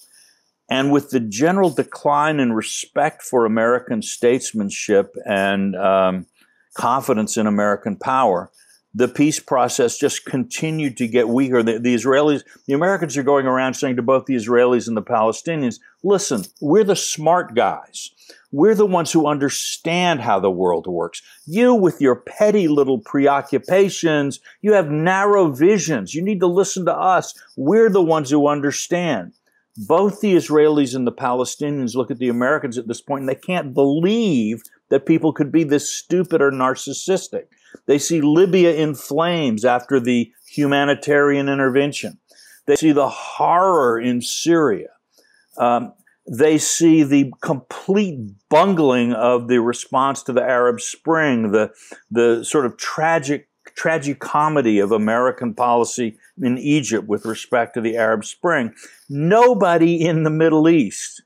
And 0.68 0.90
with 0.90 1.10
the 1.10 1.20
general 1.20 1.70
decline 1.70 2.40
in 2.40 2.52
respect 2.52 3.22
for 3.22 3.44
American 3.44 4.02
statesmanship 4.02 5.14
and 5.24 5.76
um, 5.76 6.26
confidence 6.74 7.36
in 7.36 7.46
American 7.46 7.96
power, 7.96 8.50
the 8.96 9.08
peace 9.08 9.38
process 9.38 9.98
just 9.98 10.24
continued 10.24 10.96
to 10.96 11.06
get 11.06 11.28
weaker. 11.28 11.62
The, 11.62 11.78
the, 11.78 11.94
Israelis, 11.94 12.42
the 12.66 12.72
Americans 12.72 13.16
are 13.16 13.22
going 13.22 13.46
around 13.46 13.74
saying 13.74 13.96
to 13.96 14.02
both 14.02 14.24
the 14.24 14.34
Israelis 14.34 14.88
and 14.88 14.96
the 14.96 15.02
Palestinians, 15.02 15.78
listen, 16.02 16.44
we're 16.62 16.82
the 16.82 16.96
smart 16.96 17.54
guys. 17.54 18.10
We're 18.52 18.74
the 18.74 18.86
ones 18.86 19.12
who 19.12 19.26
understand 19.26 20.22
how 20.22 20.40
the 20.40 20.50
world 20.50 20.86
works. 20.86 21.20
You, 21.44 21.74
with 21.74 22.00
your 22.00 22.16
petty 22.16 22.68
little 22.68 22.98
preoccupations, 22.98 24.40
you 24.62 24.72
have 24.72 24.90
narrow 24.90 25.50
visions. 25.50 26.14
You 26.14 26.22
need 26.22 26.40
to 26.40 26.46
listen 26.46 26.86
to 26.86 26.94
us. 26.94 27.34
We're 27.54 27.90
the 27.90 28.02
ones 28.02 28.30
who 28.30 28.48
understand. 28.48 29.34
Both 29.76 30.20
the 30.20 30.34
Israelis 30.34 30.94
and 30.94 31.06
the 31.06 31.12
Palestinians 31.12 31.94
look 31.94 32.10
at 32.10 32.18
the 32.18 32.28
Americans 32.28 32.78
at 32.78 32.88
this 32.88 33.00
point 33.00 33.20
and 33.20 33.28
they 33.28 33.34
can't 33.34 33.74
believe 33.74 34.62
that 34.88 35.06
people 35.06 35.32
could 35.32 35.52
be 35.52 35.64
this 35.64 35.92
stupid 35.92 36.40
or 36.40 36.50
narcissistic. 36.50 37.44
They 37.86 37.98
see 37.98 38.20
Libya 38.20 38.74
in 38.74 38.94
flames 38.94 39.64
after 39.64 40.00
the 40.00 40.32
humanitarian 40.48 41.48
intervention. 41.48 42.18
They 42.66 42.76
see 42.76 42.92
the 42.92 43.08
horror 43.08 44.00
in 44.00 44.22
Syria. 44.22 44.88
Um, 45.58 45.92
they 46.28 46.58
see 46.58 47.02
the 47.04 47.32
complete 47.40 48.18
bungling 48.48 49.12
of 49.12 49.46
the 49.48 49.60
response 49.60 50.22
to 50.24 50.32
the 50.32 50.42
Arab 50.42 50.80
Spring, 50.80 51.52
the, 51.52 51.70
the 52.10 52.44
sort 52.44 52.66
of 52.66 52.76
tragic 52.76 53.48
tragicomedy 53.76 54.82
of 54.82 54.90
American 54.90 55.54
policy 55.54 56.18
in 56.40 56.58
Egypt 56.58 57.06
with 57.06 57.26
respect 57.26 57.74
to 57.74 57.80
the 57.80 57.96
Arab 57.96 58.24
Spring. 58.24 58.74
Nobody 59.08 60.04
in 60.04 60.22
the 60.22 60.30
Middle 60.30 60.68
East 60.68 61.22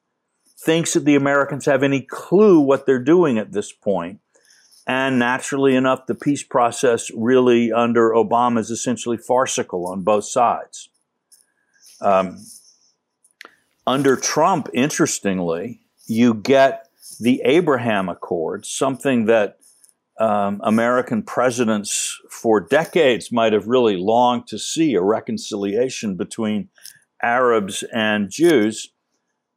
thinks 0.64 0.92
that 0.92 1.04
the 1.04 1.14
Americans 1.14 1.66
have 1.66 1.82
any 1.82 2.02
clue 2.02 2.60
what 2.60 2.84
they're 2.86 2.98
doing 2.98 3.38
at 3.38 3.52
this 3.52 3.72
point. 3.72 4.20
And 4.86 5.18
naturally 5.18 5.76
enough, 5.76 6.06
the 6.06 6.14
peace 6.14 6.42
process 6.42 7.10
really 7.14 7.72
under 7.72 8.10
Obama 8.10 8.58
is 8.58 8.70
essentially 8.70 9.16
farcical 9.16 9.86
on 9.86 10.02
both 10.02 10.24
sides. 10.24 10.88
Um, 12.00 12.44
under 13.86 14.16
Trump, 14.16 14.68
interestingly, 14.74 15.82
you 16.06 16.34
get 16.34 16.88
the 17.20 17.40
Abraham 17.44 18.08
Accords, 18.08 18.68
something 18.68 19.26
that 19.26 19.59
um, 20.20 20.60
American 20.62 21.22
presidents 21.22 22.20
for 22.30 22.60
decades 22.60 23.32
might 23.32 23.54
have 23.54 23.66
really 23.66 23.96
longed 23.96 24.46
to 24.48 24.58
see 24.58 24.94
a 24.94 25.02
reconciliation 25.02 26.14
between 26.16 26.68
Arabs 27.22 27.82
and 27.94 28.30
Jews. 28.30 28.92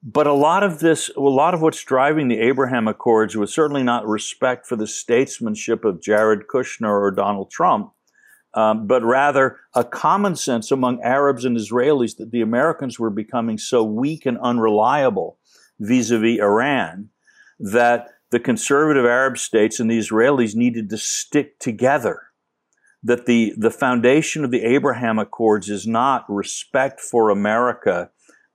But 0.01 0.25
a 0.25 0.33
lot 0.33 0.63
of 0.63 0.79
this, 0.79 1.09
a 1.15 1.21
lot 1.21 1.53
of 1.53 1.61
what's 1.61 1.83
driving 1.83 2.27
the 2.27 2.39
Abraham 2.39 2.87
Accords 2.87 3.35
was 3.35 3.53
certainly 3.53 3.83
not 3.83 4.07
respect 4.07 4.65
for 4.65 4.75
the 4.75 4.87
statesmanship 4.87 5.85
of 5.85 6.01
Jared 6.01 6.47
Kushner 6.47 6.89
or 6.89 7.11
Donald 7.11 7.51
Trump, 7.51 7.91
um, 8.53 8.87
but 8.87 9.03
rather 9.03 9.59
a 9.75 9.83
common 9.83 10.35
sense 10.35 10.71
among 10.71 11.01
Arabs 11.01 11.45
and 11.45 11.57
Israelis 11.57 12.17
that 12.17 12.31
the 12.31 12.41
Americans 12.41 12.99
were 12.99 13.09
becoming 13.09 13.57
so 13.57 13.83
weak 13.83 14.25
and 14.25 14.37
unreliable 14.39 15.39
vis 15.79 16.11
a 16.11 16.19
vis 16.19 16.39
Iran 16.39 17.09
that 17.59 18.09
the 18.33 18.39
conservative 18.39 19.05
Arab 19.05 19.37
states 19.37 19.79
and 19.79 19.89
the 19.89 19.99
Israelis 19.99 20.55
needed 20.55 20.89
to 20.89 20.97
stick 20.97 21.59
together. 21.59 22.23
That 23.03 23.27
the, 23.27 23.53
the 23.55 23.69
foundation 23.69 24.43
of 24.43 24.49
the 24.49 24.63
Abraham 24.63 25.19
Accords 25.19 25.69
is 25.69 25.85
not 25.85 26.25
respect 26.27 26.99
for 26.99 27.29
America 27.29 28.09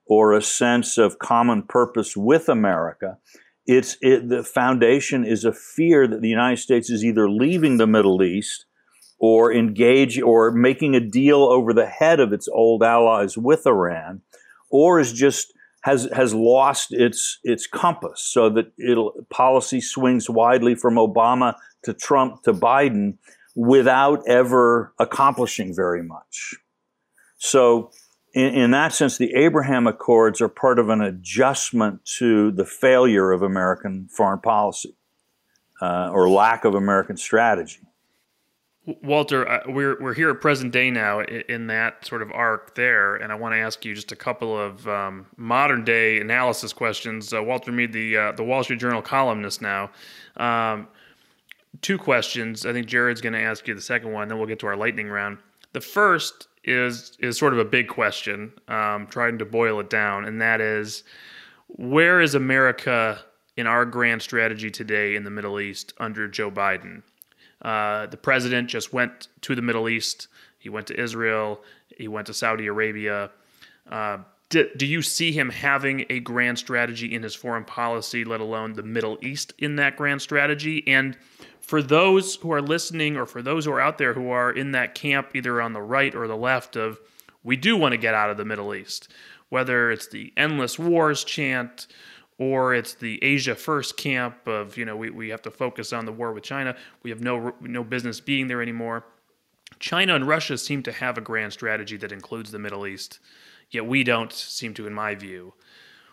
or 0.05 0.33
a 0.33 0.41
sense 0.41 0.97
of 0.97 1.17
common 1.17 1.63
purpose 1.63 2.17
with 2.17 2.49
America. 2.49 3.19
It's 3.65 3.95
it, 4.01 4.27
the 4.27 4.43
foundation 4.43 5.23
is 5.23 5.45
a 5.45 5.53
fear 5.53 6.07
that 6.07 6.21
the 6.21 6.27
United 6.27 6.57
States 6.57 6.89
is 6.89 7.05
either 7.05 7.29
leaving 7.29 7.77
the 7.77 7.87
Middle 7.87 8.21
East 8.21 8.65
or 9.17 9.53
engage 9.53 10.19
or 10.19 10.51
making 10.51 10.93
a 10.95 10.99
deal 10.99 11.43
over 11.43 11.71
the 11.71 11.85
head 11.85 12.19
of 12.19 12.33
its 12.33 12.49
old 12.49 12.83
allies 12.83 13.37
with 13.37 13.65
Iran, 13.65 14.23
or 14.69 14.99
is 14.99 15.13
just 15.13 15.53
has 15.81 16.09
has 16.13 16.33
lost 16.33 16.91
its 16.91 17.39
its 17.43 17.65
compass 17.67 18.21
so 18.21 18.49
that 18.49 18.71
it'll 18.77 19.13
policy 19.29 19.79
swings 19.79 20.29
widely 20.29 20.75
from 20.75 20.95
Obama 20.95 21.55
to 21.83 21.93
Trump 21.93 22.43
to 22.43 22.53
Biden 22.53 23.17
without 23.55 24.21
ever 24.27 24.93
accomplishing 24.99 25.75
very 25.75 26.03
much. 26.03 26.55
So 27.37 27.91
in, 28.33 28.53
in, 28.53 28.71
that 28.71 28.93
sense, 28.93 29.17
the 29.17 29.33
Abraham 29.33 29.87
Accords 29.87 30.39
are 30.41 30.49
part 30.49 30.77
of 30.77 30.89
an 30.89 31.01
adjustment 31.01 32.05
to 32.17 32.51
the 32.51 32.65
failure 32.65 33.31
of 33.31 33.41
American 33.41 34.07
foreign 34.09 34.39
policy 34.39 34.95
uh, 35.81 36.09
or 36.13 36.29
lack 36.29 36.65
of 36.65 36.75
American 36.75 37.17
strategy. 37.17 37.79
Walter, 39.01 39.47
uh, 39.47 39.61
we're 39.67 40.01
we're 40.01 40.13
here 40.13 40.29
at 40.29 40.41
present 40.41 40.71
day 40.71 40.89
now 40.89 41.21
in 41.21 41.67
that 41.67 42.05
sort 42.05 42.21
of 42.21 42.31
arc 42.31 42.75
there, 42.75 43.15
and 43.15 43.31
I 43.31 43.35
want 43.35 43.53
to 43.53 43.57
ask 43.57 43.83
you 43.85 43.93
just 43.93 44.11
a 44.11 44.15
couple 44.15 44.57
of 44.57 44.87
um, 44.87 45.25
modern 45.37 45.83
day 45.83 46.19
analysis 46.19 46.73
questions. 46.73 47.33
Uh, 47.33 47.43
Walter 47.43 47.71
Mead, 47.71 47.93
the 47.93 48.17
uh, 48.17 48.31
the 48.31 48.43
Wall 48.43 48.63
Street 48.63 48.79
Journal 48.79 49.01
columnist 49.01 49.61
now. 49.61 49.91
Um, 50.37 50.87
two 51.81 51.97
questions. 51.97 52.65
I 52.65 52.73
think 52.73 52.87
Jarrod's 52.87 53.21
going 53.21 53.33
to 53.33 53.41
ask 53.41 53.67
you 53.67 53.75
the 53.75 53.81
second 53.81 54.11
one, 54.11 54.27
then 54.27 54.37
we'll 54.37 54.47
get 54.47 54.59
to 54.59 54.67
our 54.67 54.77
lightning 54.77 55.07
round. 55.07 55.37
The 55.73 55.81
first 55.81 56.47
is 56.63 57.17
is 57.19 57.37
sort 57.37 57.53
of 57.53 57.59
a 57.59 57.65
big 57.65 57.87
question, 57.87 58.51
um, 58.67 59.07
trying 59.07 59.37
to 59.39 59.45
boil 59.45 59.79
it 59.79 59.89
down, 59.89 60.25
and 60.25 60.41
that 60.41 60.61
is, 60.61 61.03
where 61.67 62.21
is 62.21 62.35
America 62.35 63.19
in 63.57 63.67
our 63.67 63.85
grand 63.85 64.21
strategy 64.21 64.71
today 64.71 65.15
in 65.15 65.23
the 65.23 65.29
Middle 65.29 65.59
East 65.59 65.93
under 65.99 66.27
Joe 66.27 66.49
Biden? 66.49 67.03
Uh, 67.61 68.05
the 68.07 68.17
president 68.17 68.69
just 68.69 68.93
went 68.93 69.27
to 69.41 69.55
the 69.55 69.61
Middle 69.61 69.89
East. 69.89 70.27
He 70.57 70.69
went 70.69 70.87
to 70.87 70.99
Israel. 70.99 71.61
He 71.97 72.07
went 72.07 72.27
to 72.27 72.33
Saudi 72.33 72.67
Arabia. 72.67 73.31
Uh, 73.89 74.19
do, 74.49 74.67
do, 74.77 74.85
you 74.85 75.01
see 75.01 75.31
him 75.31 75.49
having 75.49 76.05
a 76.09 76.19
grand 76.19 76.57
strategy 76.57 77.13
in 77.13 77.21
his 77.21 77.35
foreign 77.35 77.65
policy, 77.65 78.23
let 78.23 78.39
alone 78.39 78.73
the 78.73 78.83
Middle 78.83 79.17
East 79.21 79.53
in 79.59 79.75
that 79.75 79.95
grand 79.95 80.21
strategy? 80.21 80.83
And 80.87 81.17
for 81.59 81.83
those 81.83 82.35
who 82.35 82.51
are 82.51 82.61
listening 82.61 83.15
or 83.15 83.25
for 83.25 83.41
those 83.41 83.65
who 83.65 83.71
are 83.71 83.81
out 83.81 83.97
there 83.99 84.13
who 84.13 84.31
are 84.31 84.51
in 84.51 84.71
that 84.71 84.95
camp, 84.95 85.35
either 85.35 85.61
on 85.61 85.73
the 85.73 85.81
right 85.81 86.15
or 86.15 86.27
the 86.27 86.35
left, 86.35 86.75
of 86.75 86.99
we 87.43 87.55
do 87.55 87.77
want 87.77 87.91
to 87.91 87.97
get 87.97 88.15
out 88.15 88.31
of 88.31 88.37
the 88.37 88.45
Middle 88.45 88.73
East, 88.73 89.07
whether 89.49 89.91
it's 89.91 90.07
the 90.07 90.33
endless 90.35 90.79
wars 90.79 91.23
chant 91.23 91.87
or 92.39 92.73
it's 92.73 92.93
the 92.93 93.21
Asia 93.21 93.53
first 93.53 93.97
camp 93.97 94.47
of, 94.47 94.77
you 94.77 94.85
know, 94.85 94.95
we, 94.95 95.09
we 95.09 95.29
have 95.29 95.41
to 95.43 95.51
focus 95.51 95.93
on 95.93 96.05
the 96.05 96.11
war 96.11 96.33
with 96.33 96.43
China. 96.43 96.75
We 97.03 97.09
have 97.11 97.21
no, 97.21 97.53
no 97.61 97.83
business 97.83 98.19
being 98.21 98.47
there 98.47 98.61
anymore. 98.61 99.05
China 99.77 100.15
and 100.15 100.25
Russia 100.25 100.57
seem 100.57 100.81
to 100.83 100.91
have 100.91 101.17
a 101.17 101.21
grand 101.21 101.53
strategy 101.53 101.97
that 101.97 102.11
includes 102.11 102.49
the 102.51 102.57
Middle 102.57 102.87
East, 102.87 103.19
yet 103.69 103.85
we 103.85 104.03
don't 104.03 104.31
seem 104.31 104.73
to, 104.73 104.87
in 104.87 104.93
my 104.93 105.13
view. 105.13 105.53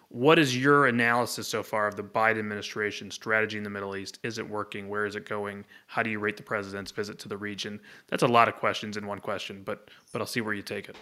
What 0.09 0.39
is 0.39 0.57
your 0.57 0.87
analysis 0.87 1.49
so 1.49 1.63
far 1.63 1.89
of 1.89 1.97
the 1.97 2.03
Biden 2.03 2.39
administration 2.39 3.11
strategy 3.11 3.57
in 3.57 3.65
the 3.65 3.71
Middle 3.71 3.97
East? 3.97 4.19
Is 4.23 4.39
it 4.39 4.49
working? 4.49 4.89
Where 4.89 5.07
is 5.07 5.17
it 5.17 5.29
going? 5.29 5.65
How 5.87 6.03
do 6.03 6.11
you 6.11 6.19
rate 6.19 6.37
the 6.37 6.43
president's 6.43 6.91
visit 6.91 7.19
to 7.21 7.29
the 7.29 7.37
region? 7.37 7.81
That's 8.09 8.23
a 8.23 8.29
lot 8.29 8.49
of 8.49 8.57
questions 8.57 8.97
in 8.97 9.07
one 9.07 9.21
question, 9.21 9.63
but 9.65 9.91
but 10.13 10.21
I'll 10.21 10.27
see 10.27 10.41
where 10.41 10.55
you 10.55 10.63
take 10.63 10.89
it. 10.89 10.97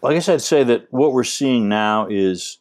Well, 0.00 0.12
I 0.12 0.14
guess 0.14 0.28
I'd 0.28 0.42
say 0.42 0.62
that 0.64 0.86
what 0.90 1.12
we're 1.12 1.24
seeing 1.24 1.68
now 1.68 2.06
is 2.08 2.58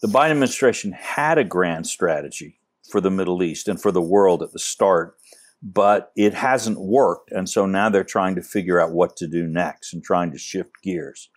the 0.00 0.08
Biden 0.08 0.30
administration 0.30 0.92
had 0.92 1.38
a 1.38 1.44
grand 1.44 1.86
strategy 1.86 2.58
for 2.90 3.00
the 3.00 3.10
Middle 3.10 3.42
East 3.42 3.68
and 3.68 3.80
for 3.80 3.92
the 3.92 4.00
world 4.00 4.42
at 4.42 4.52
the 4.52 4.58
start, 4.58 5.16
but 5.62 6.10
it 6.16 6.34
hasn't 6.34 6.80
worked. 6.80 7.30
And 7.30 7.48
so 7.48 7.66
now 7.66 7.90
they're 7.90 8.02
trying 8.02 8.34
to 8.36 8.42
figure 8.42 8.80
out 8.80 8.92
what 8.92 9.16
to 9.16 9.28
do 9.28 9.46
next 9.46 9.92
and 9.92 10.02
trying 10.02 10.32
to 10.32 10.38
shift 10.38 10.70
gears. 10.82 11.28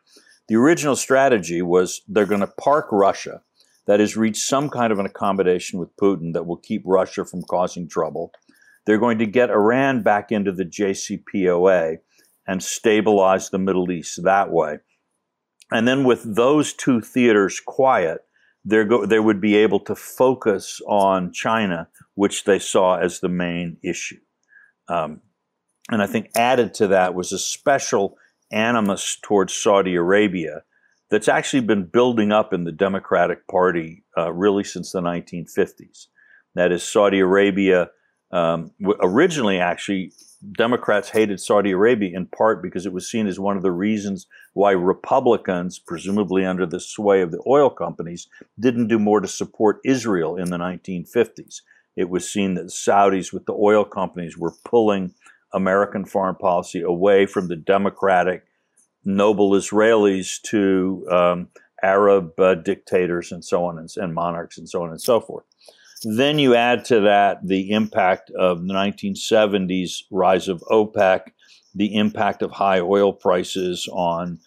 The 0.47 0.55
original 0.55 0.95
strategy 0.95 1.61
was 1.61 2.01
they're 2.07 2.25
going 2.25 2.41
to 2.41 2.47
park 2.47 2.87
Russia, 2.91 3.41
that 3.85 3.99
is, 3.99 4.15
reach 4.15 4.37
some 4.37 4.69
kind 4.69 4.93
of 4.93 4.99
an 4.99 5.05
accommodation 5.05 5.77
with 5.79 5.95
Putin 5.97 6.33
that 6.33 6.45
will 6.45 6.57
keep 6.57 6.83
Russia 6.85 7.25
from 7.25 7.43
causing 7.43 7.87
trouble. 7.87 8.31
They're 8.85 8.97
going 8.97 9.19
to 9.19 9.25
get 9.25 9.49
Iran 9.49 10.03
back 10.03 10.31
into 10.31 10.51
the 10.51 10.65
JCPOA 10.65 11.97
and 12.47 12.63
stabilize 12.63 13.49
the 13.49 13.59
Middle 13.59 13.91
East 13.91 14.23
that 14.23 14.51
way. 14.51 14.79
And 15.71 15.87
then 15.87 16.03
with 16.03 16.35
those 16.35 16.73
two 16.73 17.01
theaters 17.01 17.59
quiet, 17.59 18.21
go- 18.65 19.05
they 19.05 19.19
would 19.19 19.41
be 19.41 19.55
able 19.55 19.79
to 19.81 19.95
focus 19.95 20.81
on 20.87 21.31
China, 21.31 21.89
which 22.15 22.45
they 22.45 22.59
saw 22.59 22.97
as 22.97 23.19
the 23.19 23.29
main 23.29 23.77
issue. 23.83 24.19
Um, 24.87 25.21
and 25.91 26.01
I 26.01 26.07
think 26.07 26.29
added 26.35 26.73
to 26.75 26.87
that 26.87 27.13
was 27.13 27.31
a 27.31 27.39
special 27.39 28.17
animus 28.51 29.17
towards 29.21 29.53
Saudi 29.53 29.95
Arabia 29.95 30.63
that's 31.09 31.27
actually 31.27 31.61
been 31.61 31.85
building 31.85 32.31
up 32.31 32.53
in 32.53 32.63
the 32.63 32.71
Democratic 32.71 33.47
Party 33.47 34.03
uh, 34.17 34.31
really 34.31 34.63
since 34.63 34.91
the 34.91 35.01
1950s. 35.01 36.07
That 36.55 36.71
is, 36.71 36.83
Saudi 36.83 37.19
Arabia 37.19 37.89
um, 38.33 38.71
originally 38.99 39.59
actually 39.59 40.11
Democrats 40.57 41.09
hated 41.09 41.39
Saudi 41.39 41.71
Arabia 41.71 42.17
in 42.17 42.25
part 42.25 42.61
because 42.61 42.85
it 42.85 42.91
was 42.91 43.09
seen 43.09 43.27
as 43.27 43.39
one 43.39 43.55
of 43.55 43.63
the 43.63 43.71
reasons 43.71 44.25
why 44.53 44.71
Republicans, 44.71 45.79
presumably 45.79 46.43
under 46.43 46.65
the 46.65 46.79
sway 46.79 47.21
of 47.21 47.31
the 47.31 47.41
oil 47.47 47.69
companies, 47.69 48.27
didn't 48.59 48.87
do 48.87 48.97
more 48.99 49.21
to 49.21 49.27
support 49.27 49.79
Israel 49.85 50.35
in 50.35 50.49
the 50.49 50.57
1950s. 50.57 51.61
It 51.95 52.09
was 52.09 52.29
seen 52.29 52.55
that 52.55 52.67
Saudis 52.67 53.31
with 53.31 53.45
the 53.45 53.53
oil 53.53 53.85
companies 53.85 54.35
were 54.35 54.55
pulling 54.65 55.13
American 55.53 56.03
foreign 56.03 56.35
policy 56.35 56.81
away 56.81 57.27
from 57.27 57.47
the 57.47 57.55
democratic, 57.55 58.45
noble 59.05 59.51
Israelis 59.51 60.41
to 60.41 61.05
um, 61.11 61.49
Arab 61.83 62.39
uh, 62.39 62.55
dictators 62.55 63.31
and 63.31 63.45
so 63.45 63.63
on 63.65 63.77
and, 63.77 63.89
and 63.97 64.15
monarchs 64.15 64.57
and 64.57 64.67
so 64.67 64.81
on 64.81 64.89
and 64.89 65.01
so 65.01 65.21
forth. 65.21 65.45
Then 66.03 66.37
you 66.39 66.55
add 66.55 66.85
to 66.85 67.01
that 67.01 67.47
the 67.47 67.71
impact 67.71 68.29
of 68.31 68.67
the 68.67 68.73
1970s 68.73 70.03
rise 70.11 70.47
of 70.47 70.61
OPEC, 70.69 71.31
the 71.73 71.95
impact 71.95 72.41
of 72.41 72.51
high 72.51 72.79
oil 72.79 73.13
prices 73.13 73.87
on 73.91 74.39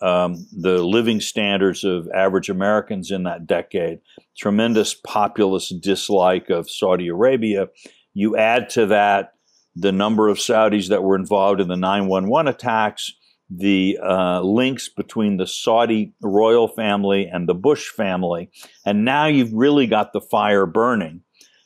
um, 0.00 0.46
the 0.52 0.82
living 0.82 1.20
standards 1.20 1.84
of 1.84 2.08
average 2.12 2.48
Americans 2.48 3.10
in 3.10 3.22
that 3.22 3.46
decade, 3.46 4.00
tremendous 4.36 4.94
populist 4.94 5.80
dislike 5.80 6.50
of 6.50 6.68
Saudi 6.68 7.08
Arabia. 7.08 7.68
You 8.12 8.36
add 8.36 8.68
to 8.70 8.86
that 8.86 9.34
the 9.76 9.92
number 9.92 10.28
of 10.28 10.38
Saudis 10.38 10.88
that 10.88 11.04
were 11.04 11.16
involved 11.16 11.60
in 11.60 11.68
the 11.68 11.76
911 11.76 12.52
attacks, 12.52 13.12
the 13.58 13.98
uh, 14.02 14.40
links 14.40 14.88
between 14.88 15.36
the 15.36 15.46
Saudi 15.46 16.14
royal 16.22 16.68
family 16.68 17.26
and 17.26 17.48
the 17.48 17.54
Bush 17.54 17.88
family. 17.88 18.50
And 18.86 19.04
now 19.04 19.26
you've 19.26 19.52
really 19.52 19.86
got 19.86 20.12
the 20.12 20.20
fire 20.20 20.66
burning. 20.66 21.22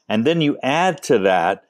And 0.09 0.25
then 0.25 0.41
you 0.41 0.59
add 0.63 1.03
to 1.05 1.19
that 1.21 1.65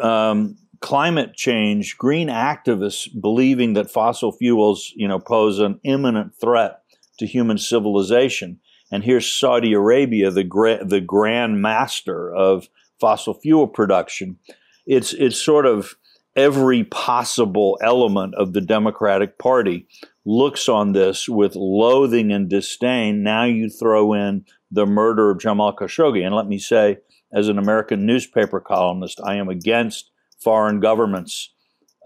um, 0.00 0.56
climate 0.80 1.34
change, 1.34 1.96
green 1.98 2.28
activists 2.28 3.08
believing 3.20 3.74
that 3.74 3.90
fossil 3.90 4.32
fuels, 4.32 4.92
you 4.96 5.06
know, 5.06 5.18
pose 5.18 5.58
an 5.58 5.80
imminent 5.84 6.34
threat 6.40 6.80
to 7.18 7.26
human 7.26 7.58
civilization. 7.58 8.60
And 8.90 9.02
here's 9.02 9.30
Saudi 9.30 9.72
Arabia, 9.72 10.30
the 10.30 10.44
gra- 10.44 10.84
the 10.84 11.00
grand 11.00 11.60
master 11.60 12.32
of 12.32 12.68
fossil 13.00 13.34
fuel 13.34 13.66
production. 13.66 14.38
It's 14.86 15.12
it's 15.12 15.42
sort 15.42 15.66
of 15.66 15.96
every 16.36 16.84
possible 16.84 17.78
element 17.82 18.34
of 18.34 18.52
the 18.52 18.60
Democratic 18.60 19.38
Party 19.38 19.88
looks 20.24 20.68
on 20.68 20.92
this 20.92 21.28
with 21.28 21.56
loathing 21.56 22.30
and 22.30 22.48
disdain. 22.48 23.22
Now 23.22 23.44
you 23.44 23.70
throw 23.70 24.12
in 24.12 24.44
the 24.70 24.86
murder 24.86 25.30
of 25.30 25.40
Jamal 25.40 25.74
Khashoggi. 25.74 26.24
And 26.24 26.34
let 26.34 26.46
me 26.46 26.58
say, 26.58 26.98
as 27.32 27.48
an 27.48 27.58
American 27.58 28.04
newspaper 28.06 28.60
columnist, 28.60 29.20
I 29.24 29.36
am 29.36 29.48
against 29.48 30.10
foreign 30.38 30.80
governments 30.80 31.52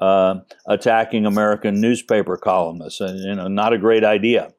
uh, 0.00 0.36
attacking 0.66 1.26
American 1.26 1.80
newspaper 1.80 2.36
columnists. 2.36 3.00
And, 3.00 3.18
you 3.18 3.34
know, 3.34 3.48
not 3.48 3.72
a 3.72 3.78
great 3.78 4.04
idea. 4.04 4.52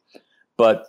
But 0.57 0.85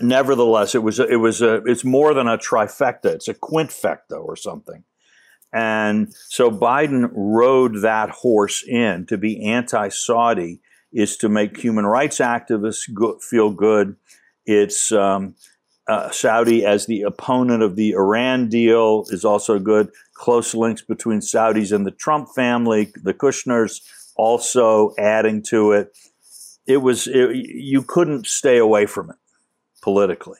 nevertheless, 0.00 0.74
it 0.74 0.82
was 0.82 0.98
a, 0.98 1.06
it 1.06 1.16
was 1.16 1.42
a, 1.42 1.56
it's 1.66 1.84
more 1.84 2.14
than 2.14 2.26
a 2.26 2.38
trifecta. 2.38 3.06
It's 3.06 3.28
a 3.28 3.34
quintfecta 3.34 4.18
or 4.20 4.36
something. 4.36 4.84
And 5.52 6.14
so 6.28 6.50
Biden 6.50 7.10
rode 7.12 7.82
that 7.82 8.10
horse 8.10 8.62
in 8.66 9.06
to 9.06 9.18
be 9.18 9.44
anti 9.44 9.88
Saudi 9.88 10.60
is 10.92 11.16
to 11.18 11.28
make 11.28 11.56
human 11.56 11.86
rights 11.86 12.18
activists 12.18 12.92
go- 12.92 13.18
feel 13.18 13.50
good. 13.50 13.96
It's 14.46 14.92
um, 14.92 15.34
uh, 15.86 16.10
Saudi 16.10 16.64
as 16.64 16.86
the 16.86 17.02
opponent 17.02 17.62
of 17.62 17.76
the 17.76 17.92
Iran 17.92 18.48
deal 18.48 19.06
is 19.08 19.24
also 19.24 19.58
good. 19.58 19.90
Close 20.14 20.54
links 20.54 20.82
between 20.82 21.20
Saudis 21.20 21.72
and 21.72 21.86
the 21.86 21.90
Trump 21.90 22.28
family, 22.34 22.92
the 23.02 23.14
Kushners 23.14 23.80
also 24.16 24.94
adding 24.98 25.42
to 25.44 25.72
it. 25.72 25.96
It 26.66 26.78
was, 26.78 27.06
it, 27.06 27.34
you 27.34 27.82
couldn't 27.82 28.26
stay 28.26 28.58
away 28.58 28.86
from 28.86 29.10
it 29.10 29.16
politically. 29.82 30.38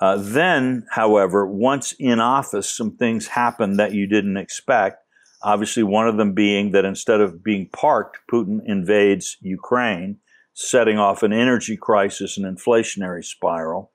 Uh, 0.00 0.16
then, 0.18 0.86
however, 0.90 1.46
once 1.46 1.92
in 1.98 2.20
office, 2.20 2.74
some 2.74 2.96
things 2.96 3.28
happened 3.28 3.78
that 3.78 3.92
you 3.92 4.06
didn't 4.06 4.38
expect. 4.38 5.04
Obviously, 5.42 5.82
one 5.82 6.08
of 6.08 6.16
them 6.16 6.32
being 6.32 6.72
that 6.72 6.86
instead 6.86 7.20
of 7.20 7.44
being 7.44 7.68
parked, 7.70 8.18
Putin 8.30 8.60
invades 8.64 9.36
Ukraine, 9.42 10.18
setting 10.54 10.98
off 10.98 11.22
an 11.22 11.32
energy 11.32 11.76
crisis 11.76 12.38
and 12.38 12.46
inflationary 12.46 13.24
spiral. 13.24 13.92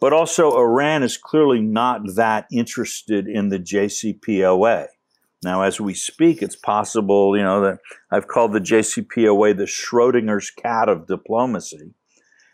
But 0.00 0.12
also, 0.12 0.58
Iran 0.58 1.02
is 1.02 1.16
clearly 1.16 1.60
not 1.60 2.02
that 2.16 2.46
interested 2.52 3.26
in 3.28 3.48
the 3.48 3.58
JCPOA. 3.58 4.86
Now, 5.42 5.62
as 5.62 5.80
we 5.80 5.94
speak, 5.94 6.42
it's 6.42 6.56
possible, 6.56 7.36
you 7.36 7.42
know, 7.42 7.60
that 7.60 7.78
I've 8.10 8.26
called 8.26 8.52
the 8.52 8.60
JCPOA 8.60 9.56
the 9.56 9.64
Schrodinger's 9.64 10.50
cat 10.50 10.88
of 10.88 11.06
diplomacy, 11.06 11.94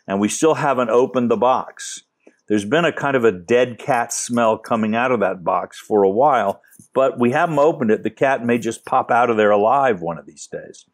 and 0.07 0.19
we 0.19 0.29
still 0.29 0.55
haven't 0.55 0.89
opened 0.89 1.31
the 1.31 1.37
box 1.37 2.03
there's 2.53 2.65
been 2.65 2.85
a 2.85 2.93
kind 2.93 3.15
of 3.15 3.25
a 3.25 3.31
dead 3.31 3.79
cat 3.79 4.13
smell 4.13 4.59
coming 4.59 4.95
out 4.95 5.11
of 5.11 5.21
that 5.21 5.43
box 5.43 5.79
for 5.79 6.03
a 6.03 6.09
while, 6.11 6.61
but 6.93 7.19
we 7.19 7.31
haven't 7.31 7.57
opened 7.57 7.89
it. 7.89 8.03
The 8.03 8.11
cat 8.11 8.45
may 8.45 8.59
just 8.59 8.85
pop 8.85 9.09
out 9.09 9.31
of 9.31 9.37
there 9.37 9.49
alive 9.49 10.01
one 10.01 10.19
of 10.19 10.27
these 10.27 10.45
days. 10.45 10.85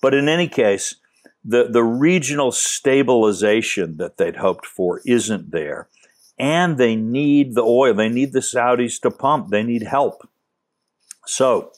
But 0.00 0.14
in 0.14 0.26
any 0.26 0.48
case, 0.48 0.94
the, 1.44 1.68
the 1.70 1.84
regional 1.84 2.50
stabilization 2.50 3.98
that 3.98 4.16
they'd 4.16 4.36
hoped 4.36 4.64
for 4.64 5.02
isn't 5.04 5.50
there. 5.50 5.90
And 6.38 6.78
they 6.78 6.96
need 6.96 7.56
the 7.56 7.60
oil. 7.60 7.92
They 7.92 8.08
need 8.08 8.32
the 8.32 8.40
Saudis 8.40 8.98
to 9.02 9.10
pump. 9.10 9.50
They 9.50 9.62
need 9.62 9.82
help. 9.82 10.26
So 11.26 11.72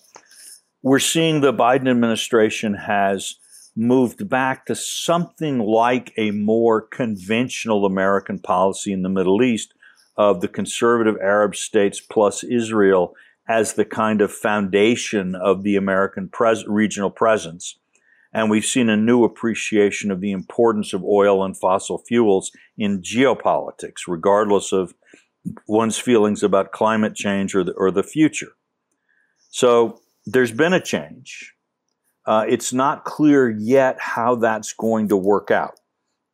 we're 0.80 1.00
seeing 1.00 1.40
the 1.40 1.52
Biden 1.52 1.90
administration 1.90 2.74
has 2.74 3.34
moved 3.76 4.28
back 4.28 4.66
to 4.66 4.74
something 4.74 5.58
like 5.58 6.12
a 6.16 6.30
more 6.30 6.80
conventional 6.80 7.84
American 7.84 8.38
policy 8.38 8.92
in 8.92 9.02
the 9.02 9.08
Middle 9.08 9.42
East 9.42 9.74
of 10.16 10.40
the 10.40 10.48
conservative 10.48 11.16
Arab 11.20 11.56
states 11.56 12.00
plus 12.00 12.44
Israel 12.44 13.14
as 13.48 13.74
the 13.74 13.84
kind 13.84 14.20
of 14.20 14.32
foundation 14.32 15.34
of 15.34 15.62
the 15.62 15.76
American 15.76 16.28
pres- 16.28 16.64
regional 16.66 17.10
presence. 17.10 17.78
And 18.32 18.50
we've 18.50 18.64
seen 18.64 18.88
a 18.88 18.96
new 18.96 19.24
appreciation 19.24 20.10
of 20.10 20.20
the 20.20 20.32
importance 20.32 20.92
of 20.92 21.04
oil 21.04 21.44
and 21.44 21.56
fossil 21.56 21.98
fuels 21.98 22.50
in 22.76 23.02
geopolitics, 23.02 24.08
regardless 24.08 24.72
of 24.72 24.94
one's 25.68 25.98
feelings 25.98 26.42
about 26.42 26.72
climate 26.72 27.14
change 27.14 27.54
or 27.54 27.64
the, 27.64 27.72
or 27.72 27.90
the 27.90 28.02
future. 28.02 28.52
So 29.50 30.00
there's 30.26 30.52
been 30.52 30.72
a 30.72 30.80
change. 30.80 31.53
Uh, 32.26 32.44
it's 32.48 32.72
not 32.72 33.04
clear 33.04 33.50
yet 33.50 33.96
how 34.00 34.34
that's 34.34 34.72
going 34.72 35.08
to 35.08 35.16
work 35.16 35.50
out. 35.50 35.78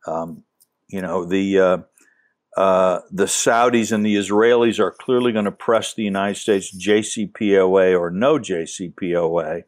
Um, 0.06 0.44
you 0.88 1.00
know, 1.00 1.24
the 1.24 1.58
uh, 1.58 1.78
uh, 2.56 3.00
the 3.10 3.24
Saudis 3.24 3.92
and 3.92 4.04
the 4.04 4.16
Israelis 4.16 4.78
are 4.78 4.90
clearly 4.92 5.32
going 5.32 5.44
to 5.44 5.52
press 5.52 5.94
the 5.94 6.02
United 6.02 6.36
States 6.36 6.76
JCPOA 6.76 7.98
or 7.98 8.10
no 8.10 8.38
JCPOA 8.38 9.64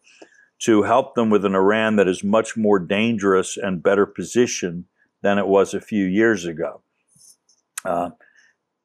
to 0.62 0.83
help 0.83 1.14
them 1.14 1.31
with 1.31 1.45
an 1.45 1.55
Iran 1.55 1.97
that 1.97 2.09
is 2.09 2.23
much 2.23 2.57
more 2.57 2.79
dangerous 2.79 3.57
and 3.57 3.83
better 3.83 4.07
positioned 4.07 4.85
than 5.23 5.39
it 5.39 5.47
was 5.47 5.75
a 5.75 5.81
few 5.81 6.05
years 6.05 6.45
ago. 6.45 6.83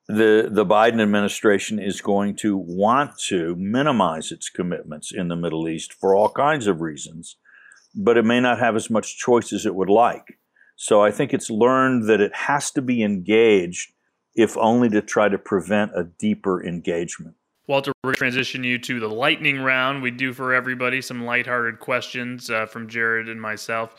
The 0.08 0.50
the 0.50 0.66
Biden 0.66 1.02
administration 1.02 1.80
is 1.80 2.00
going 2.00 2.38
to 2.38 2.56
want 2.56 3.18
to 3.28 3.56
minimize 3.58 4.32
its 4.32 4.50
commitments 4.50 5.12
in 5.14 5.28
the 5.28 5.36
Middle 5.36 5.68
East 5.68 5.92
for 5.94 6.16
all 6.16 6.30
kinds 6.30 6.66
of 6.66 6.80
reasons, 6.80 7.36
but 7.94 8.18
it 8.18 8.24
may 8.24 8.40
not 8.40 8.60
have 8.60 8.76
as 8.76 8.90
much 8.90 9.18
choice 9.18 9.52
as 9.52 9.66
it 9.66 9.76
would 9.76 9.90
like. 9.90 10.40
So 10.78 11.04
I 11.04 11.12
think 11.12 11.34
it's 11.34 11.50
learned 11.50 12.08
that 12.08 12.22
it 12.22 12.34
has 12.34 12.72
to 12.72 12.82
be 12.82 13.04
engaged, 13.04 13.92
if 14.34 14.56
only 14.58 14.88
to 14.90 15.02
try 15.02 15.28
to 15.28 15.38
prevent 15.38 15.92
a 15.94 16.04
deeper 16.04 16.64
engagement. 16.64 17.36
Walter, 17.68 17.92
we're 18.02 18.12
going 18.12 18.14
to 18.14 18.18
transition 18.20 18.64
you 18.64 18.80
to 18.80 19.02
the 19.02 19.10
lightning 19.10 19.60
round. 19.60 20.02
We 20.02 20.10
do 20.10 20.32
for 20.32 20.54
everybody 20.54 21.02
some 21.02 21.26
lighthearted 21.26 21.80
questions 21.80 22.50
uh, 22.50 22.66
from 22.66 22.88
Jarrod 22.88 23.30
and 23.30 23.42
myself. 23.42 23.94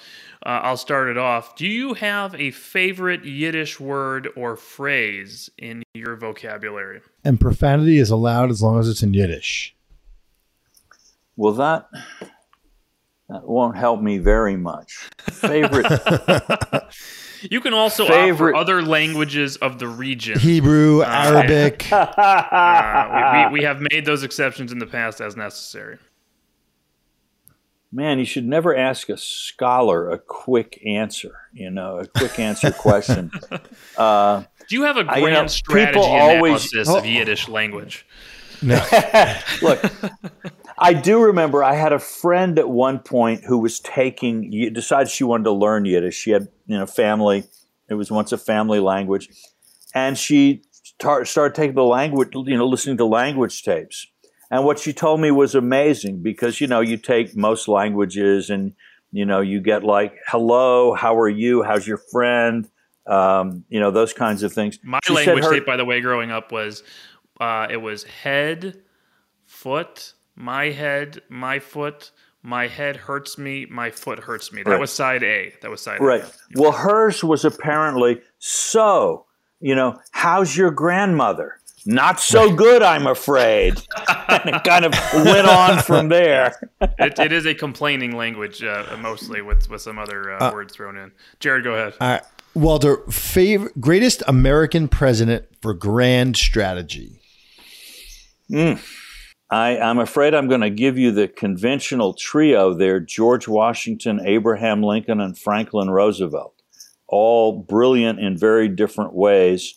Uh, 0.45 0.61
I'll 0.63 0.79
start 0.79 1.09
it 1.11 1.19
off. 1.19 1.55
Do 1.55 1.67
you 1.67 1.93
have 1.93 2.35
a 2.35 2.51
favorite 2.51 3.27
Yiddish 3.27 3.79
word 3.79 4.31
or 4.37 4.57
phrase 4.57 5.51
in 5.59 5.83
your 5.93 6.17
vocabulary? 6.17 7.03
And 7.25 7.39
profanity 7.39 7.99
is 7.99 8.09
allowed 8.09 8.51
as 8.51 8.63
long 8.63 8.81
as 8.81 8.89
it's 8.89 9.03
in 9.03 9.13
Yiddish. 9.13 9.77
Well, 11.37 11.53
that 11.53 11.89
that 13.29 13.47
won't 13.47 13.77
help 13.77 14.01
me 14.01 14.17
very 14.17 14.57
much. 14.57 15.11
Favorite. 15.31 15.87
you 17.43 17.61
can 17.61 17.75
also 17.75 18.07
Favorite. 18.07 18.55
offer 18.55 18.55
other 18.55 18.83
languages 18.83 19.57
of 19.57 19.79
the 19.79 19.89
region 19.89 20.39
Hebrew, 20.39 21.03
uh, 21.03 21.07
Arabic. 21.07 21.87
uh, 21.93 23.47
we, 23.51 23.53
we, 23.53 23.61
we 23.61 23.65
have 23.65 23.81
made 23.81 24.05
those 24.05 24.23
exceptions 24.23 24.73
in 24.73 24.79
the 24.79 24.87
past 24.87 25.21
as 25.21 25.37
necessary. 25.37 25.99
Man, 27.91 28.19
you 28.19 28.27
should 28.27 28.47
never 28.47 28.77
ask 28.77 29.09
a 29.09 29.17
scholar 29.17 30.11
a 30.11 30.19
quick 30.19 30.79
answer, 30.85 31.41
you 31.55 31.71
know, 31.71 31.99
a 31.99 32.07
quick 32.07 32.39
answer 32.39 32.71
question. 32.71 33.31
Uh, 33.97 34.45
Do 34.69 34.77
you 34.77 34.85
have 34.85 34.97
a 34.97 35.03
grand 35.03 35.25
I, 35.25 35.29
you 35.29 35.31
know, 35.31 35.47
strategy 35.49 35.99
analysis 35.99 36.87
always, 36.87 37.05
of 37.05 37.11
Yiddish 37.11 37.49
language? 37.49 38.07
No. 38.63 38.81
Look, 39.63 39.83
I 40.79 40.93
do 40.93 41.21
remember 41.21 41.65
I 41.65 41.75
had 41.75 41.93
a 41.93 41.99
friend 41.99 42.59
at 42.61 42.69
one 42.69 43.01
point 43.01 43.45
who 43.45 43.59
was 43.59 43.81
taking, 43.81 44.51
decided 44.73 45.11
she 45.11 45.25
wanted 45.25 45.45
to 45.45 45.53
learn 45.53 45.85
Yiddish. 45.85 46.15
She 46.15 46.31
had, 46.31 46.49
you 46.69 46.79
know, 46.79 46.87
family. 46.87 47.45
It 47.89 47.95
was 47.95 48.11
once 48.11 48.31
a 48.31 48.39
family 48.39 48.79
language. 48.79 49.29
And 49.95 50.17
she 50.17 50.63
tar- 50.99 51.25
started 51.25 51.57
taking 51.57 51.75
the 51.75 51.83
language, 51.83 52.29
you 52.33 52.57
know, 52.57 52.67
listening 52.67 52.99
to 52.99 53.07
language 53.07 53.63
tapes. 53.65 54.07
And 54.51 54.65
what 54.65 54.79
she 54.79 54.93
told 54.93 55.21
me 55.21 55.31
was 55.31 55.55
amazing 55.55 56.23
because, 56.23 56.61
you 56.61 56.67
know, 56.67 56.81
you 56.81 56.97
take 56.97 57.37
most 57.37 57.69
languages 57.69 58.51
and, 58.51 58.75
you 59.11 59.25
know, 59.27 59.41
you 59.41 59.61
get 59.61 59.83
like, 59.83 60.15
hello, 60.27 60.95
how 60.95 61.19
are 61.19 61.29
you? 61.29 61.63
How's 61.63 61.87
your 61.87 61.99
friend? 61.99 62.69
Um, 63.07 63.65
you 63.69 63.81
know, 63.81 63.91
those 63.91 64.13
kinds 64.13 64.43
of 64.43 64.53
things. 64.53 64.79
My 64.83 65.01
she 65.03 65.15
language 65.15 65.45
her, 65.45 65.53
tape, 65.53 65.67
by 65.67 65.77
the 65.77 65.85
way, 65.85 66.01
growing 66.01 66.31
up 66.31 66.53
was, 66.53 66.83
uh, 67.41 67.67
it 67.71 67.79
was 67.79 68.05
head, 68.05 68.83
foot, 69.47 70.13
my 70.35 70.67
head, 70.67 71.23
my 71.29 71.59
foot, 71.59 72.11
my 72.49 72.67
head 72.67 72.97
hurts 72.97 73.37
me, 73.37 73.67
my 73.67 73.91
foot 73.91 74.19
hurts 74.19 74.53
me. 74.55 74.63
That 74.63 74.71
right. 74.71 74.81
was 74.81 74.91
side 74.91 75.23
A. 75.23 75.53
That 75.61 75.71
was 75.71 75.83
side 75.83 76.01
right. 76.01 76.23
A. 76.23 76.25
Right. 76.25 76.35
Well, 76.55 76.73
hers 76.73 77.23
was 77.23 77.45
apparently 77.45 78.23
so, 78.39 79.27
you 79.61 79.75
know, 79.75 80.01
how's 80.13 80.57
your 80.57 80.71
grandmother? 80.71 81.59
Not 81.85 82.21
so 82.21 82.51
good, 82.51 82.83
I'm 82.83 83.07
afraid. 83.07 83.75
and 84.29 84.55
it 84.55 84.65
kind 84.65 84.87
of 84.87 84.95
went 85.15 85.47
on 85.47 85.83
from 85.83 86.09
there. 86.09 86.59
it, 86.81 87.19
it 87.19 87.33
is 87.33 87.45
a 87.45 87.55
complaining 87.55 88.17
language, 88.17 88.63
uh, 88.63 88.97
mostly 88.99 89.43
with, 89.43 89.69
with 89.69 89.83
some 89.83 89.99
other 89.99 90.33
uh, 90.33 90.49
uh, 90.49 90.53
words 90.53 90.75
thrown 90.75 90.97
in. 90.97 91.13
Jarrod, 91.41 91.65
go 91.65 91.75
ahead. 91.75 91.95
All 92.01 92.09
right. 92.09 92.23
Walter, 92.55 92.97
favorite, 93.11 93.79
greatest 93.79 94.23
American 94.27 94.89
president 94.89 95.45
for 95.61 95.75
grand 95.75 96.39
strategy. 96.39 97.21
Mm. 98.51 98.81
I, 99.51 99.79
I'm 99.79 99.99
afraid 99.99 100.35
I'm 100.35 100.49
going 100.49 100.61
to 100.61 100.71
give 100.71 100.99
you 100.99 101.11
the 101.11 101.27
conventional 101.27 102.13
trio 102.13 102.75
there 102.75 103.01
George 103.01 103.49
Washington, 103.49 104.21
Abraham 104.25 104.83
Lincoln, 104.83 105.21
and 105.21 105.39
Franklin 105.39 105.89
Roosevelt. 105.89 106.55
All 107.07 107.63
brilliant 107.63 108.21
in 108.21 108.37
very 108.37 108.69
different 108.69 109.15
ways. 109.15 109.75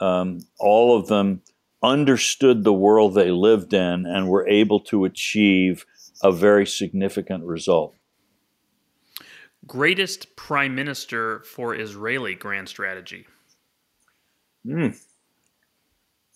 Um, 0.00 0.40
all 0.58 0.98
of 0.98 1.06
them 1.06 1.40
understood 1.82 2.64
the 2.64 2.72
world 2.72 3.14
they 3.14 3.30
lived 3.30 3.72
in 3.72 4.06
and 4.06 4.28
were 4.28 4.46
able 4.46 4.80
to 4.80 5.04
achieve 5.04 5.86
a 6.22 6.30
very 6.30 6.66
significant 6.66 7.44
result. 7.44 7.94
Greatest 9.66 10.36
prime 10.36 10.74
minister 10.74 11.40
for 11.40 11.74
Israeli 11.74 12.34
grand 12.34 12.68
strategy? 12.68 13.26
Mm. 14.66 14.98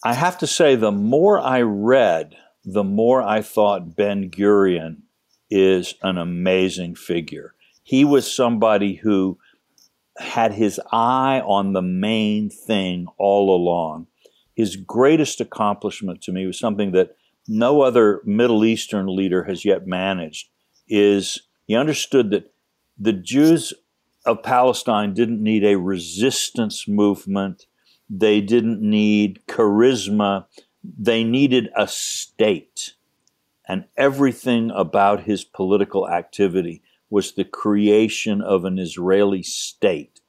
I 0.03 0.15
have 0.15 0.39
to 0.39 0.47
say, 0.47 0.77
the 0.77 0.93
more 0.93 1.41
I 1.41 1.61
read, 1.63 2.37
the 2.73 2.85
more 2.85 3.23
I 3.23 3.41
thought 3.41 3.97
Ben 3.97 4.31
Gurion 4.31 4.99
is 5.51 5.95
an 6.03 6.19
amazing 6.19 6.97
figure. 6.97 7.55
He 7.83 8.05
was 8.05 8.31
somebody 8.31 8.97
who 8.97 9.39
had 10.19 10.53
his 10.53 10.79
eye 10.93 11.41
on 11.47 11.73
the 11.73 11.81
main 11.83 12.51
thing 12.51 13.07
all 13.17 13.55
along. 13.55 14.09
His 14.55 14.77
greatest 14.77 15.41
accomplishment 15.41 16.21
to 16.23 16.33
me 16.33 16.47
was 16.47 16.59
something 16.59 16.93
that 16.93 17.17
no 17.47 17.81
other 17.81 18.21
Middle 18.27 18.67
Eastern 18.67 19.07
leader 19.07 19.45
has 19.45 19.65
yet 19.65 19.87
managed 19.87 20.51
is 20.87 21.41
he 21.67 21.75
understood 21.75 22.31
that 22.33 22.53
the 22.99 23.15
Jews 23.15 23.73
of 24.27 24.43
Palestine 24.43 25.15
didn't 25.15 25.43
need 25.43 25.65
a 25.65 25.79
resistance 25.79 26.87
movement. 26.87 27.65
They 28.11 28.43
didn't 28.43 28.83
need 28.83 29.41
charisma 29.49 30.45
they 30.83 31.25
needed 31.25 31.71
a 31.77 31.87
state. 31.89 32.95
And 33.67 33.85
everything 33.97 34.71
about 34.71 35.25
his 35.25 35.45
political 35.45 36.09
activity 36.09 36.83
was 37.11 37.33
the 37.33 37.45
creation 37.45 38.41
of 38.41 38.65
an 38.65 38.79
Israeli 38.79 39.43
state. 39.43 40.21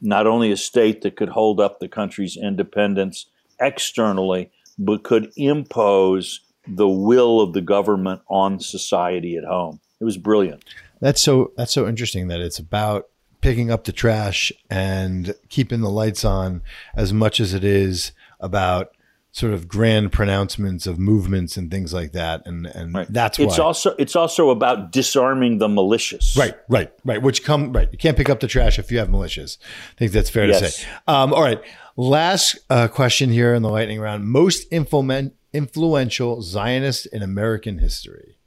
Not 0.00 0.26
only 0.26 0.50
a 0.50 0.56
state 0.56 1.02
that 1.02 1.16
could 1.16 1.30
hold 1.30 1.60
up 1.60 1.78
the 1.78 1.88
country's 1.88 2.36
independence 2.36 3.26
externally, 3.60 4.50
but 4.78 5.04
could 5.04 5.32
impose 5.36 6.40
the 6.66 6.88
will 6.88 7.40
of 7.40 7.52
the 7.52 7.60
government 7.60 8.22
on 8.28 8.60
society 8.60 9.36
at 9.36 9.44
home. 9.44 9.80
It 10.00 10.04
was 10.04 10.16
brilliant. 10.16 10.64
That's 11.00 11.20
so 11.20 11.52
that's 11.56 11.72
so 11.72 11.88
interesting 11.88 12.28
that 12.28 12.40
it's 12.40 12.58
about 12.58 13.08
picking 13.40 13.70
up 13.70 13.84
the 13.84 13.92
trash 13.92 14.52
and 14.70 15.34
keeping 15.48 15.80
the 15.80 15.90
lights 15.90 16.24
on 16.24 16.62
as 16.94 17.12
much 17.12 17.40
as 17.40 17.54
it 17.54 17.64
is 17.64 18.12
about 18.40 18.92
sort 19.32 19.54
of 19.54 19.66
grand 19.66 20.12
pronouncements 20.12 20.86
of 20.86 20.98
movements 20.98 21.56
and 21.56 21.70
things 21.70 21.94
like 21.94 22.12
that 22.12 22.46
and 22.46 22.66
and 22.66 22.94
right. 22.94 23.06
that's 23.10 23.38
it's 23.38 23.58
also 23.58 23.94
it's 23.98 24.14
also 24.14 24.50
about 24.50 24.92
disarming 24.92 25.56
the 25.56 25.68
malicious. 25.68 26.36
Right 26.36 26.54
right 26.68 26.92
right 27.04 27.20
which 27.20 27.42
come 27.42 27.72
right 27.72 27.88
you 27.90 27.98
can't 27.98 28.16
pick 28.16 28.28
up 28.28 28.40
the 28.40 28.46
trash 28.46 28.78
if 28.78 28.92
you 28.92 28.98
have 28.98 29.08
malicious. 29.08 29.56
I 29.96 29.98
think 29.98 30.12
that's 30.12 30.28
fair 30.28 30.46
yes. 30.46 30.60
to 30.60 30.68
say. 30.70 30.88
Um, 31.08 31.32
all 31.32 31.42
right 31.42 31.62
last 31.96 32.58
uh, 32.68 32.88
question 32.88 33.30
here 33.30 33.54
in 33.54 33.62
the 33.62 33.70
lightning 33.70 34.00
round. 34.00 34.26
Most 34.26 34.70
influential 34.70 35.36
influential 35.54 36.40
zionist 36.40 37.04
in 37.06 37.22
american 37.22 37.76
history. 37.76 38.38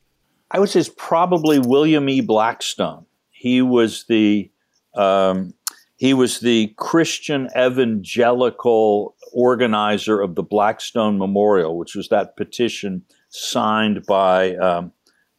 I 0.49 0.59
would 0.59 0.69
say 0.69 0.79
it's 0.79 0.89
probably 0.89 1.59
william 1.59 2.09
e. 2.09 2.21
Blackstone. 2.21 3.05
He 3.29 3.61
was 3.61 4.05
the 4.05 4.49
um, 4.95 5.53
he 5.97 6.13
was 6.13 6.39
the 6.39 6.73
Christian 6.77 7.49
evangelical 7.57 9.14
organizer 9.35 10.21
of 10.21 10.35
the 10.35 10.43
Blackstone 10.43 11.17
Memorial, 11.17 11.77
which 11.77 11.93
was 11.93 12.09
that 12.09 12.37
petition 12.37 13.03
signed 13.29 14.05
by 14.05 14.55
um, 14.55 14.93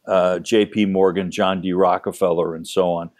uh, 0.06 0.38
J.P. 0.38 0.86
Morgan, 0.86 1.30
John 1.30 1.62
D. 1.62 1.72
Rockefeller, 1.72 2.54
and 2.54 2.68
so 2.68 2.90
on. 2.90 3.10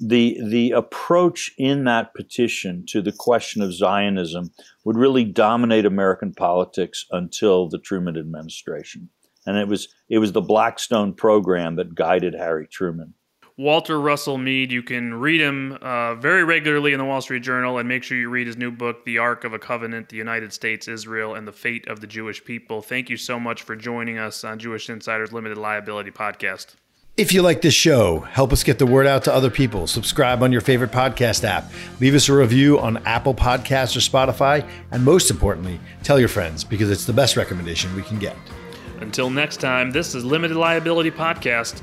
The, 0.00 0.40
the 0.42 0.72
approach 0.72 1.52
in 1.56 1.84
that 1.84 2.14
petition 2.14 2.84
to 2.88 3.00
the 3.00 3.12
question 3.12 3.62
of 3.62 3.72
Zionism 3.72 4.50
would 4.84 4.96
really 4.96 5.24
dominate 5.24 5.86
American 5.86 6.34
politics 6.34 7.06
until 7.12 7.68
the 7.68 7.78
Truman 7.78 8.16
administration. 8.16 9.10
And 9.46 9.56
it 9.56 9.68
was, 9.68 9.88
it 10.08 10.18
was 10.18 10.32
the 10.32 10.40
Blackstone 10.40 11.12
program 11.12 11.76
that 11.76 11.94
guided 11.94 12.34
Harry 12.34 12.66
Truman. 12.66 13.14
Walter 13.56 14.00
Russell 14.00 14.36
Mead. 14.36 14.72
You 14.72 14.82
can 14.82 15.14
read 15.14 15.40
him 15.40 15.78
uh, 15.80 16.16
very 16.16 16.42
regularly 16.42 16.92
in 16.92 16.98
the 16.98 17.04
Wall 17.04 17.20
Street 17.20 17.42
Journal, 17.42 17.78
and 17.78 17.88
make 17.88 18.02
sure 18.02 18.18
you 18.18 18.28
read 18.28 18.48
his 18.48 18.56
new 18.56 18.72
book, 18.72 19.04
The 19.04 19.18
Arc 19.18 19.44
of 19.44 19.52
a 19.52 19.60
Covenant 19.60 20.08
The 20.08 20.16
United 20.16 20.52
States, 20.52 20.88
Israel, 20.88 21.34
and 21.36 21.46
the 21.46 21.52
Fate 21.52 21.86
of 21.86 22.00
the 22.00 22.06
Jewish 22.08 22.44
People. 22.44 22.82
Thank 22.82 23.08
you 23.08 23.16
so 23.16 23.38
much 23.38 23.62
for 23.62 23.76
joining 23.76 24.18
us 24.18 24.42
on 24.42 24.58
Jewish 24.58 24.90
Insiders 24.90 25.32
Limited 25.32 25.56
Liability 25.56 26.10
Podcast. 26.10 26.74
If 27.16 27.32
you 27.32 27.42
like 27.42 27.62
this 27.62 27.74
show, 27.74 28.18
help 28.18 28.52
us 28.52 28.64
get 28.64 28.80
the 28.80 28.86
word 28.86 29.06
out 29.06 29.22
to 29.24 29.32
other 29.32 29.50
people. 29.50 29.86
Subscribe 29.86 30.42
on 30.42 30.50
your 30.50 30.60
favorite 30.60 30.90
podcast 30.90 31.44
app. 31.44 31.70
Leave 32.00 32.16
us 32.16 32.28
a 32.28 32.34
review 32.34 32.80
on 32.80 32.96
Apple 33.06 33.34
Podcasts 33.34 33.96
or 33.96 34.00
Spotify. 34.00 34.68
And 34.90 35.04
most 35.04 35.30
importantly, 35.30 35.78
tell 36.02 36.18
your 36.18 36.28
friends 36.28 36.64
because 36.64 36.90
it's 36.90 37.04
the 37.04 37.12
best 37.12 37.36
recommendation 37.36 37.94
we 37.94 38.02
can 38.02 38.18
get. 38.18 38.36
Until 39.00 39.30
next 39.30 39.60
time, 39.60 39.92
this 39.92 40.16
is 40.16 40.24
Limited 40.24 40.56
Liability 40.56 41.12
Podcast. 41.12 41.82